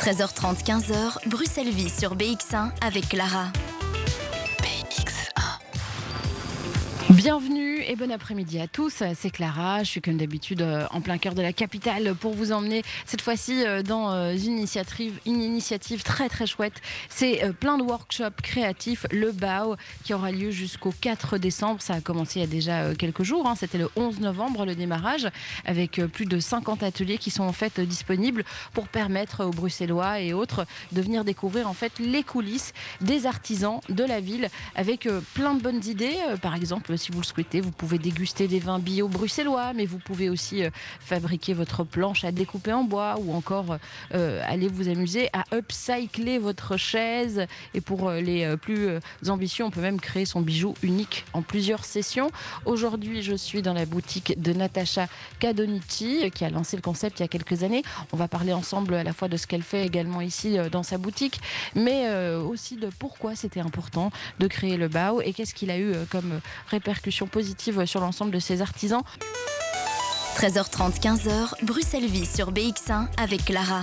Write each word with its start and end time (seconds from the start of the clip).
13h30, 0.00 0.64
15h, 0.64 1.28
Bruxelles 1.28 1.70
Vie 1.70 1.88
sur 1.88 2.16
BX1 2.16 2.70
avec 2.80 3.08
Clara. 3.08 3.46
Bienvenue 7.26 7.82
et 7.82 7.96
bon 7.96 8.12
après-midi 8.12 8.60
à 8.60 8.68
tous. 8.68 9.02
C'est 9.16 9.30
Clara. 9.30 9.82
Je 9.82 9.90
suis 9.90 10.00
comme 10.00 10.16
d'habitude 10.16 10.62
euh, 10.62 10.86
en 10.92 11.00
plein 11.00 11.18
cœur 11.18 11.34
de 11.34 11.42
la 11.42 11.52
capitale 11.52 12.14
pour 12.14 12.34
vous 12.34 12.52
emmener 12.52 12.84
cette 13.04 13.20
fois-ci 13.20 13.66
euh, 13.66 13.82
dans 13.82 14.12
euh, 14.12 14.32
une 14.32 14.58
initiative, 14.58 15.18
une 15.26 15.42
initiative 15.42 16.04
très 16.04 16.28
très 16.28 16.46
chouette. 16.46 16.80
C'est 17.08 17.52
plein 17.58 17.78
de 17.78 17.82
workshops 17.82 18.40
créatifs, 18.44 19.06
le 19.10 19.32
BAO, 19.32 19.74
qui 20.04 20.14
aura 20.14 20.30
lieu 20.30 20.52
jusqu'au 20.52 20.94
4 21.00 21.36
décembre. 21.38 21.82
Ça 21.82 21.94
a 21.94 22.00
commencé 22.00 22.38
il 22.38 22.42
y 22.42 22.44
a 22.44 22.48
déjà 22.48 22.94
quelques 22.94 23.24
jours. 23.24 23.48
Hein. 23.48 23.56
C'était 23.56 23.78
le 23.78 23.90
11 23.96 24.20
novembre 24.20 24.64
le 24.64 24.76
démarrage, 24.76 25.26
avec 25.64 26.00
plus 26.12 26.26
de 26.26 26.38
50 26.38 26.84
ateliers 26.84 27.18
qui 27.18 27.32
sont 27.32 27.42
en 27.42 27.52
fait 27.52 27.80
disponibles 27.80 28.44
pour 28.72 28.86
permettre 28.86 29.44
aux 29.44 29.50
Bruxellois 29.50 30.20
et 30.20 30.32
autres 30.32 30.64
de 30.92 31.02
venir 31.02 31.24
découvrir 31.24 31.68
en 31.68 31.74
fait 31.74 31.98
les 31.98 32.22
coulisses 32.22 32.72
des 33.00 33.26
artisans 33.26 33.80
de 33.88 34.04
la 34.04 34.20
ville 34.20 34.48
avec 34.76 35.08
plein 35.34 35.54
de 35.54 35.60
bonnes 35.60 35.84
idées. 35.86 36.14
Par 36.40 36.54
exemple, 36.54 36.96
si 36.96 37.10
vous 37.15 37.15
le 37.20 37.26
souhaitez, 37.26 37.60
vous 37.60 37.70
pouvez 37.70 37.98
déguster 37.98 38.48
des 38.48 38.58
vins 38.58 38.78
bio 38.78 39.06
bruxellois, 39.06 39.72
mais 39.74 39.84
vous 39.84 39.98
pouvez 39.98 40.30
aussi 40.30 40.64
euh, 40.64 40.70
fabriquer 40.98 41.52
votre 41.54 41.84
planche 41.84 42.24
à 42.24 42.32
découper 42.32 42.72
en 42.72 42.84
bois 42.84 43.16
ou 43.20 43.34
encore 43.34 43.76
euh, 44.14 44.42
aller 44.46 44.68
vous 44.68 44.88
amuser 44.88 45.28
à 45.32 45.44
upcycler 45.54 46.38
votre 46.38 46.76
chaise. 46.76 47.46
Et 47.74 47.80
pour 47.80 48.08
euh, 48.08 48.20
les 48.20 48.56
plus 48.56 48.88
ambitieux, 49.28 49.64
on 49.64 49.70
peut 49.70 49.80
même 49.80 50.00
créer 50.00 50.24
son 50.24 50.40
bijou 50.40 50.74
unique 50.82 51.24
en 51.32 51.42
plusieurs 51.42 51.84
sessions. 51.84 52.30
Aujourd'hui, 52.64 53.22
je 53.22 53.34
suis 53.34 53.62
dans 53.62 53.74
la 53.74 53.84
boutique 53.84 54.40
de 54.40 54.52
Natacha 54.52 55.06
Cadonici, 55.38 56.30
qui 56.34 56.44
a 56.44 56.50
lancé 56.50 56.76
le 56.76 56.82
concept 56.82 57.20
il 57.20 57.22
y 57.22 57.24
a 57.24 57.28
quelques 57.28 57.62
années. 57.62 57.82
On 58.12 58.16
va 58.16 58.28
parler 58.28 58.52
ensemble 58.52 58.94
à 58.94 59.04
la 59.04 59.12
fois 59.12 59.28
de 59.28 59.36
ce 59.36 59.46
qu'elle 59.46 59.62
fait 59.62 59.84
également 59.84 60.20
ici 60.20 60.56
dans 60.72 60.82
sa 60.82 60.98
boutique, 60.98 61.40
mais 61.74 62.08
aussi 62.36 62.76
de 62.76 62.88
pourquoi 62.98 63.36
c'était 63.36 63.60
important 63.60 64.10
de 64.38 64.46
créer 64.46 64.76
le 64.76 64.88
BAO 64.88 65.20
et 65.20 65.32
qu'est-ce 65.32 65.54
qu'il 65.54 65.70
a 65.70 65.78
eu 65.78 65.92
comme 66.10 66.40
réponse 66.68 66.86
répercussions 67.06 67.26
positives 67.26 67.86
sur 67.86 68.00
l'ensemble 68.00 68.32
de 68.32 68.40
ces 68.40 68.60
artisans. 68.62 69.02
13h30, 70.36 71.00
15h, 71.00 71.64
Bruxelles 71.64 72.06
Vie 72.06 72.26
sur 72.26 72.52
BX1 72.52 73.06
avec 73.16 73.44
Clara. 73.44 73.82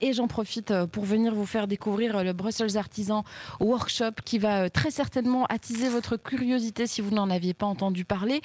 Et 0.00 0.12
j'en 0.12 0.28
profite 0.28 0.70
euh, 0.70 0.86
pour 0.86 1.04
venir 1.04 1.34
vous 1.34 1.46
faire 1.46 1.66
découvrir 1.66 2.16
euh, 2.16 2.22
le 2.22 2.32
Brussels 2.32 2.76
Artisan 2.76 3.24
Workshop 3.60 4.12
qui 4.24 4.38
va 4.38 4.64
euh, 4.64 4.68
très 4.68 4.90
certainement 4.90 5.46
attiser 5.46 5.88
votre 5.88 6.16
curiosité 6.16 6.86
si 6.86 7.00
vous 7.00 7.14
n'en 7.14 7.30
aviez 7.30 7.54
pas 7.54 7.66
entendu 7.66 8.04
parler. 8.04 8.40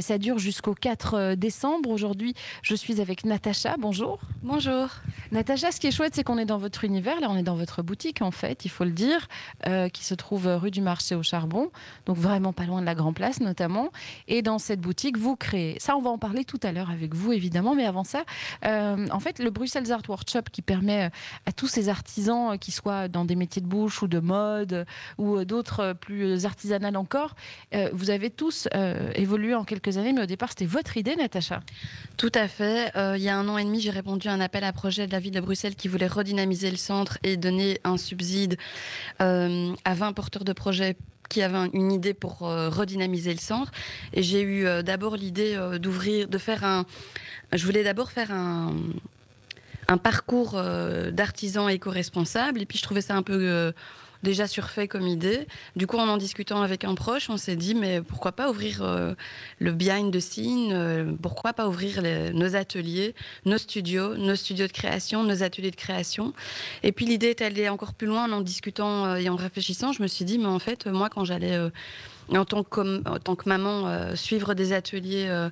ça 0.00 0.18
dure 0.18 0.38
jusqu'au 0.38 0.74
4 0.74 1.34
décembre. 1.34 1.90
Aujourd'hui, 1.90 2.34
je 2.62 2.74
suis 2.74 3.00
avec 3.00 3.24
Natacha. 3.24 3.76
Bonjour. 3.78 4.20
Bonjour. 4.42 4.88
Natacha, 5.30 5.72
ce 5.72 5.80
qui 5.80 5.86
est 5.86 5.90
chouette, 5.90 6.14
c'est 6.14 6.24
qu'on 6.24 6.38
est 6.38 6.44
dans 6.44 6.58
votre 6.58 6.84
univers. 6.84 7.20
Là, 7.20 7.28
on 7.30 7.36
est 7.36 7.42
dans 7.42 7.54
votre 7.54 7.82
boutique, 7.82 8.22
en 8.22 8.30
fait, 8.30 8.64
il 8.64 8.68
faut 8.68 8.84
le 8.84 8.90
dire, 8.90 9.28
qui 9.92 10.04
se 10.04 10.14
trouve 10.14 10.46
rue 10.46 10.70
du 10.70 10.80
Marché 10.80 11.14
au 11.14 11.22
Charbon. 11.22 11.70
Donc, 12.06 12.16
vraiment 12.16 12.52
pas 12.52 12.64
loin 12.64 12.80
de 12.80 12.86
la 12.86 12.94
Grand 12.94 13.12
Place, 13.12 13.40
notamment. 13.40 13.90
Et 14.28 14.42
dans 14.42 14.58
cette 14.58 14.80
boutique, 14.80 15.16
vous 15.16 15.36
créez. 15.36 15.76
Ça, 15.78 15.96
on 15.96 16.00
va 16.00 16.10
en 16.10 16.18
parler 16.18 16.44
tout 16.44 16.60
à 16.62 16.72
l'heure 16.72 16.90
avec 16.90 17.14
vous, 17.14 17.32
évidemment. 17.32 17.74
Mais 17.74 17.86
avant 17.86 18.04
ça, 18.04 18.24
en 18.64 19.20
fait, 19.20 19.38
le 19.38 19.50
Brussels 19.50 19.90
Art 19.92 20.02
Workshop 20.08 20.42
qui 20.52 20.62
permet 20.62 20.91
euh, 21.00 21.08
à 21.46 21.52
tous 21.52 21.66
ces 21.66 21.88
artisans, 21.88 22.52
euh, 22.52 22.56
qui 22.56 22.72
soient 22.72 23.08
dans 23.08 23.24
des 23.24 23.36
métiers 23.36 23.62
de 23.62 23.66
bouche 23.66 24.02
ou 24.02 24.06
de 24.06 24.18
mode 24.18 24.72
euh, 24.72 24.84
ou 25.18 25.44
d'autres 25.44 25.94
plus 25.94 26.44
artisanales 26.46 26.96
encore. 26.96 27.34
Vous 27.92 28.10
avez 28.10 28.30
tous 28.30 28.68
évolué 29.14 29.54
en 29.54 29.64
quelques 29.64 29.96
années, 29.96 30.12
mais 30.12 30.22
au 30.22 30.26
départ, 30.26 30.50
c'était 30.50 30.66
votre 30.66 30.96
idée, 30.96 31.16
Natacha? 31.16 31.60
Tout 32.16 32.32
à 32.34 32.48
fait. 32.48 32.92
il 33.16 33.22
y 33.22 33.28
a 33.28 33.36
un 33.36 33.48
an 33.48 33.58
et 33.58 33.64
demi, 33.64 33.80
j'ai 33.80 33.90
répondu 33.90 34.28
à 34.28 34.32
un 34.32 34.40
appel 34.40 34.64
à 34.64 34.72
projet 34.72 35.06
de 35.06 35.12
la 35.12 35.18
ville 35.18 35.32
de 35.32 35.40
Bruxelles 35.40 35.74
qui 35.74 35.88
voulait 35.88 36.06
redynamiser 36.06 36.70
le 36.70 36.76
centre 36.76 37.18
et 37.22 37.36
donner 37.36 37.80
un 37.84 37.96
subside 37.96 38.56
à 39.18 39.94
20 39.94 40.12
porteurs 40.12 40.44
de 40.44 40.52
projets 40.52 40.96
qui 41.28 41.42
avaient 41.42 41.70
une 41.72 41.92
idée 41.92 42.14
pour 42.14 42.40
redynamiser 42.40 43.32
le 43.32 43.40
centre. 43.40 43.72
Et 44.12 44.22
j'ai 44.22 44.42
eu 44.42 44.66
d'abord 44.82 45.16
l'idée 45.16 45.58
d'ouvrir, 45.80 46.28
de 46.28 46.38
faire 46.38 46.64
un. 46.64 46.84
Je 47.52 47.64
voulais 47.64 47.84
d'abord 47.84 48.10
faire 48.10 48.32
un, 48.32 48.74
un 49.88 49.98
parcours 49.98 50.52
euh, 50.54 51.10
d'artisan 51.10 51.68
éco-responsable. 51.68 52.62
Et 52.62 52.66
puis 52.66 52.78
je 52.78 52.82
trouvais 52.82 53.00
ça 53.00 53.14
un 53.14 53.22
peu 53.22 53.38
euh, 53.48 53.72
déjà 54.22 54.46
surfait 54.46 54.88
comme 54.88 55.06
idée. 55.06 55.46
Du 55.76 55.86
coup, 55.86 55.96
en 55.98 56.08
en 56.08 56.16
discutant 56.16 56.62
avec 56.62 56.84
un 56.84 56.94
proche, 56.94 57.28
on 57.30 57.36
s'est 57.36 57.56
dit, 57.56 57.74
mais 57.74 58.00
pourquoi 58.00 58.32
pas 58.32 58.50
ouvrir 58.50 58.82
euh, 58.82 59.14
le 59.58 59.72
behind 59.72 60.12
the 60.12 60.20
scene 60.20 61.16
Pourquoi 61.20 61.52
pas 61.52 61.68
ouvrir 61.68 62.02
nos 62.32 62.56
ateliers, 62.56 63.14
nos 63.44 63.58
studios, 63.58 64.16
nos 64.16 64.36
studios 64.36 64.66
de 64.66 64.72
création, 64.72 65.24
nos 65.24 65.42
ateliers 65.42 65.70
de 65.70 65.76
création 65.76 66.32
Et 66.82 66.92
puis 66.92 67.06
l'idée 67.06 67.28
est 67.28 67.42
allée 67.42 67.68
encore 67.68 67.94
plus 67.94 68.06
loin 68.06 68.24
en 68.24 68.32
en 68.32 68.40
discutant 68.40 69.16
et 69.16 69.28
en 69.28 69.36
réfléchissant. 69.36 69.92
Je 69.92 70.02
me 70.02 70.06
suis 70.06 70.24
dit, 70.24 70.38
mais 70.38 70.46
en 70.46 70.58
fait, 70.58 70.86
moi, 70.86 71.08
quand 71.08 71.24
j'allais 71.24 71.58
en 72.28 72.44
tant 72.44 72.64
que, 72.64 73.48
maman, 73.48 73.88
euh, 73.88 74.14
suivre 74.14 74.54
des 74.54 74.72
ateliers, 74.72 75.26
euh, 75.28 75.48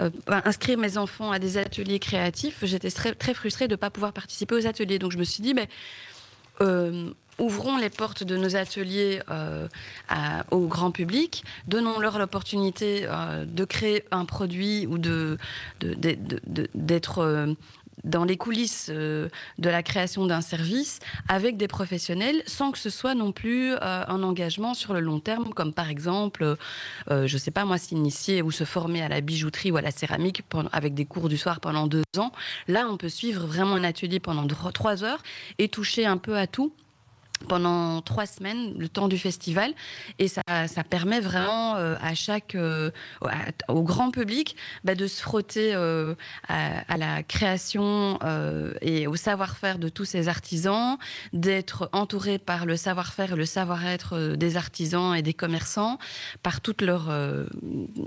euh, 0.00 0.10
inscrire 0.28 0.78
mes 0.78 0.98
enfants 0.98 1.30
à 1.30 1.38
des 1.38 1.58
ateliers 1.58 1.98
créatifs, 1.98 2.58
j'étais 2.62 2.90
très, 2.90 3.34
frustrée 3.34 3.68
de 3.68 3.72
ne 3.74 3.76
pas 3.76 3.90
pouvoir 3.90 4.12
participer 4.12 4.54
aux 4.54 4.66
ateliers. 4.66 4.98
Donc 4.98 5.12
je 5.12 5.18
me 5.18 5.24
suis 5.24 5.42
dit, 5.42 5.54
ouvrons 7.38 7.76
les 7.76 7.90
portes 7.90 8.22
de 8.22 8.36
nos 8.36 8.56
ateliers 8.56 9.20
au 10.50 10.66
grand 10.66 10.90
public, 10.90 11.44
donnons-leur 11.66 12.18
l'opportunité 12.18 13.06
de 13.46 13.64
créer 13.64 14.04
un 14.10 14.24
produit 14.24 14.86
ou 14.86 14.98
d'être 16.74 17.54
dans 18.04 18.24
les 18.24 18.36
coulisses 18.36 18.88
euh, 18.90 19.28
de 19.58 19.68
la 19.70 19.82
création 19.82 20.26
d'un 20.26 20.40
service 20.40 21.00
avec 21.28 21.56
des 21.56 21.68
professionnels 21.68 22.42
sans 22.46 22.70
que 22.70 22.78
ce 22.78 22.90
soit 22.90 23.14
non 23.14 23.32
plus 23.32 23.72
euh, 23.72 23.78
un 23.80 24.22
engagement 24.22 24.74
sur 24.74 24.94
le 24.94 25.00
long 25.00 25.20
terme, 25.20 25.52
comme 25.54 25.72
par 25.72 25.90
exemple, 25.90 26.56
euh, 27.10 27.26
je 27.26 27.34
ne 27.34 27.38
sais 27.38 27.50
pas 27.50 27.64
moi, 27.64 27.78
s'initier 27.78 28.42
ou 28.42 28.50
se 28.50 28.64
former 28.64 29.02
à 29.02 29.08
la 29.08 29.20
bijouterie 29.20 29.70
ou 29.70 29.76
à 29.76 29.82
la 29.82 29.90
céramique 29.90 30.42
avec 30.72 30.94
des 30.94 31.04
cours 31.04 31.28
du 31.28 31.36
soir 31.36 31.60
pendant 31.60 31.86
deux 31.86 32.02
ans. 32.18 32.32
Là, 32.68 32.86
on 32.88 32.96
peut 32.96 33.08
suivre 33.08 33.46
vraiment 33.46 33.74
un 33.74 33.84
atelier 33.84 34.20
pendant 34.20 34.46
trois 34.46 35.04
heures 35.04 35.22
et 35.58 35.68
toucher 35.68 36.06
un 36.06 36.18
peu 36.18 36.36
à 36.36 36.46
tout 36.46 36.72
pendant 37.48 38.00
trois 38.02 38.26
semaines, 38.26 38.74
le 38.76 38.88
temps 38.88 39.08
du 39.08 39.18
festival. 39.18 39.72
Et 40.18 40.28
ça, 40.28 40.42
ça 40.66 40.84
permet 40.84 41.20
vraiment 41.20 41.76
euh, 41.76 41.96
à 42.00 42.14
chaque, 42.14 42.54
euh, 42.54 42.90
au 43.68 43.82
grand 43.82 44.10
public 44.10 44.56
bah, 44.84 44.94
de 44.94 45.06
se 45.06 45.22
frotter 45.22 45.74
euh, 45.74 46.14
à, 46.48 46.96
la 46.96 47.22
création 47.22 48.18
et 48.80 49.06
au 49.06 49.16
savoir-faire 49.16 49.78
de 49.78 49.88
tous 49.88 50.04
ces 50.04 50.28
artisans, 50.28 50.96
d'être 51.32 51.88
entouré 51.92 52.38
par 52.38 52.66
le 52.66 52.76
savoir-faire 52.76 53.32
et 53.32 53.36
le 53.36 53.44
savoir-être 53.44 54.36
des 54.36 54.56
artisans 54.56 55.14
et 55.14 55.22
des 55.22 55.34
commerçants, 55.34 55.98
par 56.42 56.60
toute 56.60 56.82
leur, 56.82 57.10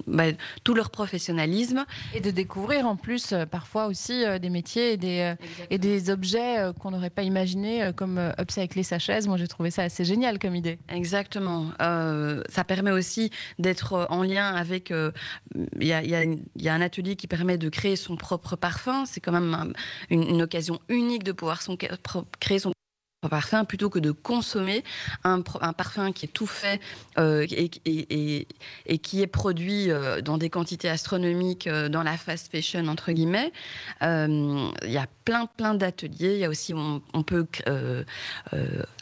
bah, 0.07 0.25
tout 0.63 0.73
leur 0.73 0.89
professionnalisme. 0.89 1.85
Et 2.13 2.21
de 2.21 2.31
découvrir 2.31 2.87
en 2.87 2.95
plus 2.95 3.33
parfois 3.51 3.87
aussi 3.87 4.23
des 4.39 4.49
métiers 4.49 4.93
et 4.93 4.97
des, 4.97 5.35
et 5.69 5.77
des 5.77 6.09
objets 6.09 6.71
qu'on 6.79 6.91
n'aurait 6.91 7.09
pas 7.09 7.23
imaginés, 7.23 7.91
comme 7.95 8.19
upcycler 8.39 8.83
sa 8.83 8.99
chaise 8.99 9.26
moi, 9.27 9.37
j'ai 9.37 9.47
trouvé 9.47 9.71
ça 9.71 9.83
assez 9.83 10.05
génial 10.05 10.39
comme 10.39 10.55
idée. 10.55 10.79
Exactement. 10.89 11.71
Euh, 11.81 12.43
ça 12.49 12.63
permet 12.63 12.91
aussi 12.91 13.31
d'être 13.59 14.07
en 14.09 14.23
lien 14.23 14.53
avec. 14.53 14.91
Euh, 14.91 15.11
il 15.79 15.87
y, 15.87 15.93
a, 15.93 16.73
un 16.73 16.81
atelier 16.81 17.15
qui 17.15 17.27
permet 17.27 17.57
de 17.57 17.69
créer 17.69 17.95
son 17.95 18.15
propre 18.15 18.55
parfum. 18.55 19.05
C'est 19.05 19.21
quand 19.21 19.31
même 19.31 19.73
une, 20.09 20.41
occasion 20.41 20.79
unique 20.89 21.23
de 21.23 21.31
pouvoir 21.31 21.61
son, 21.61 21.77
créer 22.39 22.59
son 22.59 22.71
parfum 23.29 23.65
plutôt 23.65 23.89
que 23.89 23.99
de 23.99 24.11
consommer 24.11 24.83
un, 25.23 25.41
parfum 25.41 26.11
qui 26.11 26.25
est 26.25 26.29
tout 26.29 26.45
fait 26.45 26.79
euh, 27.17 27.45
et, 27.49 28.97
qui 28.99 29.21
est 29.21 29.27
produit 29.27 29.89
euh, 29.89 30.21
dans 30.21 30.37
des 30.37 30.49
quantités 30.49 30.89
astronomiques 30.89 31.67
euh, 31.67 31.89
dans 31.89 32.03
la 32.03 32.15
fast 32.15 32.51
fashion 32.51 32.87
entre 32.87 33.11
guillemets. 33.11 33.51
Il 34.01 34.71
y 34.85 34.97
a 34.97 35.07
plein 35.27 35.45
plein 35.45 35.73
d'ateliers. 35.73 36.35
Il 36.35 36.39
y 36.39 36.45
a 36.45 36.49
aussi 36.49 36.73
on, 36.73 37.23
peut 37.23 37.45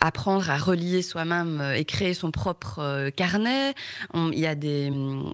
apprendre 0.01 0.49
à 0.49 0.57
relier 0.57 1.01
soi-même 1.01 1.61
et 1.75 1.85
créer 1.85 2.13
son 2.13 2.31
propre 2.31 3.09
carnet. 3.11 3.75
il 4.15 4.39
y 4.39 4.47
a 4.47 4.55
des, 4.55 4.91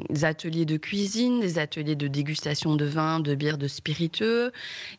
des, 0.10 0.26
ateliers 0.26 0.66
de 0.66 0.78
cuisine, 0.78 1.40
des 1.40 1.58
ateliers 1.60 1.96
de 1.96 2.08
dégustation 2.08 2.76
de 2.76 2.86
vin, 2.86 3.20
de 3.20 3.36
bière, 3.36 3.58
de 3.58 3.68
spiritueux. 3.68 4.52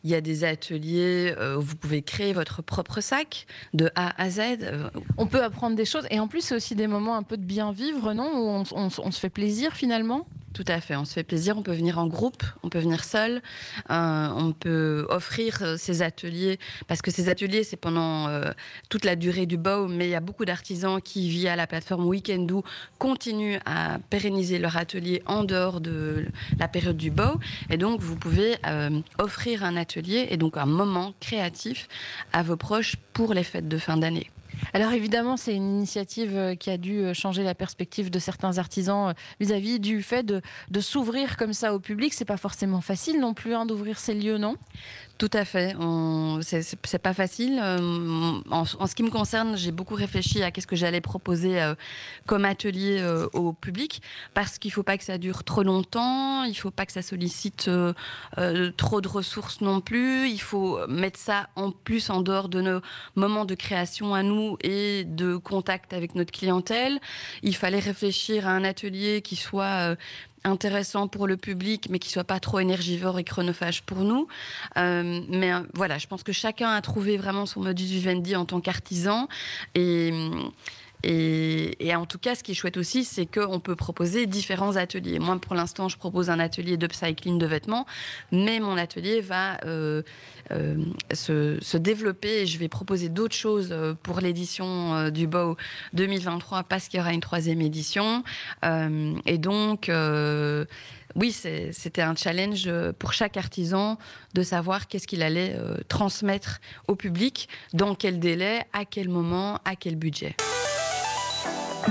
Il 0.03 0.09
y 0.09 0.15
a 0.15 0.21
des 0.21 0.43
ateliers 0.43 1.35
où 1.57 1.61
vous 1.61 1.75
pouvez 1.75 2.01
créer 2.01 2.33
votre 2.33 2.63
propre 2.63 3.01
sac 3.01 3.45
de 3.73 3.91
A 3.95 4.21
à 4.21 4.29
Z. 4.29 4.39
Euh, 4.39 4.89
on 5.17 5.27
peut 5.27 5.43
apprendre 5.43 5.75
des 5.75 5.85
choses 5.85 6.07
et 6.09 6.19
en 6.19 6.27
plus 6.27 6.41
c'est 6.41 6.55
aussi 6.55 6.75
des 6.75 6.87
moments 6.87 7.15
un 7.15 7.23
peu 7.23 7.37
de 7.37 7.43
bien 7.43 7.71
vivre, 7.71 8.13
non? 8.13 8.31
Où 8.33 8.63
on, 8.71 9.11
se 9.11 9.19
fait 9.19 9.29
plaisir 9.29 9.73
finalement? 9.73 10.25
Tout 10.53 10.65
à 10.67 10.79
fait, 10.79 10.95
on 10.95 11.03
se 11.03 11.13
fait 11.13 11.23
plaisir, 11.23 11.57
on 11.57 11.63
peut 11.63 11.73
venir 11.73 11.97
en 11.97 12.05
groupe, 12.05 12.43
on 12.61 12.69
peut 12.69 12.77
venir 12.77 13.03
seul, 13.03 13.41
euh, 13.89 14.27
on 14.35 14.53
peut 14.53 15.07
offrir 15.09 15.57
euh, 15.61 15.77
ces 15.77 16.03
ateliers, 16.03 16.59
parce 16.87 17.01
que 17.01 17.09
ces 17.09 17.27
ateliers, 17.27 17.63
c'est 17.63 17.75
pendant 17.75 18.27
euh, 18.27 18.51
toute 18.87 19.03
la 19.03 19.15
durée 19.15 19.47
du 19.47 19.57
BOW, 19.57 19.87
mais 19.87 20.05
il 20.05 20.11
y 20.11 20.15
a 20.15 20.19
beaucoup 20.19 20.45
d'artisans 20.45 21.01
qui, 21.01 21.27
via 21.27 21.55
la 21.55 21.65
plateforme 21.65 22.05
Weekendoo, 22.05 22.63
continuent 22.99 23.57
à 23.65 23.97
pérenniser 24.11 24.59
leur 24.59 24.77
atelier 24.77 25.23
en 25.25 25.43
dehors 25.43 25.81
de 25.81 26.27
la 26.59 26.67
période 26.67 26.97
du 26.97 27.09
BOW, 27.09 27.39
et 27.71 27.77
donc 27.77 27.99
vous 28.01 28.15
pouvez 28.15 28.57
offrir 29.17 29.63
un 29.63 29.75
atelier 29.75 30.27
et 30.29 30.37
donc 30.37 30.57
un 30.57 30.65
moment 30.65 31.13
créatif 31.19 31.87
à 32.31 32.43
vos 32.43 32.57
proches 32.57 32.95
pour 33.13 33.33
les 33.33 33.43
fêtes 33.43 33.67
de 33.67 33.77
fin 33.79 33.97
d'année. 33.97 34.29
Alors 34.73 34.91
évidemment, 34.91 35.37
c'est 35.37 35.55
une 35.55 35.77
initiative 35.77 36.35
euh, 36.35 36.55
qui 36.55 36.69
a 36.69 36.77
dû 36.77 36.99
euh, 36.99 37.13
changer 37.13 37.43
la 37.43 37.55
perspective 37.55 38.09
de 38.09 38.19
certains 38.19 38.57
artisans 38.57 39.09
euh, 39.09 39.13
vis-à-vis 39.39 39.79
du 39.79 40.01
fait 40.01 40.23
de, 40.23 40.41
s'ouvrir 40.79 41.37
comme 41.37 41.53
ça 41.53 41.73
au 41.73 41.79
public. 41.79 42.13
C'est 42.13 42.25
pas 42.25 42.37
forcément 42.37 42.81
facile 42.81 43.19
non 43.19 43.33
plus 43.33 43.53
hein, 43.53 43.65
d'ouvrir 43.65 43.99
ces 43.99 44.13
lieux, 44.13 44.37
non? 44.37 44.55
Tout 45.23 45.37
à 45.37 45.45
fait. 45.45 45.73
C'est 46.41 47.01
pas 47.01 47.13
facile. 47.13 47.57
En, 48.49 48.65
ce 48.65 48.93
qui 48.93 49.03
me 49.03 49.09
concerne, 49.09 49.55
j'ai 49.55 49.71
beaucoup 49.71 49.95
réfléchi 49.95 50.43
à 50.43 50.51
qu'est-ce 50.51 50.67
que 50.67 50.75
j'allais 50.75 50.99
proposer 50.99 51.61
comme 52.25 52.43
atelier 52.43 53.01
au 53.31 53.53
public, 53.53 54.01
parce 54.33 54.59
qu'il 54.59 54.73
faut 54.73 54.83
pas 54.83 54.97
que 54.97 55.05
ça 55.05 55.17
dure 55.17 55.45
trop 55.45 55.63
longtemps, 55.63 56.43
il 56.43 56.55
faut 56.55 56.71
pas 56.71 56.85
que 56.85 56.91
ça 56.91 57.01
sollicite 57.01 57.71
trop 58.75 58.99
de 58.99 59.07
ressources 59.07 59.61
non 59.61 59.79
plus. 59.79 60.27
Il 60.29 60.41
faut 60.41 60.85
mettre 60.87 61.19
ça 61.19 61.47
en 61.55 61.71
plus 61.71 62.09
en 62.09 62.19
dehors 62.19 62.49
de 62.49 62.59
nos 62.59 62.81
moments 63.15 63.45
de 63.45 63.55
création 63.55 64.13
à 64.13 64.23
nous 64.23 64.57
et 64.61 65.05
de 65.05 65.37
contact 65.37 65.93
avec 65.93 66.15
notre 66.15 66.33
clientèle. 66.33 66.99
Il 67.43 67.55
fallait 67.55 67.79
réfléchir 67.79 68.45
à 68.45 68.51
un 68.51 68.65
atelier 68.65 69.21
qui 69.21 69.37
soit 69.37 69.91
euh, 69.91 69.95
intéressant 70.43 71.07
pour 71.07 71.27
le 71.27 71.37
public, 71.37 71.87
mais 71.89 71.99
qui 71.99 72.09
soit 72.09 72.23
pas 72.23 72.39
trop 72.39 72.59
énergivore 72.59 73.19
et 73.19 73.23
chronophage 73.23 73.83
pour 73.83 73.99
nous. 73.99 74.27
Euh, 74.77 75.21
mais 75.29 75.53
euh, 75.53 75.59
voilà, 75.73 75.97
je 75.97 76.07
pense 76.07 76.23
que 76.23 76.31
chacun 76.31 76.69
a 76.69 76.81
trouvé 76.81 77.17
vraiment 77.17 77.45
son 77.45 77.61
modus 77.61 77.85
vivendi 77.85 78.35
en 78.35 78.45
tant 78.45 78.61
qu'artisan 78.61 79.27
et 79.75 80.11
et, 81.03 81.93
en 81.95 82.05
tout 82.05 82.17
cas, 82.17 82.33
ce 82.33 82.43
qui 82.43 82.51
est 82.51 82.55
chouette 82.55 82.77
aussi, 82.77 83.03
c'est 83.03 83.25
qu'on 83.25 83.59
peut 83.59 83.75
proposer 83.75 84.25
différents 84.25 84.77
ateliers. 84.77 85.19
Moi, 85.19 85.37
pour 85.39 85.53
l'instant, 85.53 85.89
je 85.89 85.97
propose 85.97 86.29
un 86.29 86.39
atelier 86.39 86.77
d'upcycling 86.77 87.37
de 87.37 87.45
vêtements, 87.45 87.85
mais 88.31 88.61
mon 88.61 88.77
atelier 88.77 89.19
va 89.19 89.57
euh, 89.65 90.01
euh, 90.51 90.77
se, 91.11 91.77
développer 91.77 92.43
et 92.43 92.45
je 92.45 92.57
vais 92.57 92.69
proposer 92.69 93.09
d'autres 93.09 93.35
choses 93.35 93.69
euh, 93.71 93.93
pour 94.01 94.21
l'édition 94.21 95.09
du 95.09 95.27
BOW 95.27 95.57
2023 95.91 96.63
parce 96.63 96.87
qu'il 96.87 96.99
y 96.99 97.01
aura 97.01 97.13
une 97.13 97.19
troisième 97.19 97.61
édition. 97.61 98.23
et 98.63 99.37
donc, 99.37 99.91
oui, 101.15 101.31
c'était 101.31 102.01
un 102.01 102.15
challenge 102.15 102.71
pour 102.97 103.11
chaque 103.11 103.35
artisan 103.35 103.97
de 104.33 104.41
savoir 104.41 104.87
qu'est-ce 104.87 105.07
qu'il 105.07 105.21
allait 105.21 105.57
transmettre 105.89 106.61
au 106.87 106.95
public, 106.95 107.49
dans 107.73 107.93
quel 107.95 108.19
délai, 108.19 108.63
à 108.71 108.85
quel 108.85 109.09
moment, 109.09 109.59
à 109.65 109.75
quel 109.75 109.95
budget. 109.95 110.35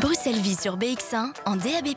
Bruxelles 0.01 0.41
vit 0.41 0.55
sur 0.55 0.79
BX1 0.79 1.33
en 1.45 1.57
DAB+. 1.57 1.89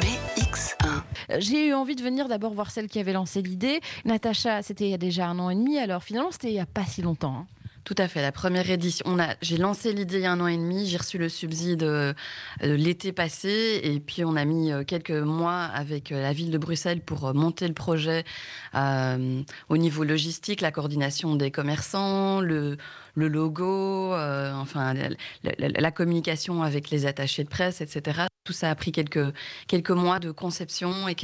BX1. 0.00 1.02
J'ai 1.38 1.68
eu 1.68 1.74
envie 1.74 1.96
de 1.96 2.02
venir 2.02 2.28
d'abord 2.28 2.54
voir 2.54 2.70
celle 2.70 2.88
qui 2.88 2.98
avait 2.98 3.12
lancé 3.12 3.42
l'idée. 3.42 3.80
Natacha, 4.04 4.62
c'était 4.62 4.84
il 4.84 4.90
y 4.90 4.94
a 4.94 4.98
déjà 4.98 5.26
un 5.26 5.38
an 5.38 5.50
et 5.50 5.54
demi, 5.54 5.78
alors 5.78 6.02
finalement 6.02 6.30
c'était 6.30 6.48
il 6.48 6.54
n'y 6.54 6.60
a 6.60 6.66
pas 6.66 6.84
si 6.84 7.02
longtemps. 7.02 7.34
Hein. 7.40 7.46
Tout 7.84 7.94
à 7.98 8.08
fait. 8.08 8.22
La 8.22 8.32
première 8.32 8.70
édition, 8.70 9.04
j'ai 9.42 9.58
lancé 9.58 9.92
l'idée 9.92 10.16
il 10.16 10.22
y 10.22 10.26
a 10.26 10.32
un 10.32 10.40
an 10.40 10.46
et 10.46 10.56
demi. 10.56 10.86
J'ai 10.86 10.96
reçu 10.96 11.18
le 11.18 11.28
subside 11.28 11.82
euh, 11.82 12.14
l'été 12.62 13.12
passé, 13.12 13.80
et 13.82 14.00
puis 14.00 14.24
on 14.24 14.36
a 14.36 14.46
mis 14.46 14.72
euh, 14.72 14.84
quelques 14.84 15.10
mois 15.10 15.64
avec 15.64 16.10
euh, 16.10 16.22
la 16.22 16.32
ville 16.32 16.50
de 16.50 16.56
Bruxelles 16.56 17.02
pour 17.02 17.34
monter 17.34 17.68
le 17.68 17.74
projet 17.74 18.24
au 19.68 19.76
niveau 19.76 20.02
logistique, 20.02 20.60
la 20.60 20.72
coordination 20.72 21.36
des 21.36 21.50
commerçants, 21.50 22.40
le, 22.40 22.76
logo, 23.16 24.12
enfin 24.14 24.94
la, 25.44 25.90
communication 25.92 26.62
avec 26.62 26.90
les 26.90 27.06
attachés 27.06 27.44
de 27.44 27.48
presse, 27.48 27.80
etc. 27.80 28.26
Tout 28.44 28.52
ça 28.52 28.68
a 28.68 28.74
pris 28.74 28.92
quelques, 28.92 29.32
quelques 29.68 29.90
mois 29.90 30.18
de 30.18 30.30
conception 30.30 31.08
et 31.08 31.16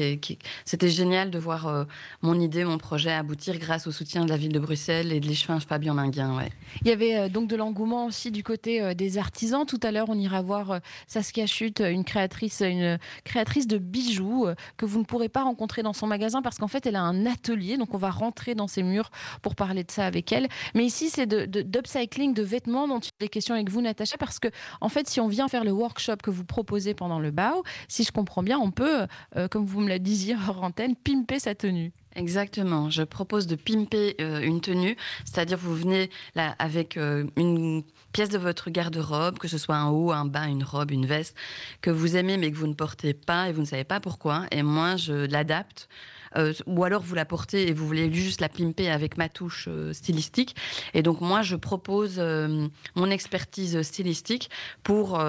c'était 0.64 0.88
génial 0.88 1.30
de 1.30 1.38
voir 1.38 1.66
euh, 1.66 1.84
mon 2.22 2.40
idée, 2.40 2.64
mon 2.64 2.78
projet 2.78 3.12
aboutir 3.12 3.58
grâce 3.58 3.86
au 3.86 3.92
soutien 3.92 4.24
de 4.24 4.30
la 4.30 4.38
ville 4.38 4.54
de 4.54 4.58
Bruxelles 4.58 5.12
et 5.12 5.20
de 5.20 5.26
l'échevin 5.26 5.60
Fabien 5.60 5.92
Minguin. 5.92 6.34
Ouais. 6.34 6.50
Il 6.80 6.88
y 6.88 6.92
avait 6.92 7.18
euh, 7.18 7.28
donc 7.28 7.46
de 7.46 7.56
l'engouement 7.56 8.06
aussi 8.06 8.30
du 8.30 8.42
côté 8.42 8.80
euh, 8.80 8.94
des 8.94 9.18
artisans. 9.18 9.66
Tout 9.66 9.78
à 9.82 9.90
l'heure, 9.90 10.06
on 10.08 10.14
ira 10.14 10.40
voir 10.40 10.80
Saskia 11.08 11.44
Chute, 11.44 11.80
une 11.80 12.04
créatrice, 12.04 12.62
une 12.62 12.98
créatrice 13.24 13.66
de 13.66 13.76
bijoux 13.76 14.46
que 14.78 14.86
vous 14.86 15.00
ne 15.00 15.04
pourrez 15.04 15.28
pas 15.28 15.42
rencontrer 15.42 15.82
dans 15.82 15.92
son 15.92 16.06
magasin 16.06 16.40
parce 16.40 16.56
qu'en 16.56 16.68
fait, 16.68 16.86
elle 16.86 16.96
a 16.96 17.02
un 17.02 17.26
atelier. 17.26 17.76
Donc, 17.76 17.92
on 17.92 17.98
va 17.98 18.10
rentrer 18.10 18.54
dans 18.54 18.66
ses 18.66 18.82
murs 18.82 19.10
pour 19.42 19.56
parler 19.56 19.84
de 19.84 19.90
ça 19.90 20.06
avec 20.06 20.32
elle. 20.32 20.48
Mais 20.74 20.86
ici, 20.86 21.10
c'est 21.10 21.26
d'upcycling 21.26 22.32
de, 22.32 22.40
de 22.40 22.46
vêtements 22.46 22.88
dont 22.88 23.00
il 23.00 23.26
est 23.26 23.28
question 23.28 23.54
avec 23.54 23.68
vous, 23.68 23.82
Natacha, 23.82 24.16
parce 24.16 24.38
que 24.38 24.48
en 24.80 24.88
fait, 24.88 25.06
si 25.06 25.20
on 25.20 25.28
vient 25.28 25.48
faire 25.48 25.64
le 25.64 25.72
workshop 25.72 26.16
que 26.22 26.30
vous 26.30 26.44
proposez 26.46 26.94
pendant 26.94 27.09
dans 27.10 27.20
le 27.20 27.30
BAO, 27.30 27.62
si 27.88 28.04
je 28.04 28.12
comprends 28.12 28.42
bien, 28.42 28.58
on 28.58 28.70
peut, 28.70 29.06
euh, 29.36 29.48
comme 29.48 29.66
vous 29.66 29.80
me 29.80 29.88
le 29.88 29.98
disiez 29.98 30.34
hors 30.48 30.62
antenne, 30.62 30.96
pimper 30.96 31.38
sa 31.38 31.54
tenue. 31.54 31.92
Exactement. 32.16 32.90
Je 32.90 33.02
propose 33.02 33.46
de 33.46 33.54
pimper 33.54 34.16
euh, 34.20 34.40
une 34.40 34.60
tenue, 34.60 34.96
c'est-à-dire 35.24 35.58
vous 35.58 35.76
venez 35.76 36.10
là 36.34 36.56
avec 36.58 36.96
euh, 36.96 37.26
une 37.36 37.82
pièce 38.12 38.30
de 38.30 38.38
votre 38.38 38.70
garde-robe, 38.70 39.38
que 39.38 39.46
ce 39.46 39.58
soit 39.58 39.76
un 39.76 39.90
haut, 39.90 40.10
un 40.10 40.24
bas, 40.24 40.46
une 40.46 40.64
robe, 40.64 40.90
une 40.90 41.06
veste, 41.06 41.36
que 41.82 41.90
vous 41.90 42.16
aimez 42.16 42.36
mais 42.36 42.50
que 42.50 42.56
vous 42.56 42.66
ne 42.66 42.74
portez 42.74 43.14
pas 43.14 43.48
et 43.48 43.52
vous 43.52 43.60
ne 43.60 43.66
savez 43.66 43.84
pas 43.84 44.00
pourquoi. 44.00 44.46
Et 44.50 44.62
moi, 44.62 44.96
je 44.96 45.12
l'adapte 45.30 45.88
euh, 46.36 46.52
ou 46.66 46.84
alors 46.84 47.02
vous 47.02 47.14
la 47.14 47.24
portez 47.24 47.68
et 47.68 47.72
vous 47.72 47.86
voulez 47.86 48.12
juste 48.12 48.40
la 48.40 48.48
pimper 48.48 48.90
avec 48.90 49.16
ma 49.16 49.28
touche 49.28 49.66
euh, 49.68 49.92
stylistique. 49.92 50.54
Et 50.94 51.02
donc 51.02 51.20
moi, 51.20 51.42
je 51.42 51.56
propose 51.56 52.16
euh, 52.18 52.68
mon 52.94 53.10
expertise 53.10 53.82
stylistique 53.82 54.50
pour 54.82 55.20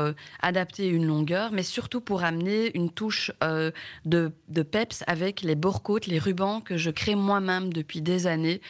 adapter 0.42 0.88
une 0.88 1.06
longueur, 1.06 1.51
mais 1.51 1.63
surtout 1.63 2.01
pour 2.01 2.24
amener 2.24 2.75
une 2.75 2.89
touche 2.89 3.31
de, 4.06 4.31
peps 4.63 5.03
avec 5.07 5.42
les 5.42 5.56
borcotes, 5.56 6.07
les 6.07 6.19
rubans 6.19 6.62
que 6.62 6.77
je 6.77 6.89
crée 6.92 7.15
moi-même 7.15 7.74
depuis 7.74 8.01
des 8.01 8.27
années 8.27 8.62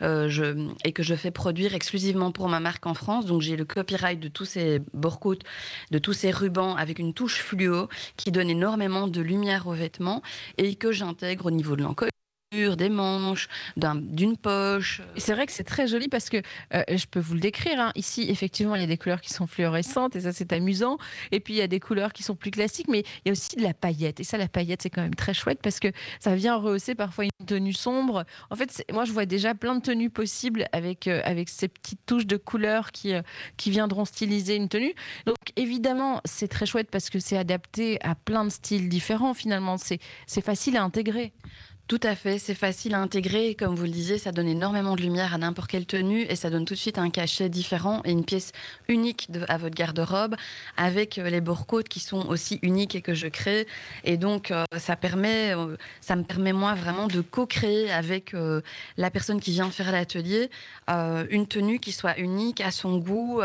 et 0.00 0.92
que 0.92 1.02
je 1.02 1.14
fais 1.14 1.30
produire 1.30 1.74
exclusivement 1.74 2.32
pour 2.32 2.48
ma 2.48 2.60
marque 2.60 2.86
en 2.86 2.94
France. 2.94 3.26
Donc 3.26 3.42
j'ai 3.42 3.56
le 3.56 3.64
copyright 3.64 4.20
de 4.20 4.28
tous 4.28 4.44
ces 4.44 4.80
borcotes, 4.94 5.42
de 5.90 5.98
tous 5.98 6.12
ces 6.12 6.30
rubans 6.30 6.74
avec 6.76 6.98
une 6.98 7.14
touche 7.14 7.40
fluo 7.40 7.88
qui 8.16 8.30
donne 8.30 8.50
énormément 8.50 9.08
de 9.08 9.20
lumière 9.20 9.66
aux 9.66 9.74
vêtements 9.74 10.22
et 10.58 10.74
que 10.74 10.92
j'intègre 10.92 11.46
au 11.46 11.50
niveau 11.50 11.76
de 11.80 11.84
l'encoche 11.84 12.10
des 12.50 12.88
manches, 12.88 13.48
d'une 13.76 14.36
poche. 14.36 15.02
C'est 15.16 15.34
vrai 15.34 15.46
que 15.46 15.52
c'est 15.52 15.62
très 15.62 15.86
joli 15.86 16.08
parce 16.08 16.28
que 16.28 16.38
euh, 16.74 16.82
je 16.88 17.06
peux 17.06 17.20
vous 17.20 17.34
le 17.34 17.40
décrire. 17.40 17.78
Hein. 17.78 17.92
Ici, 17.94 18.26
effectivement, 18.28 18.74
il 18.74 18.80
y 18.80 18.84
a 18.84 18.88
des 18.88 18.96
couleurs 18.96 19.20
qui 19.20 19.32
sont 19.32 19.46
fluorescentes 19.46 20.16
et 20.16 20.22
ça, 20.22 20.32
c'est 20.32 20.52
amusant. 20.52 20.98
Et 21.30 21.38
puis, 21.38 21.54
il 21.54 21.58
y 21.58 21.62
a 21.62 21.68
des 21.68 21.78
couleurs 21.78 22.12
qui 22.12 22.24
sont 22.24 22.34
plus 22.34 22.50
classiques, 22.50 22.88
mais 22.88 23.04
il 23.24 23.26
y 23.26 23.28
a 23.28 23.32
aussi 23.32 23.54
de 23.54 23.62
la 23.62 23.72
paillette. 23.72 24.18
Et 24.18 24.24
ça, 24.24 24.36
la 24.36 24.48
paillette, 24.48 24.82
c'est 24.82 24.90
quand 24.90 25.02
même 25.02 25.14
très 25.14 25.32
chouette 25.32 25.60
parce 25.62 25.78
que 25.78 25.88
ça 26.18 26.34
vient 26.34 26.56
rehausser 26.56 26.96
parfois 26.96 27.26
une 27.26 27.46
tenue 27.46 27.72
sombre. 27.72 28.24
En 28.50 28.56
fait, 28.56 28.84
moi, 28.92 29.04
je 29.04 29.12
vois 29.12 29.26
déjà 29.26 29.54
plein 29.54 29.76
de 29.76 29.82
tenues 29.82 30.10
possibles 30.10 30.66
avec, 30.72 31.06
euh, 31.06 31.20
avec 31.24 31.48
ces 31.48 31.68
petites 31.68 32.04
touches 32.04 32.26
de 32.26 32.36
couleurs 32.36 32.90
qui, 32.90 33.14
euh, 33.14 33.22
qui 33.58 33.70
viendront 33.70 34.04
styliser 34.04 34.56
une 34.56 34.68
tenue. 34.68 34.94
Donc, 35.24 35.36
évidemment, 35.54 36.20
c'est 36.24 36.48
très 36.48 36.66
chouette 36.66 36.90
parce 36.90 37.10
que 37.10 37.20
c'est 37.20 37.36
adapté 37.36 38.00
à 38.02 38.16
plein 38.16 38.44
de 38.44 38.50
styles 38.50 38.88
différents. 38.88 39.34
Finalement, 39.34 39.76
c'est 39.78 40.00
facile 40.40 40.76
à 40.76 40.82
intégrer. 40.82 41.32
Tout 41.90 41.98
à 42.04 42.14
fait, 42.14 42.38
c'est 42.38 42.54
facile 42.54 42.94
à 42.94 43.00
intégrer. 43.00 43.56
Comme 43.56 43.74
vous 43.74 43.82
le 43.82 43.90
disiez, 43.90 44.16
ça 44.16 44.30
donne 44.30 44.46
énormément 44.46 44.94
de 44.94 45.00
lumière 45.00 45.34
à 45.34 45.38
n'importe 45.38 45.68
quelle 45.68 45.86
tenue 45.86 46.20
et 46.20 46.36
ça 46.36 46.48
donne 46.48 46.64
tout 46.64 46.74
de 46.74 46.78
suite 46.78 46.98
un 46.98 47.10
cachet 47.10 47.48
différent 47.48 48.00
et 48.04 48.12
une 48.12 48.24
pièce 48.24 48.52
unique 48.86 49.28
à 49.48 49.58
votre 49.58 49.74
garde-robe 49.74 50.36
avec 50.76 51.18
euh, 51.18 51.28
les 51.28 51.40
borcotes 51.40 51.88
qui 51.88 51.98
sont 51.98 52.28
aussi 52.28 52.60
uniques 52.62 52.94
et 52.94 53.02
que 53.02 53.12
je 53.12 53.26
crée. 53.26 53.66
Et 54.04 54.18
donc, 54.18 54.52
euh, 54.52 54.66
ça, 54.78 54.94
permet, 54.94 55.52
euh, 55.52 55.76
ça 56.00 56.14
me 56.14 56.22
permet 56.22 56.52
moi 56.52 56.74
vraiment 56.74 57.08
de 57.08 57.22
co-créer 57.22 57.90
avec 57.90 58.36
la 58.96 59.10
personne 59.10 59.40
qui 59.40 59.50
vient 59.50 59.68
faire 59.72 59.90
l'atelier 59.90 60.48
une 60.88 61.48
tenue 61.48 61.80
qui 61.80 61.90
soit 61.90 62.16
unique 62.18 62.60
à 62.60 62.70
son 62.70 62.98
goût. 62.98 63.40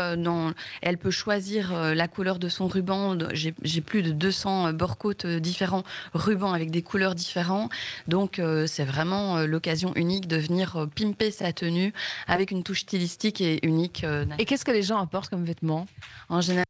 Elle 0.82 0.98
peut 0.98 1.10
choisir 1.10 1.72
la 1.94 2.06
couleur 2.06 2.38
de 2.38 2.48
son 2.48 2.68
ruban. 2.68 3.18
J'ai 3.32 3.80
plus 3.80 4.02
de 4.02 4.12
200 4.12 4.72
borcotes 4.72 5.26
différents, 5.26 5.82
rubans 6.14 6.52
avec 6.52 6.70
des 6.70 6.82
couleurs 6.82 7.16
différentes. 7.16 7.72
Donc, 8.06 8.35
c'est 8.66 8.84
vraiment 8.84 9.38
euh, 9.38 9.46
l'occasion 9.46 9.92
unique 9.94 10.28
de 10.28 10.36
venir 10.36 10.76
euh, 10.76 10.86
pimper 10.86 11.30
sa 11.30 11.52
tenue 11.52 11.92
avec 12.26 12.50
une 12.50 12.62
touche 12.62 12.80
stylistique 12.80 13.40
et 13.40 13.64
unique. 13.66 14.04
Euh, 14.04 14.24
et 14.38 14.44
qu'est-ce 14.44 14.64
que 14.64 14.70
les 14.70 14.82
gens 14.82 14.98
apportent 14.98 15.30
comme 15.30 15.44
vêtements? 15.44 15.86
En 16.28 16.40
général, 16.40 16.66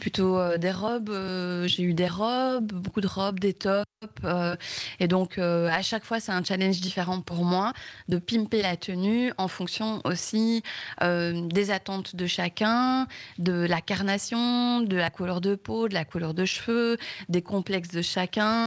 plutôt 0.00 0.38
des 0.58 0.70
robes. 0.70 1.12
j'ai 1.66 1.82
eu 1.82 1.94
des 1.94 2.08
robes, 2.08 2.72
beaucoup 2.72 3.00
de 3.00 3.06
robes, 3.06 3.40
des 3.40 3.54
tops. 3.54 3.84
et 5.00 5.08
donc, 5.08 5.38
à 5.38 5.82
chaque 5.82 6.04
fois, 6.04 6.20
c'est 6.20 6.32
un 6.32 6.44
challenge 6.44 6.80
différent 6.80 7.20
pour 7.20 7.44
moi 7.44 7.72
de 8.08 8.18
pimper 8.18 8.62
la 8.62 8.76
tenue 8.76 9.32
en 9.38 9.48
fonction 9.48 10.00
aussi 10.04 10.62
des 11.00 11.70
attentes 11.70 12.16
de 12.16 12.26
chacun, 12.26 13.06
de 13.38 13.52
la 13.52 13.80
carnation, 13.80 14.80
de 14.80 14.96
la 14.96 15.10
couleur 15.10 15.40
de 15.40 15.54
peau, 15.54 15.88
de 15.88 15.94
la 15.94 16.04
couleur 16.04 16.34
de 16.34 16.44
cheveux, 16.44 16.98
des 17.28 17.42
complexes 17.42 17.90
de 17.90 18.02
chacun, 18.02 18.64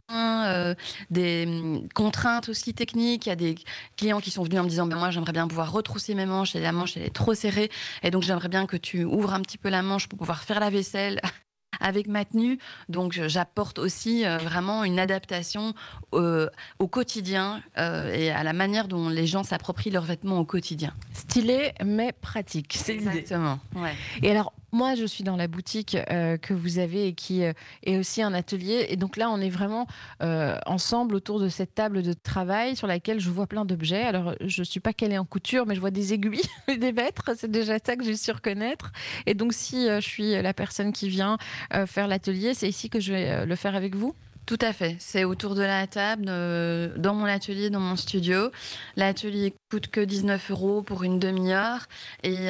des 1.10 1.46
hum, 1.48 1.88
contraintes 1.93 2.50
aussi 2.50 2.74
techniques. 2.74 3.25
Il 3.25 3.29
y 3.29 3.31
a 3.31 3.36
des 3.36 3.55
clients 3.96 4.19
qui 4.19 4.31
sont 4.31 4.43
venus 4.43 4.60
en 4.60 4.63
me 4.63 4.69
disant 4.69 4.88
Moi, 4.88 5.12
j'aimerais 5.12 5.34
bien 5.34 5.48
pouvoir 5.48 5.72
retrousser 5.72 6.15
mes 6.15 6.25
manches 6.25 6.55
et 6.55 6.60
la 6.60 6.72
manche, 6.72 6.98
elle 6.98 7.03
est 7.03 7.13
trop 7.13 7.34
serrée. 7.34 7.69
Et 8.03 8.12
donc, 8.12 8.24
j'aimerais 8.24 8.50
bien 8.50 8.65
que 8.65 8.77
tu 8.77 9.03
ouvres 9.03 9.34
un 9.34 9.41
petit 9.41 9.57
peu 9.57 9.69
la 9.69 9.81
manche 9.81 10.07
pour 10.07 10.19
pouvoir 10.19 10.43
faire 10.43 10.60
la 10.60 10.69
vaisselle 10.69 11.16
avec 11.79 12.07
ma 12.07 12.25
tenue. 12.25 12.59
Donc 12.89 13.13
j'apporte 13.27 13.79
aussi 13.79 14.25
euh, 14.25 14.38
vraiment 14.38 14.83
une 14.83 15.00
adaptation 15.00 15.74
euh, 16.13 16.50
au 16.79 16.88
quotidien 16.88 17.62
euh, 17.77 18.13
et 18.13 18.31
à 18.31 18.43
la 18.43 18.53
manière 18.53 18.88
dont 18.88 19.09
les 19.09 19.27
gens 19.27 19.43
s'approprient 19.43 19.91
leurs 19.91 20.03
vêtements 20.03 20.39
au 20.39 20.45
quotidien. 20.45 20.93
Stylé 21.13 21.74
mais 21.83 22.13
pratique, 22.13 22.75
c'est 22.77 22.93
Exactement. 22.93 23.59
Ouais. 23.75 23.93
Et 24.21 24.31
alors 24.31 24.53
moi, 24.71 24.95
je 24.95 25.05
suis 25.05 25.24
dans 25.24 25.36
la 25.36 25.47
boutique 25.47 25.97
que 26.07 26.53
vous 26.53 26.79
avez 26.79 27.07
et 27.07 27.13
qui 27.13 27.41
est 27.41 27.97
aussi 27.97 28.21
un 28.21 28.33
atelier. 28.33 28.88
Et 28.89 28.95
donc 28.95 29.17
là, 29.17 29.29
on 29.29 29.39
est 29.39 29.50
vraiment 29.50 29.88
ensemble 30.21 31.15
autour 31.15 31.39
de 31.39 31.50
cette 31.50 31.74
table 31.75 32.01
de 32.01 32.13
travail 32.13 32.75
sur 32.75 32.88
laquelle 32.88 33.19
je 33.19 33.29
vois 33.29 33.47
plein 33.47 33.65
d'objets. 33.65 34.03
Alors, 34.03 34.36
je 34.41 34.62
ne 34.62 34.65
suis 34.65 34.79
pas 34.79 34.93
calée 34.93 35.17
en 35.17 35.25
couture, 35.25 35.65
mais 35.65 35.75
je 35.75 35.79
vois 35.79 35.91
des 35.91 36.13
aiguilles 36.13 36.41
et 36.67 36.77
des 36.77 36.91
mètres. 36.91 37.31
C'est 37.38 37.51
déjà 37.51 37.77
ça 37.83 37.95
que 37.95 38.03
j'ai 38.03 38.15
su 38.15 38.31
reconnaître. 38.31 38.91
Et 39.25 39.33
donc, 39.33 39.53
si 39.53 39.88
je 39.88 40.00
suis 40.01 40.41
la 40.41 40.53
personne 40.53 40.91
qui 40.91 41.09
vient 41.09 41.38
euh, 41.74 41.86
faire 41.86 42.07
l'atelier. 42.07 42.53
C'est 42.53 42.69
ici 42.69 42.89
que 42.89 43.00
je 43.00 43.13
vais 43.13 43.29
euh, 43.29 43.45
le 43.45 43.55
faire 43.55 43.75
avec 43.75 43.95
vous 43.95 44.13
tout 44.45 44.59
à 44.62 44.71
fait. 44.71 44.95
C'est 45.00 45.25
autour 45.25 45.55
de 45.55 45.62
la 45.62 45.88
table, 45.88 46.27
euh, 46.29 46.97
dans 46.97 47.13
mon 47.13 47.25
atelier, 47.25 47.69
dans 47.69 47.81
mon 47.81 47.97
studio. 47.97 48.50
L'atelier 48.95 49.53
coûte 49.69 49.88
que 49.88 50.00
19 50.00 50.51
euros 50.51 50.81
pour 50.83 51.03
une 51.03 51.19
demi-heure. 51.19 51.86
Et 52.24 52.47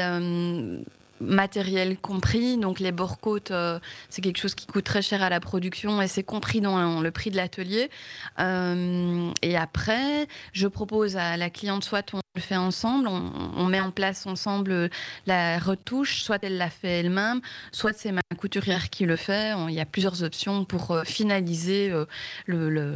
matériel 1.20 1.98
compris. 1.98 2.58
Donc 2.58 2.80
les 2.80 2.92
bord 2.92 3.18
c'est 4.10 4.22
quelque 4.22 4.38
chose 4.38 4.56
qui 4.56 4.68
coûte 4.68 4.86
très 4.86 5.02
cher 5.02 5.22
à 5.22 5.30
la 5.30 5.40
production 5.40 6.02
et 6.02 6.08
c'est 6.08 6.24
compris 6.24 6.62
dans 6.62 7.02
le 7.02 7.12
prix 7.12 7.32
de 7.32 7.38
l'atelier. 7.38 7.90
et 8.40 9.58
après, 9.58 10.28
je 10.54 10.68
propose 10.68 11.18
à 11.18 11.38
la 11.38 11.50
cliente 11.50 11.84
soit 11.84 12.14
on 12.14 12.22
le 12.38 12.42
fait 12.42 12.56
ensemble, 12.56 13.08
on, 13.08 13.66
met 13.66 13.82
en 13.82 13.92
place 13.92 14.26
ensemble 14.28 14.90
la 15.26 15.58
retouche, 15.60 16.22
soit 16.22 16.38
elle 16.44 16.58
l'a 16.58 16.70
fait 16.70 17.00
elle-même, 17.00 17.42
soit 17.72 17.94
c'est 17.94 18.12
ma 18.12 18.22
couturière 18.38 18.90
qui 18.90 19.06
le 19.06 19.16
fait. 19.16 19.54
il 19.68 19.74
y 19.74 19.80
a 19.80 19.86
plusieurs 19.86 20.24
options 20.24 20.64
pour 20.64 20.92
euh, 20.92 21.04
finaliser 21.04 21.92
euh, 21.92 22.06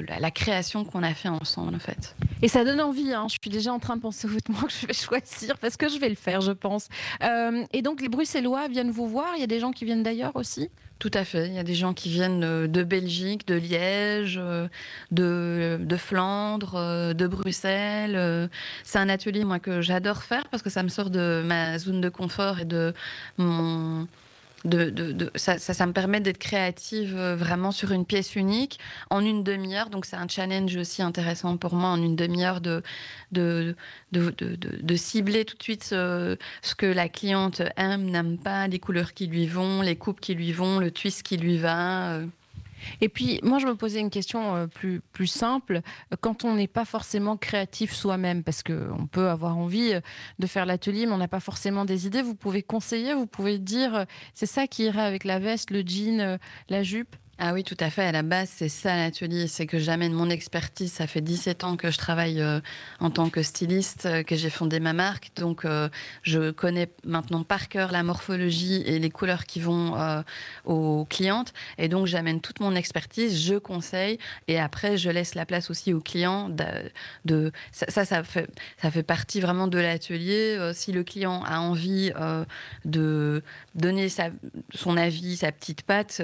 la, 0.07 0.31
création 0.31 0.86
qu'on 0.86 1.03
a 1.03 1.13
fait 1.13 1.29
ensemble 1.29 1.75
en 1.75 1.79
fait. 1.79 2.15
Et 2.41 2.48
ça 2.48 2.63
donne 2.63 2.81
envie, 2.81 3.13
hein. 3.13 3.25
je 3.27 3.38
suis 3.41 3.51
déjà 3.51 3.74
en 3.74 3.79
train 3.79 3.95
de 3.95 4.01
penser 4.01 4.27
aux 4.27 4.31
vêtements 4.31 4.62
que 4.62 4.71
je 4.71 4.86
vais 4.86 4.93
choisir 4.93 5.57
parce 5.57 5.75
que 5.75 5.89
je 5.89 5.98
vais 5.98 6.10
le 6.10 6.15
faire 6.15 6.41
je 6.41 6.51
pense. 6.51 6.88
Euh, 7.24 7.65
et 7.74 7.81
donc 7.81 8.01
les 8.01 8.10
Bruxellois 8.10 8.67
viennent 8.67 8.91
vous 8.91 9.07
voir, 9.07 9.33
il 9.36 9.41
y 9.41 9.43
a 9.43 9.48
des 9.48 9.60
gens 9.60 9.71
qui 9.71 9.86
viennent 9.86 10.03
d'ailleurs 10.03 10.36
aussi? 10.36 10.69
Tout 11.01 11.12
à 11.15 11.25
fait. 11.25 11.48
Il 11.48 11.53
y 11.53 11.58
a 11.58 11.63
des 11.63 11.74
gens 11.74 11.96
qui 11.96 12.10
viennent 12.10 12.43
euh, 12.43 12.67
de 12.67 12.84
Belgique, 12.84 13.48
de 13.48 13.55
Liège, 13.55 14.39
euh, 14.39 14.67
de, 15.10 15.98
Flandre, 15.98 16.75
euh, 16.75 17.13
de 17.15 17.25
Bruxelles. 17.25 18.50
C'est 18.84 19.00
un 19.00 19.10
atelier 19.10 19.43
moi 19.43 19.58
que 19.58 19.81
j'adore 19.81 20.22
faire 20.22 20.48
parce 20.50 20.62
que 20.62 20.70
ça 20.70 20.84
me 20.84 20.89
sort 20.89 21.10
de 21.10 21.41
ma 21.43 21.79
zone 21.79 22.01
de 22.01 22.10
confort 22.10 22.60
et 22.60 22.65
de 22.65 22.93
mon 23.39 24.08
de, 24.65 25.32
ça, 25.36 25.58
ça, 25.58 25.86
me 25.86 25.94
permet 25.94 26.20
d'être 26.20 26.38
créative 26.38 27.15
euh, 27.18 27.36
vraiment 27.36 27.72
sur 27.72 27.91
une 27.91 28.06
pièce 28.06 28.36
unique 28.36 28.80
en 29.10 29.24
une 29.25 29.44
demi-heure. 29.44 29.89
Donc 29.89 30.06
c'est 30.06 30.15
un 30.15 30.27
challenge 30.27 30.75
aussi 30.75 31.01
intéressant 31.01 31.58
pour 31.58 31.74
moi 31.74 31.89
en 31.89 32.01
une 32.01 32.15
demi-heure 32.15 32.62
de, 32.62 32.84
de, 33.32 33.75
de, 34.12 34.96
cibler 34.96 35.46
tout 35.46 35.58
de 35.58 35.63
suite 35.63 35.84
ce, 35.84 36.38
ce, 36.62 36.75
que 36.75 36.86
la 36.86 37.10
cliente 37.10 37.62
aime, 37.77 38.10
n'aime 38.10 38.38
pas, 38.38 38.68
les 38.68 38.80
couleurs 38.80 39.13
qui 39.13 39.27
lui 39.27 39.48
vont, 39.48 39.82
les 39.82 39.96
coupes 39.96 40.20
qui 40.20 40.36
lui 40.36 40.51
vont, 40.51 40.80
le 40.80 40.91
twist 40.91 41.24
qui 41.24 41.38
lui 41.38 41.58
va. 41.58 42.20
Et 43.01 43.09
puis, 43.09 43.39
moi, 43.43 43.59
je 43.59 43.67
me 43.67 43.75
posais 43.75 44.00
une 44.00 44.09
question 44.09 44.55
euh, 44.55 44.67
plus, 44.67 45.01
plus 45.11 45.27
simple. 45.27 45.81
Quand 46.19 46.45
on 46.45 46.55
n'est 46.55 46.67
pas 46.67 46.85
forcément 46.85 47.38
créatif 47.38 47.93
soi-même, 47.93 48.43
parce 48.43 48.63
qu'on 48.63 49.07
peut 49.07 49.29
avoir 49.29 49.57
envie 49.57 49.93
euh, 49.93 50.01
de 50.39 50.47
faire 50.47 50.65
l'atelier, 50.65 51.05
mais 51.05 51.13
on 51.13 51.17
n'a 51.17 51.27
pas 51.27 51.39
forcément 51.39 51.85
des 51.85 52.07
idées, 52.07 52.21
vous 52.21 52.35
pouvez 52.35 52.63
conseiller, 52.63 53.13
vous 53.13 53.27
pouvez 53.27 53.59
dire, 53.59 53.95
euh, 53.95 54.05
c'est 54.33 54.45
ça 54.45 54.67
qui 54.67 54.83
irait 54.83 55.01
avec 55.01 55.23
la 55.23 55.39
veste, 55.39 55.71
le 55.71 55.81
jean, 55.81 56.38
la 56.69 56.83
jupe? 56.83 57.15
Ah 57.43 57.53
oui, 57.53 57.63
tout 57.63 57.77
à 57.79 57.89
fait. 57.89 58.03
À 58.03 58.12
la 58.12 58.21
base, 58.21 58.51
c'est 58.55 58.69
ça 58.69 58.95
l'atelier, 58.95 59.48
c'est 59.48 59.65
que 59.65 59.79
j'amène 59.79 60.13
mon 60.13 60.29
expertise. 60.29 60.93
Ça 60.93 61.07
fait 61.07 61.21
17 61.21 61.63
ans 61.63 61.75
que 61.75 61.89
je 61.89 61.98
travaille 61.98 62.39
euh, 62.39 62.60
en 63.00 63.10
tant 63.10 63.31
que 63.31 63.41
styliste, 63.41 64.05
euh, 64.05 64.21
que 64.21 64.36
j'ai 64.36 64.51
fondé 64.51 64.79
ma 64.79 64.93
marque. 64.93 65.31
Donc, 65.38 65.65
euh, 65.65 65.89
je 66.21 66.51
connais 66.51 66.91
maintenant 67.03 67.41
par 67.41 67.67
cœur 67.67 67.91
la 67.91 68.03
morphologie 68.03 68.83
et 68.86 69.00
les 69.00 69.10
couleurs 69.10 69.48
qui 69.48 69.60
vont 69.60 69.95
aux 70.65 71.05
clientes. 71.05 71.51
Et 71.79 71.88
donc, 71.88 72.05
j'amène 72.05 72.41
toute 72.41 72.60
mon 72.60 72.75
expertise, 72.75 73.43
je 73.43 73.55
conseille. 73.55 74.19
Et 74.48 74.60
après, 74.60 74.98
je 74.98 75.10
laisse 75.10 75.33
la 75.33 75.48
place 75.48 75.71
aussi 75.71 75.93
aux 75.93 76.00
clients. 76.00 76.48
De, 77.25 77.51
ça, 77.71 78.05
ça, 78.05 78.24
fait, 78.24 78.51
ça 78.79 78.91
fait 78.91 79.01
partie 79.01 79.41
vraiment 79.41 79.65
de 79.65 79.79
l'atelier. 79.79 80.60
si 80.75 80.91
le 80.91 81.03
client 81.03 81.43
a 81.43 81.60
envie 81.60 82.12
de 82.86 83.41
donner 83.74 84.10
son 84.75 84.95
avis, 84.95 85.38
sa 85.38 85.51
petite 85.51 85.81
patte, 85.81 86.21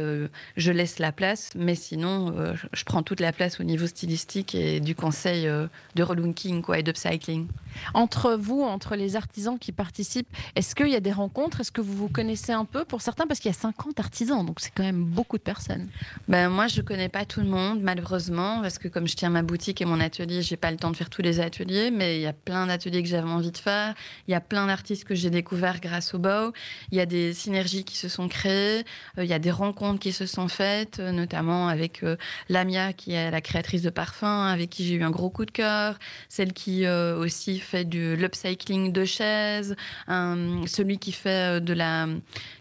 je 0.57 0.71
laisse 0.71 0.99
la 0.99 1.06
place, 1.11 1.49
mais 1.55 1.75
sinon, 1.75 2.33
euh, 2.37 2.53
je 2.73 2.83
prends 2.83 3.03
toute 3.03 3.19
la 3.19 3.31
place 3.31 3.59
au 3.59 3.63
niveau 3.63 3.87
stylistique 3.87 4.55
et 4.55 4.79
du 4.79 4.95
conseil 4.95 5.47
euh, 5.47 5.67
de 5.95 6.03
relooking 6.03 6.61
quoi, 6.61 6.79
et 6.79 6.83
d'upcycling. 6.83 7.47
Entre 7.93 8.33
vous, 8.33 8.61
entre 8.61 8.95
les 8.95 9.15
artisans 9.15 9.59
qui 9.59 9.71
participent, 9.71 10.27
est-ce 10.55 10.75
qu'il 10.75 10.89
y 10.89 10.95
a 10.95 10.99
des 10.99 11.11
rencontres? 11.11 11.61
Est-ce 11.61 11.71
que 11.71 11.81
vous 11.81 11.93
vous 11.93 12.09
connaissez 12.09 12.51
un 12.51 12.65
peu? 12.65 12.85
Pour 12.85 13.01
certains 13.01 13.27
Parce 13.27 13.39
qu'il 13.39 13.51
y 13.51 13.55
a 13.55 13.57
50 13.57 13.99
artisans, 13.99 14.45
donc 14.45 14.59
c'est 14.59 14.71
quand 14.73 14.83
même 14.83 15.03
beaucoup 15.03 15.37
de 15.37 15.43
personnes. 15.43 15.87
Ben, 16.27 16.49
moi, 16.49 16.67
je 16.67 16.81
ne 16.81 16.85
connais 16.85 17.09
pas 17.09 17.25
tout 17.25 17.41
le 17.41 17.47
monde, 17.47 17.81
malheureusement, 17.81 18.61
parce 18.61 18.77
que 18.77 18.87
comme 18.87 19.07
je 19.07 19.15
tiens 19.15 19.29
ma 19.29 19.43
boutique 19.43 19.81
et 19.81 19.85
mon 19.85 19.99
atelier, 19.99 20.41
j'ai 20.41 20.57
pas 20.57 20.71
le 20.71 20.77
temps 20.77 20.91
de 20.91 20.97
faire 20.97 21.09
tous 21.09 21.21
les 21.21 21.39
ateliers, 21.39 21.91
mais 21.91 22.17
il 22.17 22.21
y 22.21 22.27
a 22.27 22.33
plein 22.33 22.67
d'ateliers 22.67 23.03
que 23.03 23.09
j'avais 23.09 23.29
envie 23.29 23.51
de 23.51 23.57
faire. 23.57 23.93
Il 24.27 24.31
y 24.31 24.35
a 24.35 24.41
plein 24.41 24.67
d'artistes 24.67 25.03
que 25.03 25.15
j'ai 25.15 25.29
découverts 25.29 25.79
grâce 25.79 26.13
au 26.13 26.19
BOW. 26.19 26.53
Il 26.91 26.97
y 26.97 27.01
a 27.01 27.05
des 27.05 27.33
synergies 27.33 27.83
qui 27.83 27.97
se 27.97 28.09
sont 28.09 28.27
créées. 28.27 28.83
Euh, 29.17 29.23
il 29.23 29.29
y 29.29 29.33
a 29.33 29.39
des 29.39 29.51
rencontres 29.51 29.99
qui 29.99 30.11
se 30.11 30.25
sont 30.25 30.47
faites, 30.47 30.96
euh, 30.99 31.11
notamment 31.11 31.67
avec 31.67 32.03
euh, 32.03 32.15
Lamia, 32.49 32.93
qui 32.93 33.13
est 33.13 33.31
la 33.31 33.41
créatrice 33.41 33.81
de 33.81 33.89
parfums, 33.89 34.23
avec 34.23 34.69
qui 34.69 34.85
j'ai 34.85 34.95
eu 34.95 35.03
un 35.03 35.11
gros 35.11 35.29
coup 35.29 35.45
de 35.45 35.51
cœur. 35.51 35.97
Celle 36.29 36.53
qui 36.53 36.87
aussi 36.87 37.59
fait 37.59 37.85
du 37.85 38.15
l'upcycling 38.15 38.91
de 38.91 39.05
chaises, 39.05 39.75
celui 40.07 40.97
qui 40.97 41.11
fait 41.11 41.57
euh, 41.57 41.59
de 41.59 41.73
la 41.73 42.07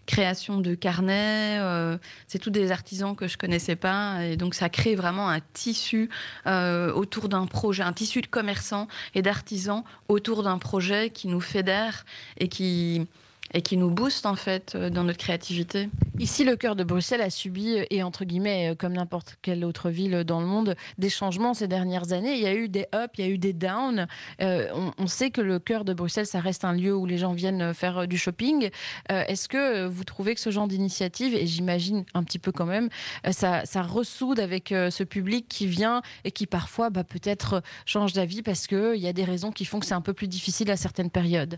création 0.05 0.59
de 0.59 0.75
carnets. 0.75 1.57
Euh, 1.59 1.97
c'est 2.27 2.39
tous 2.39 2.49
des 2.49 2.71
artisans 2.71 3.15
que 3.15 3.27
je 3.27 3.37
connaissais 3.37 3.75
pas 3.75 4.23
et 4.23 4.37
donc 4.37 4.53
ça 4.53 4.69
crée 4.69 4.95
vraiment 4.95 5.29
un 5.29 5.39
tissu 5.53 6.09
euh, 6.45 6.91
autour 6.93 7.29
d'un 7.29 7.45
projet, 7.45 7.83
un 7.83 7.93
tissu 7.93 8.21
de 8.21 8.27
commerçants 8.27 8.87
et 9.15 9.21
d'artisans 9.21 9.83
autour 10.07 10.43
d'un 10.43 10.57
projet 10.57 11.09
qui 11.09 11.27
nous 11.27 11.41
fédère 11.41 12.05
et 12.39 12.47
qui 12.47 13.07
et 13.53 13.61
qui 13.61 13.77
nous 13.77 13.89
booste 13.89 14.25
en 14.25 14.35
fait 14.35 14.73
euh, 14.75 14.89
dans 14.89 15.03
notre 15.03 15.19
créativité. 15.19 15.89
Ici, 16.19 16.43
le 16.43 16.55
cœur 16.55 16.75
de 16.75 16.83
Bruxelles 16.83 17.21
a 17.21 17.29
subi, 17.29 17.77
euh, 17.77 17.85
et 17.89 18.03
entre 18.03 18.25
guillemets, 18.25 18.71
euh, 18.71 18.75
comme 18.75 18.93
n'importe 18.93 19.37
quelle 19.41 19.63
autre 19.63 19.89
ville 19.89 20.23
dans 20.23 20.39
le 20.41 20.47
monde, 20.47 20.75
des 20.97 21.09
changements 21.09 21.53
ces 21.53 21.67
dernières 21.67 22.11
années. 22.11 22.33
Il 22.33 22.41
y 22.41 22.47
a 22.47 22.53
eu 22.53 22.69
des 22.69 22.87
ups, 22.93 23.13
il 23.17 23.25
y 23.25 23.27
a 23.27 23.31
eu 23.31 23.37
des 23.37 23.53
downs. 23.53 24.07
on, 24.39 25.07
sait 25.07 25.29
que 25.31 25.41
le 25.41 25.59
cœur 25.59 25.85
de 25.85 25.93
Bruxelles, 25.93 26.25
ça 26.25 26.39
reste 26.39 26.65
un 26.65 26.73
lieu 26.73 26.95
où 26.95 27.05
les 27.05 27.17
gens 27.17 27.33
viennent 27.33 27.73
faire 27.73 28.07
du 28.07 28.17
shopping. 28.17 28.69
Est-ce 29.09 29.47
que 29.47 29.85
vous 29.85 30.03
trouvez 30.03 30.35
que 30.35 30.41
ce 30.41 30.51
genre 30.51 30.67
d'initiative, 30.67 31.33
et 31.33 31.47
j'imagine 31.47 32.03
un 32.13 32.23
petit 32.23 32.39
peu 32.39 32.51
quand 32.51 32.65
même, 32.65 32.89
ça, 33.31 33.63
ressoude 33.81 34.39
avec 34.39 34.69
ce 34.69 35.03
public 35.03 35.47
qui 35.47 35.67
vient 35.67 36.01
et 36.23 36.31
qui 36.31 36.45
parfois 36.45 36.89
bah, 36.89 37.03
peut-être 37.03 37.63
change 37.85 38.13
d'avis 38.13 38.41
parce 38.41 38.67
qu'il 38.67 38.97
y 38.97 39.07
a 39.07 39.13
des 39.13 39.23
raisons 39.23 39.51
qui 39.51 39.65
font 39.65 39.79
que 39.79 39.85
c'est 39.85 39.93
un 39.93 40.01
peu 40.01 40.13
plus 40.13 40.27
difficile 40.27 40.69
à 40.71 40.77
certaines 40.77 41.09
périodes? 41.09 41.57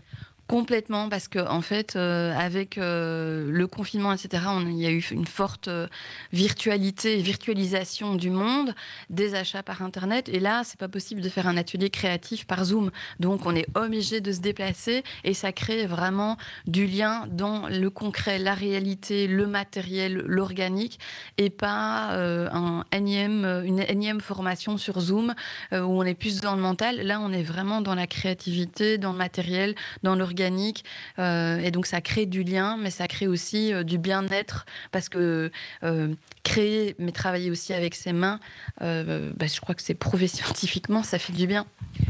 Complètement, 0.50 1.08
parce 1.08 1.28
que 1.28 1.38
en 1.38 1.60
fait, 1.60 1.94
euh, 1.94 2.36
avec 2.36 2.76
euh, 2.76 3.48
le 3.52 3.68
confinement, 3.68 4.12
etc., 4.12 4.42
il 4.66 4.80
y 4.80 4.86
a 4.86 4.90
eu 4.90 5.06
une 5.12 5.24
forte 5.24 5.68
euh, 5.68 5.86
virtualité 6.32 7.18
virtualisation 7.18 8.16
du 8.16 8.30
monde, 8.30 8.74
des 9.10 9.36
achats 9.36 9.62
par 9.62 9.80
Internet. 9.80 10.28
Et 10.28 10.40
là, 10.40 10.62
c'est 10.64 10.76
pas 10.76 10.88
possible 10.88 11.20
de 11.20 11.28
faire 11.28 11.46
un 11.46 11.56
atelier 11.56 11.88
créatif 11.88 12.48
par 12.48 12.64
Zoom. 12.64 12.90
Donc, 13.20 13.46
on 13.46 13.54
est 13.54 13.68
obligé 13.76 14.20
de 14.20 14.32
se 14.32 14.40
déplacer 14.40 15.04
et 15.22 15.34
ça 15.34 15.52
crée 15.52 15.86
vraiment 15.86 16.36
du 16.66 16.84
lien 16.84 17.28
dans 17.30 17.68
le 17.68 17.88
concret, 17.88 18.40
la 18.40 18.54
réalité, 18.54 19.28
le 19.28 19.46
matériel, 19.46 20.24
l'organique, 20.26 20.98
et 21.38 21.50
pas 21.50 22.10
un 22.12 22.84
énième, 22.90 23.44
une 23.64 23.78
énième 23.78 24.20
formation 24.20 24.78
sur 24.78 24.98
Zoom 24.98 25.32
où 25.72 25.76
on 25.76 26.02
est 26.02 26.14
plus 26.14 26.40
dans 26.40 26.56
le 26.56 26.60
mental. 26.60 26.96
Là, 27.02 27.20
on 27.20 27.32
est 27.32 27.44
vraiment 27.44 27.82
dans 27.82 27.94
la 27.94 28.08
créativité, 28.08 28.98
dans 28.98 29.12
le 29.12 29.18
matériel, 29.18 29.76
dans 30.02 30.16
l'organique 30.16 30.39
organique. 30.40 30.84
et 31.18 31.70
donc, 31.70 31.86
ça 31.86 32.00
crée 32.00 32.26
du 32.26 32.42
lien, 32.42 32.76
mais 32.76 32.90
ça 32.90 33.06
crée 33.08 33.26
aussi 33.26 33.72
du 33.84 33.98
bien-être 33.98 34.64
parce 34.90 35.08
que 35.08 35.50
créer, 36.42 36.94
mais 36.98 37.12
travailler 37.12 37.50
aussi 37.50 37.72
avec 37.72 37.94
ses 37.94 38.12
mains, 38.12 38.40
bah, 38.80 39.46
je 39.46 39.60
crois 39.60 39.74
que 39.74 39.82
c'est 39.82 39.94
prouvé 39.94 40.26
scientifiquement, 40.28 41.02
ça 41.02 41.18
fait 41.18 41.32
du 41.32 41.46
bien. 41.46 41.66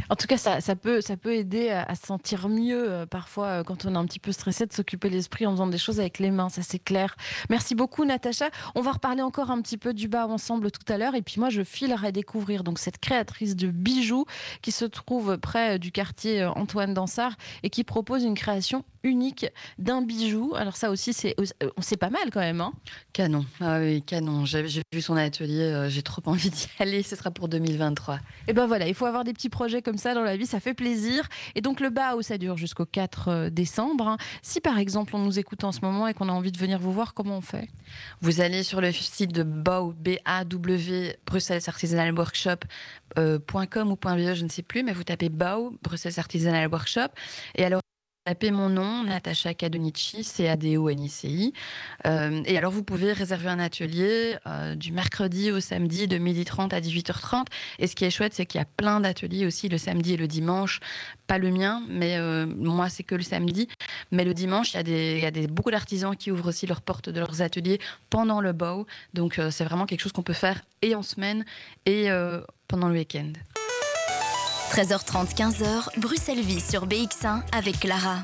En 0.08 0.16
tout 0.16 0.26
cas, 0.26 0.36
ça, 0.36 0.60
ça, 0.60 0.76
peut, 0.76 1.00
ça 1.00 1.16
peut 1.16 1.34
aider 1.34 1.70
à, 1.70 1.94
se 1.94 2.06
sentir 2.06 2.48
mieux 2.48 3.06
parfois 3.10 3.64
quand 3.64 3.84
on 3.84 3.94
est 3.94 3.98
un 3.98 4.06
petit 4.06 4.18
peu 4.18 4.32
stressé 4.32 4.66
de 4.66 4.72
s'occuper 4.72 5.10
l'esprit 5.10 5.46
en 5.46 5.52
faisant 5.52 5.66
des 5.66 5.78
choses 5.78 6.00
avec 6.00 6.18
les 6.18 6.30
mains, 6.30 6.48
ça 6.48 6.62
c'est 6.62 6.78
clair. 6.78 7.16
Merci 7.48 7.74
beaucoup 7.74 8.04
Natacha. 8.04 8.50
On 8.74 8.80
va 8.80 8.92
reparler 8.92 9.22
encore 9.22 9.50
un 9.50 9.60
petit 9.60 9.76
peu 9.76 9.94
du 9.94 10.08
bas 10.08 10.26
ensemble 10.26 10.70
tout 10.70 10.90
à 10.92 10.98
l'heure 10.98 11.14
et 11.14 11.22
puis 11.22 11.36
moi 11.38 11.50
je 11.50 11.62
filerai 11.62 12.12
découvrir 12.12 12.64
donc 12.64 12.78
cette 12.78 12.98
créatrice 12.98 13.56
de 13.56 13.68
bijoux 13.68 14.24
qui 14.62 14.72
se 14.72 14.84
trouve 14.84 15.38
près 15.38 15.78
du 15.78 15.92
quartier 15.92 16.44
Antoine 16.44 16.94
Dansard 16.94 17.36
et 17.62 17.70
qui 17.70 17.84
propose 17.84 18.19
une 18.20 18.34
création 18.34 18.84
unique 19.02 19.46
d'un 19.78 20.02
bijou. 20.02 20.54
Alors 20.56 20.76
ça 20.76 20.90
aussi, 20.90 21.12
c'est 21.12 21.34
c'est 21.80 21.96
pas 21.96 22.10
mal 22.10 22.30
quand 22.32 22.40
même. 22.40 22.60
Hein 22.60 22.72
canon, 23.12 23.44
ah 23.60 23.78
oui, 23.80 24.02
canon. 24.02 24.44
J'ai 24.44 24.82
vu 24.92 25.00
son 25.00 25.16
atelier, 25.16 25.62
euh, 25.62 25.88
j'ai 25.88 26.02
trop 26.02 26.22
envie 26.26 26.50
d'y 26.50 26.68
aller. 26.78 27.02
Ce 27.02 27.16
sera 27.16 27.30
pour 27.30 27.48
2023. 27.48 28.18
Et 28.48 28.52
ben 28.52 28.66
voilà, 28.66 28.86
il 28.88 28.94
faut 28.94 29.06
avoir 29.06 29.24
des 29.24 29.32
petits 29.32 29.48
projets 29.48 29.82
comme 29.82 29.98
ça 29.98 30.14
dans 30.14 30.22
la 30.22 30.36
vie, 30.36 30.46
ça 30.46 30.60
fait 30.60 30.74
plaisir. 30.74 31.28
Et 31.54 31.60
donc 31.60 31.80
le 31.80 31.90
BAO, 31.90 32.22
ça 32.22 32.38
dure 32.38 32.56
jusqu'au 32.56 32.86
4 32.86 33.28
euh, 33.28 33.50
décembre. 33.50 34.08
Hein. 34.08 34.16
Si 34.42 34.60
par 34.60 34.78
exemple 34.78 35.16
on 35.16 35.20
nous 35.20 35.38
écoute 35.38 35.64
en 35.64 35.72
ce 35.72 35.80
moment 35.80 36.06
et 36.06 36.14
qu'on 36.14 36.28
a 36.28 36.32
envie 36.32 36.52
de 36.52 36.58
venir 36.58 36.78
vous 36.78 36.92
voir, 36.92 37.14
comment 37.14 37.38
on 37.38 37.42
fait? 37.42 37.68
Vous 38.20 38.40
allez 38.40 38.62
sur 38.62 38.80
le 38.80 38.92
site 38.92 39.32
de 39.32 39.42
BAW, 39.42 39.92
B-A-W, 39.92 41.16
Bruxelles 41.26 41.62
Artisanal 41.66 42.12
Workshop. 42.16 42.60
Euh, 43.18 43.38
.com 43.70 43.90
ou 43.90 43.96
.be, 43.96 44.34
je 44.34 44.44
ne 44.44 44.48
sais 44.48 44.62
plus, 44.62 44.82
mais 44.82 44.92
vous 44.92 45.04
tapez 45.04 45.28
BAO, 45.28 45.76
Bruxelles 45.82 46.18
Artisanal 46.18 46.68
Workshop. 46.68 47.08
Et 47.56 47.64
alors, 47.64 47.80
Tapez 48.30 48.52
mon 48.52 48.68
nom, 48.68 49.02
Natacha 49.02 49.54
Kadonici, 49.54 50.22
C-A-D-O-N-I-C-I. 50.22 51.52
Euh, 52.06 52.42
et 52.46 52.56
alors, 52.56 52.70
vous 52.70 52.84
pouvez 52.84 53.12
réserver 53.12 53.48
un 53.48 53.58
atelier 53.58 54.36
euh, 54.46 54.76
du 54.76 54.92
mercredi 54.92 55.50
au 55.50 55.58
samedi 55.58 56.06
de 56.06 56.16
12h30 56.16 56.72
à 56.72 56.80
18h30. 56.80 57.46
Et 57.80 57.88
ce 57.88 57.96
qui 57.96 58.04
est 58.04 58.10
chouette, 58.10 58.32
c'est 58.32 58.46
qu'il 58.46 58.60
y 58.60 58.62
a 58.62 58.68
plein 58.76 59.00
d'ateliers 59.00 59.46
aussi 59.46 59.68
le 59.68 59.78
samedi 59.78 60.12
et 60.12 60.16
le 60.16 60.28
dimanche. 60.28 60.78
Pas 61.26 61.38
le 61.38 61.50
mien, 61.50 61.82
mais 61.88 62.18
euh, 62.18 62.46
moi, 62.46 62.88
c'est 62.88 63.02
que 63.02 63.16
le 63.16 63.24
samedi. 63.24 63.66
Mais 64.12 64.24
le 64.24 64.32
dimanche, 64.32 64.74
il 64.74 64.76
y 64.76 64.78
a, 64.78 64.84
des, 64.84 65.18
y 65.18 65.26
a 65.26 65.32
des, 65.32 65.48
beaucoup 65.48 65.72
d'artisans 65.72 66.14
qui 66.14 66.30
ouvrent 66.30 66.50
aussi 66.50 66.68
leurs 66.68 66.82
portes 66.82 67.08
de 67.08 67.18
leurs 67.18 67.42
ateliers 67.42 67.80
pendant 68.10 68.40
le 68.40 68.52
bow. 68.52 68.86
Donc, 69.12 69.40
c'est 69.50 69.64
vraiment 69.64 69.86
quelque 69.86 70.02
chose 70.02 70.12
qu'on 70.12 70.22
peut 70.22 70.34
faire 70.34 70.60
et 70.82 70.94
en 70.94 71.02
semaine 71.02 71.44
et 71.84 72.10
pendant 72.68 72.86
le 72.86 72.94
week-end. 72.94 73.32
13h30, 74.70 75.34
15h, 75.34 75.98
Bruxelles 75.98 76.42
Vie 76.42 76.60
sur 76.60 76.86
BX1 76.86 77.40
avec 77.50 77.80
Clara. 77.80 78.18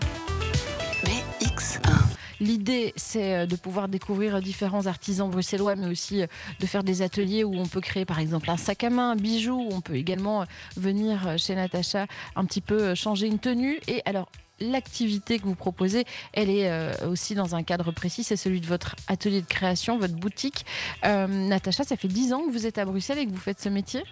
BX1. 1.02 1.90
L'idée, 2.38 2.92
c'est 2.94 3.34
euh, 3.34 3.46
de 3.46 3.56
pouvoir 3.56 3.88
découvrir 3.88 4.40
différents 4.40 4.86
artisans 4.86 5.28
bruxellois, 5.28 5.74
mais 5.74 5.88
aussi 5.88 6.22
euh, 6.22 6.28
de 6.60 6.66
faire 6.66 6.84
des 6.84 7.02
ateliers 7.02 7.42
où 7.42 7.52
on 7.56 7.66
peut 7.66 7.80
créer 7.80 8.04
par 8.04 8.20
exemple 8.20 8.48
un 8.48 8.56
sac 8.56 8.84
à 8.84 8.90
main, 8.90 9.10
un 9.10 9.16
bijou. 9.16 9.68
On 9.72 9.80
peut 9.80 9.96
également 9.96 10.42
euh, 10.42 10.44
venir 10.76 11.34
chez 11.36 11.56
Natacha 11.56 12.06
un 12.36 12.44
petit 12.44 12.60
peu 12.60 12.94
changer 12.94 13.26
une 13.26 13.40
tenue. 13.40 13.80
Et 13.88 14.02
alors, 14.04 14.28
l'activité 14.60 15.38
que 15.38 15.44
vous 15.44 15.54
proposez, 15.54 16.04
elle 16.32 16.48
est 16.48 16.70
euh, 16.70 16.92
aussi 17.10 17.34
dans 17.34 17.54
un 17.54 17.62
cadre 17.62 17.92
précis, 17.92 18.25
c'est 18.25 18.36
celui 18.36 18.60
de 18.60 18.66
votre 18.66 18.96
atelier 19.06 19.42
de 19.42 19.46
création, 19.46 19.98
votre 19.98 20.14
boutique. 20.14 20.64
Euh, 21.04 21.26
Natacha, 21.26 21.84
ça 21.84 21.96
fait 21.96 22.08
10 22.08 22.32
ans 22.32 22.46
que 22.46 22.52
vous 22.52 22.66
êtes 22.66 22.78
à 22.78 22.84
Bruxelles 22.84 23.18
et 23.18 23.26
que 23.26 23.32
vous 23.32 23.38
faites 23.38 23.60
ce 23.60 23.68
métier? 23.68 24.02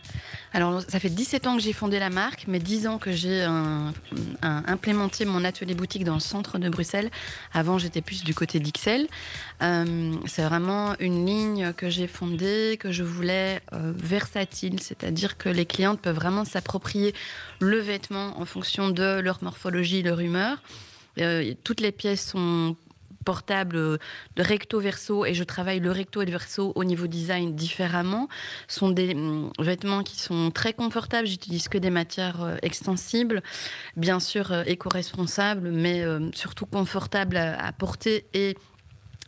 Alors, 0.53 0.83
ça 0.83 1.01
fait 1.01 1.09
17 1.09 1.47
ans 1.47 1.57
que 1.57 1.63
j'ai 1.63 1.73
fondé 1.73 1.99
la 1.99 2.11
marque, 2.11 2.45
mais 2.47 2.59
10 2.59 2.87
ans 2.87 2.99
que 2.99 3.13
j'ai 3.13 3.47
implémenté 4.43 5.25
mon 5.25 5.45
atelier 5.45 5.75
boutique 5.75 6.05
dans 6.05 6.15
le 6.15 6.21
centre 6.21 6.59
de 6.59 6.69
Bruxelles. 6.69 7.11
Avant, 7.53 7.79
j'étais 7.79 8.03
plus 8.03 8.25
du 8.25 8.35
côté 8.35 8.61
d'Ixelles. 8.61 9.07
Euh, 9.63 10.15
c'est 10.27 10.43
vraiment 10.43 10.95
une 11.01 11.27
ligne 11.27 11.73
que 11.73 11.89
j'ai 11.89 12.07
fondée, 12.07 12.77
que 12.79 12.93
je 12.93 13.03
voulais 13.03 13.61
versatile, 13.73 14.81
c'est-à-dire 14.81 15.37
que 15.39 15.49
les 15.49 15.67
clientes 15.67 16.01
peuvent 16.01 16.15
vraiment 16.15 16.45
s'approprier 16.45 17.15
le 17.61 17.79
vêtement 17.79 18.39
en 18.41 18.45
fonction 18.45 18.91
de 18.91 19.21
leur 19.21 19.43
morphologie, 19.43 20.03
leur 20.03 20.21
Euh, 21.21 21.55
toutes 21.63 21.81
les 21.81 21.93
pièces 21.93 22.31
sont 22.31 22.77
portables 23.25 23.77
de 23.77 23.99
recto 24.43 24.81
verso 24.81 25.25
et 25.25 25.33
je 25.33 25.45
travaille 25.45 25.81
le 25.81 25.91
recto 25.91 26.21
et 26.21 26.27
le 26.27 26.31
verso 26.31 26.73
au 26.75 26.85
niveau 26.85 27.07
design 27.07 27.55
différemment. 27.55 28.29
Ce 28.69 28.81
sont 28.81 28.91
des 28.91 29.15
hum, 29.15 29.51
vêtements 29.59 30.03
qui 30.03 30.21
sont 30.21 30.51
très 30.51 30.75
confortables. 30.75 31.27
J'utilise 31.27 31.69
que 31.69 31.79
des 31.79 31.91
matières 31.91 32.43
euh, 32.43 32.57
extensibles, 32.63 33.43
bien 33.97 34.21
sûr 34.21 34.53
euh, 34.53 34.63
éco-responsables, 34.67 35.71
mais 35.71 36.05
surtout 36.35 36.67
confortables 36.67 37.37
à, 37.37 37.73
porter 37.73 38.27
et 38.35 38.57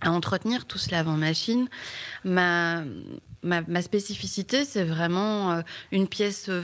à 0.02 0.10
entretenir. 0.12 0.66
Tout 0.66 0.78
cela 0.78 0.98
avant 0.98 1.16
machine. 1.16 1.68
Ma 2.24 2.82
ma, 3.46 3.82
spécificité, 3.82 4.64
c'est 4.64 4.84
vraiment 4.84 5.52
euh, 5.52 5.60
une 5.92 6.08
pièce 6.08 6.48
euh, 6.48 6.62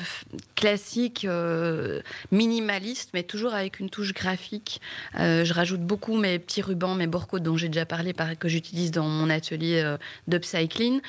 classique, 0.55 1.25
euh, 1.25 2.01
minimaliste, 2.31 3.11
mais 3.15 3.23
toujours 3.23 3.55
avec 3.55 3.81
une 3.81 3.91
touche 3.91 4.13
graphique. 4.13 4.81
je 5.15 5.53
rajoute 5.53 5.81
beaucoup 5.81 6.17
mes 6.17 6.39
petits 6.39 6.63
rubans, 6.63 6.95
mes 6.95 7.07
borcos 7.07 7.41
dont 7.41 7.57
j'ai 7.57 7.69
déjà 7.69 7.87
parlé, 7.87 8.13
que 8.39 8.49
j'utilise 8.49 8.91
dans 8.91 9.09
mon 9.09 9.31
atelier 9.31 9.97
d'upcycling, 10.29 11.01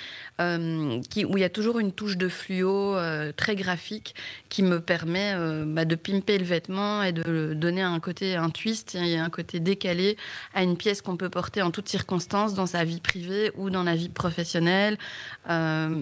qui, 1.09 1.25
où 1.25 1.37
il 1.37 1.41
y 1.41 1.43
a 1.43 1.49
toujours 1.49 1.79
une 1.79 1.91
touche 1.91 2.17
de 2.17 2.27
fluo 2.27 2.95
très 3.35 3.55
graphique 3.55 4.15
qui 4.49 4.63
me 4.63 4.79
permet 4.79 5.35
bah, 5.65 5.85
de 5.85 5.95
pimper 5.95 6.37
le 6.37 6.45
vêtement 6.45 7.03
et 7.03 7.11
de 7.11 7.53
donner 7.53 7.81
un 7.81 7.99
côté, 7.99 8.35
un 8.35 8.49
twist 8.49 8.95
et 8.95 9.17
un 9.17 9.29
côté 9.29 9.59
décalé 9.59 10.17
à 10.53 10.63
une 10.63 10.77
pièce 10.77 11.01
qu'on 11.01 11.17
peut 11.17 11.29
porter 11.29 11.61
en 11.61 11.71
toutes 11.71 11.89
circonstances 11.89 12.53
dans 12.53 12.67
sa 12.67 12.83
vie 12.83 13.01
privée 13.01 13.51
ou 13.55 13.69
dans 13.69 13.83
la 13.83 13.95
vie 13.95 14.09
professionnelle. 14.09 14.97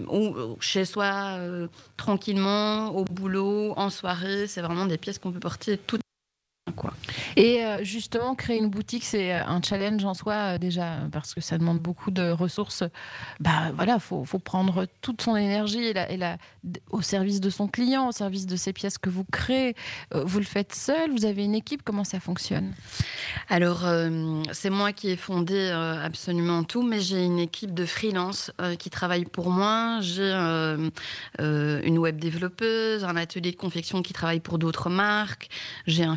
Ou 0.07 0.57
chez 0.59 0.85
soi, 0.85 1.37
euh, 1.37 1.67
tranquillement, 1.97 2.89
au 2.95 3.05
boulot, 3.05 3.73
en 3.77 3.89
soirée. 3.89 4.47
C'est 4.47 4.61
vraiment 4.61 4.85
des 4.85 4.97
pièces 4.97 5.19
qu'on 5.19 5.31
peut 5.31 5.39
porter 5.39 5.77
toutes 5.77 6.01
Quoi. 6.75 6.93
Et 7.35 7.65
euh, 7.65 7.83
justement, 7.83 8.35
créer 8.35 8.57
une 8.57 8.69
boutique, 8.69 9.03
c'est 9.03 9.33
un 9.33 9.61
challenge 9.61 10.05
en 10.05 10.13
soi 10.13 10.57
déjà, 10.57 10.99
parce 11.11 11.33
que 11.33 11.41
ça 11.41 11.57
demande 11.57 11.79
beaucoup 11.79 12.11
de 12.11 12.29
ressources. 12.29 12.83
Bah 13.39 13.71
voilà, 13.75 13.99
faut, 13.99 14.23
faut 14.25 14.39
prendre 14.39 14.85
toute 15.01 15.21
son 15.21 15.35
énergie 15.35 15.83
et 15.83 15.93
la, 15.93 16.09
et 16.11 16.17
la, 16.17 16.37
au 16.91 17.01
service 17.01 17.41
de 17.41 17.49
son 17.49 17.67
client, 17.67 18.07
au 18.07 18.11
service 18.11 18.45
de 18.45 18.55
ces 18.55 18.73
pièces 18.73 18.97
que 18.99 19.09
vous 19.09 19.23
créez. 19.23 19.75
vous 20.13 20.39
le 20.39 20.45
faites 20.45 20.73
seul 20.73 21.11
Vous 21.11 21.25
avez 21.25 21.43
une 21.43 21.55
équipe 21.55 21.81
Comment 21.83 22.03
ça 22.03 22.19
fonctionne? 22.19 22.73
Alors, 23.49 23.85
euh, 23.85 24.43
c'est 24.51 24.69
moi 24.69 24.93
qui 24.93 25.09
ai 25.09 25.15
fondé 25.15 25.55
euh, 25.55 26.03
absolument 26.03 26.63
tout, 26.63 26.83
mais 26.83 26.99
j'ai 26.99 27.23
une 27.23 27.39
équipe 27.39 27.73
de 27.73 27.85
freelance 27.85 28.51
euh, 28.61 28.75
qui 28.75 28.89
travaille 28.89 29.25
pour 29.25 29.49
moi. 29.49 29.99
J'ai 30.01 30.31
une 31.39 31.97
web 31.97 32.17
développeuse, 32.19 33.03
un 33.03 33.15
atelier 33.15 33.51
de 33.51 33.55
confection 33.55 34.01
qui 34.01 34.13
travaille 34.13 34.39
pour 34.39 34.57
d'autres 34.57 34.89
marques. 34.89 35.49
J'ai 35.87 36.03
un 36.03 36.15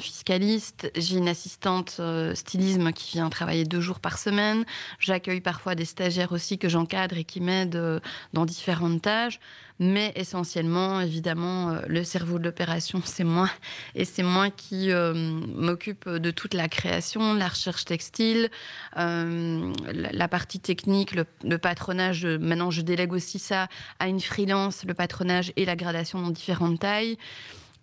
j'ai 0.97 1.17
une 1.17 1.29
assistante 1.29 2.01
stylisme 2.35 2.93
qui 2.93 3.13
vient 3.13 3.29
travailler 3.31 3.65
deux 3.65 3.81
jours 3.81 4.01
par 4.01 4.19
semaine. 4.19 4.65
J'accueille 4.99 5.41
parfois 5.41 5.75
des 5.75 5.85
stagiaires 5.85 6.33
aussi 6.33 6.59
que 6.59 6.69
j'encadre 6.69 7.17
et 7.17 7.25
qui 7.25 7.41
m'aident 7.41 8.01
dans 8.33 8.45
différentes 8.45 9.03
tâches 9.03 9.41
mais 9.81 10.13
essentiellement, 10.15 11.01
évidemment, 11.01 11.71
euh, 11.71 11.81
le 11.89 12.05
cerveau 12.05 12.39
de 12.39 12.45
l'opération, 12.45 13.03
c'est 13.05 13.25
moi. 13.25 13.51
Et 13.95 14.05
c'est 14.05 14.23
moi 14.23 14.51
qui 14.51 14.93
euh, 14.93 15.13
m'occupe 15.15 16.09
de 16.09 16.31
toute 16.31 16.55
la 16.55 16.69
création, 16.69 17.35
la 17.35 17.49
recherche 17.49 17.85
textile, 17.85 18.51
euh, 18.97 19.73
la, 19.93 20.29
partie 20.29 20.61
technique, 20.61 21.15
le, 21.15 21.59
patronage. 21.59 22.27
Maintenant, 22.27 22.71
je 22.71 22.83
délègue 22.83 23.13
aussi 23.13 23.39
ça 23.39 23.69
à 23.99 24.09
une 24.09 24.21
freelance, 24.21 24.85
le 24.85 24.95
patronage 24.95 25.53
et 25.57 25.65
la 25.65 25.77
gradation 25.77 26.21
dans 26.21 26.31
différentes 26.31 26.81
tailles. 26.81 27.19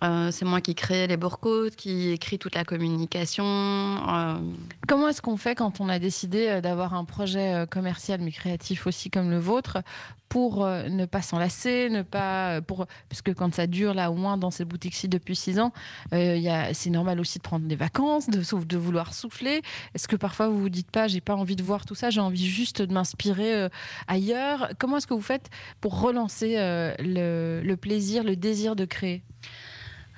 C'est 0.02 0.46
moi 0.46 0.62
qui 0.62 0.76
crée 0.76 1.08
les 1.08 1.18
borcodes, 1.18 1.76
qui 1.76 2.10
écrit 2.10 2.40
toute 2.40 2.56
la 2.56 2.64
communication. 2.64 3.44
Comment 4.88 5.08
est-ce 5.10 5.22
qu'on 5.22 5.38
fait 5.38 5.56
quand 5.56 5.80
on 5.80 5.90
a 5.90 6.00
décidé 6.00 6.60
d'avoir 6.62 6.94
un 6.94 7.06
projet 7.06 7.66
commercial 7.70 8.22
mais 8.22 8.32
créatif 8.32 8.88
aussi 8.88 9.10
comme 9.10 9.30
le 9.30 9.40
vôtre 9.40 9.80
pour 10.32 10.64
euh, 10.64 10.88
ne 10.88 11.06
pas 11.06 11.22
s'enlacer, 11.22 11.90
ne 11.90 12.04
pas 12.04 12.56
euh, 12.56 12.62
pour 12.62 12.88
parce 13.10 13.22
que 13.22 13.32
quand 13.32 13.54
ça 13.54 13.68
dure 13.68 13.94
là 13.94 14.10
au 14.12 14.16
moins 14.16 14.38
dans 14.38 14.50
cette 14.50 14.70
boutique-ci 14.70 15.10
depuis 15.10 15.36
six 15.36 15.60
ans, 15.60 15.74
euh, 16.14 16.70
c'est 16.72 16.90
normal 16.90 17.20
aussi 17.20 17.38
de 17.38 17.44
prendre 17.44 17.68
des 17.68 17.76
vacances, 17.76 18.30
de, 18.30 18.42
de 18.64 18.78
vouloir 18.78 19.14
souffler. 19.14 19.62
Est-ce 19.94 20.08
que 20.08 20.16
parfois 20.16 20.48
vous 20.48 20.58
vous 20.58 20.70
dites 20.70 20.90
pas, 20.90 21.10
j'ai 21.10 21.20
pas 21.20 21.36
envie 21.36 21.58
de 21.58 21.64
voir 21.64 21.86
tout 21.86 21.96
ça, 21.96 22.12
j'ai 22.12 22.22
envie 22.22 22.48
juste 22.48 22.82
de 22.82 22.94
m'inspirer 22.94 23.68
ailleurs? 24.08 24.70
Comment 24.80 24.98
est-ce 24.98 25.08
que 25.08 25.14
vous 25.14 25.22
faites 25.22 25.50
pour 25.82 26.00
relancer 26.00 26.56
le 26.58 27.76
plaisir, 27.76 28.24
le 28.24 28.38
désir 28.38 28.78
de 28.78 28.86
créer? 28.86 29.24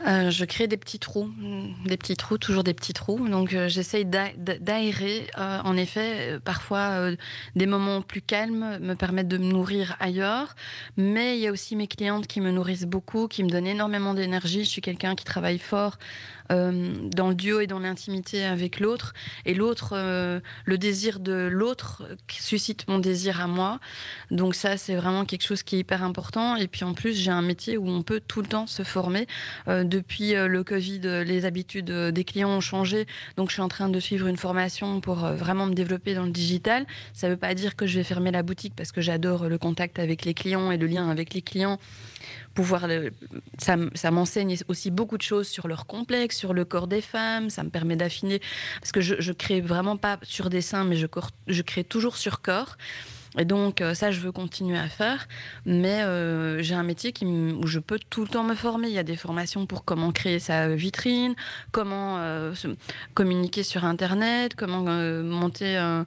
Euh, 0.05 0.31
je 0.31 0.45
crée 0.45 0.67
des 0.67 0.77
petits 0.77 0.99
trous, 0.99 1.25
mm, 1.37 1.87
des 1.87 1.97
petits 1.97 2.15
trous, 2.15 2.37
toujours 2.37 2.63
des 2.63 2.73
petits 2.73 2.93
trous. 2.93 3.27
Donc 3.29 3.53
euh, 3.53 3.69
j'essaye 3.69 4.05
d'aérer. 4.05 5.27
Euh, 5.37 5.59
en 5.63 5.77
effet, 5.77 6.39
parfois 6.43 7.11
des 7.55 7.65
moments 7.65 8.01
plus 8.01 8.21
calmes 8.21 8.77
me 8.79 8.95
permettent 8.95 9.27
de 9.27 9.37
me 9.37 9.45
nourrir 9.45 9.95
ailleurs. 9.99 10.55
Mais 10.97 11.37
il 11.37 11.41
y 11.41 11.47
a 11.47 11.51
aussi 11.51 11.75
mes 11.75 11.87
clientes 11.87 12.27
qui 12.27 12.41
me 12.41 12.51
nourrissent 12.51 12.85
beaucoup, 12.85 13.27
qui 13.27 13.43
me 13.43 13.49
donnent 13.49 13.67
énormément 13.67 14.13
d'énergie. 14.13 14.63
Je 14.63 14.69
suis 14.69 14.81
quelqu'un 14.81 15.15
qui 15.15 15.23
travaille 15.23 15.59
fort 15.59 15.97
dans 16.49 17.29
le 17.29 17.35
duo 17.35 17.59
et 17.59 17.67
dans 17.67 17.79
l'intimité 17.79 18.45
avec 18.45 18.79
l'autre. 18.79 19.13
Et 19.45 19.53
l'autre, 19.53 19.95
le 19.95 20.77
désir 20.77 21.19
de 21.19 21.49
l'autre 21.51 22.03
suscite 22.29 22.87
mon 22.87 22.99
désir 22.99 23.41
à 23.41 23.47
moi. 23.47 23.79
Donc 24.31 24.55
ça, 24.55 24.77
c'est 24.77 24.95
vraiment 24.95 25.25
quelque 25.25 25.43
chose 25.43 25.63
qui 25.63 25.75
est 25.77 25.79
hyper 25.79 26.03
important. 26.03 26.55
Et 26.55 26.67
puis 26.67 26.83
en 26.83 26.93
plus, 26.93 27.15
j'ai 27.15 27.31
un 27.31 27.41
métier 27.41 27.77
où 27.77 27.87
on 27.89 28.03
peut 28.03 28.21
tout 28.27 28.41
le 28.41 28.47
temps 28.47 28.67
se 28.67 28.83
former. 28.83 29.27
depuis 29.67 30.33
le 30.33 30.63
Covid, 30.63 31.01
les 31.25 31.45
habitudes 31.45 31.91
des 31.91 32.23
clients 32.23 32.49
ont 32.49 32.61
changé. 32.61 33.05
Donc 33.37 33.49
je 33.49 33.53
suis 33.53 33.61
en 33.61 33.69
train 33.69 33.89
de 33.89 33.99
suivre 33.99 34.27
une 34.27 34.37
formation 34.37 35.01
pour 35.01 35.15
vraiment 35.15 35.65
me 35.65 35.73
développer 35.73 36.13
dans 36.13 36.25
le 36.25 36.31
digital. 36.31 36.85
Ça 37.13 37.27
ne 37.27 37.33
veut 37.33 37.39
pas 37.39 37.53
dire 37.53 37.75
que 37.75 37.87
je 37.87 37.97
vais 37.97 38.03
fermer 38.03 38.31
la 38.31 38.43
boutique 38.43 38.73
parce 38.75 38.91
que 38.91 39.01
j'adore 39.01 39.47
le 39.49 39.57
contact 39.57 39.99
avec 39.99 40.25
les 40.25 40.33
clients 40.33 40.71
et 40.71 40.77
le 40.77 40.87
lien 40.87 41.09
avec 41.09 41.33
les 41.33 41.41
clients. 41.41 41.79
Pouvoir 42.53 42.85
ça, 43.57 43.75
ça 43.95 44.11
m'enseigne 44.11 44.55
aussi 44.67 44.91
beaucoup 44.91 45.17
de 45.17 45.23
choses 45.23 45.47
sur 45.47 45.67
leur 45.67 45.85
complexe, 45.85 46.37
sur 46.37 46.53
le 46.53 46.65
corps 46.65 46.87
des 46.87 47.01
femmes. 47.01 47.49
Ça 47.49 47.63
me 47.63 47.69
permet 47.69 47.95
d'affiner 47.95 48.39
parce 48.79 48.91
que 48.91 49.01
je, 49.01 49.15
je 49.19 49.31
crée 49.31 49.61
vraiment 49.61 49.97
pas 49.97 50.17
sur 50.23 50.49
dessin, 50.49 50.83
mais 50.83 50.95
je, 50.95 51.07
je 51.47 51.61
crée 51.61 51.83
toujours 51.83 52.17
sur 52.17 52.41
corps. 52.41 52.77
Et 53.37 53.45
donc 53.45 53.81
euh, 53.81 53.93
ça, 53.93 54.11
je 54.11 54.19
veux 54.19 54.31
continuer 54.31 54.77
à 54.77 54.87
faire, 54.87 55.27
mais 55.65 56.03
euh, 56.03 56.61
j'ai 56.61 56.75
un 56.75 56.83
métier 56.83 57.13
qui, 57.13 57.25
où 57.25 57.65
je 57.65 57.79
peux 57.79 57.99
tout 58.09 58.21
le 58.21 58.27
temps 58.27 58.43
me 58.43 58.55
former. 58.55 58.87
Il 58.87 58.93
y 58.93 58.99
a 58.99 59.03
des 59.03 59.15
formations 59.15 59.65
pour 59.65 59.85
comment 59.85 60.11
créer 60.11 60.39
sa 60.39 60.75
vitrine, 60.75 61.33
comment 61.71 62.17
euh, 62.19 62.53
communiquer 63.13 63.63
sur 63.63 63.85
Internet, 63.85 64.53
comment 64.55 64.83
monter 65.23 66.03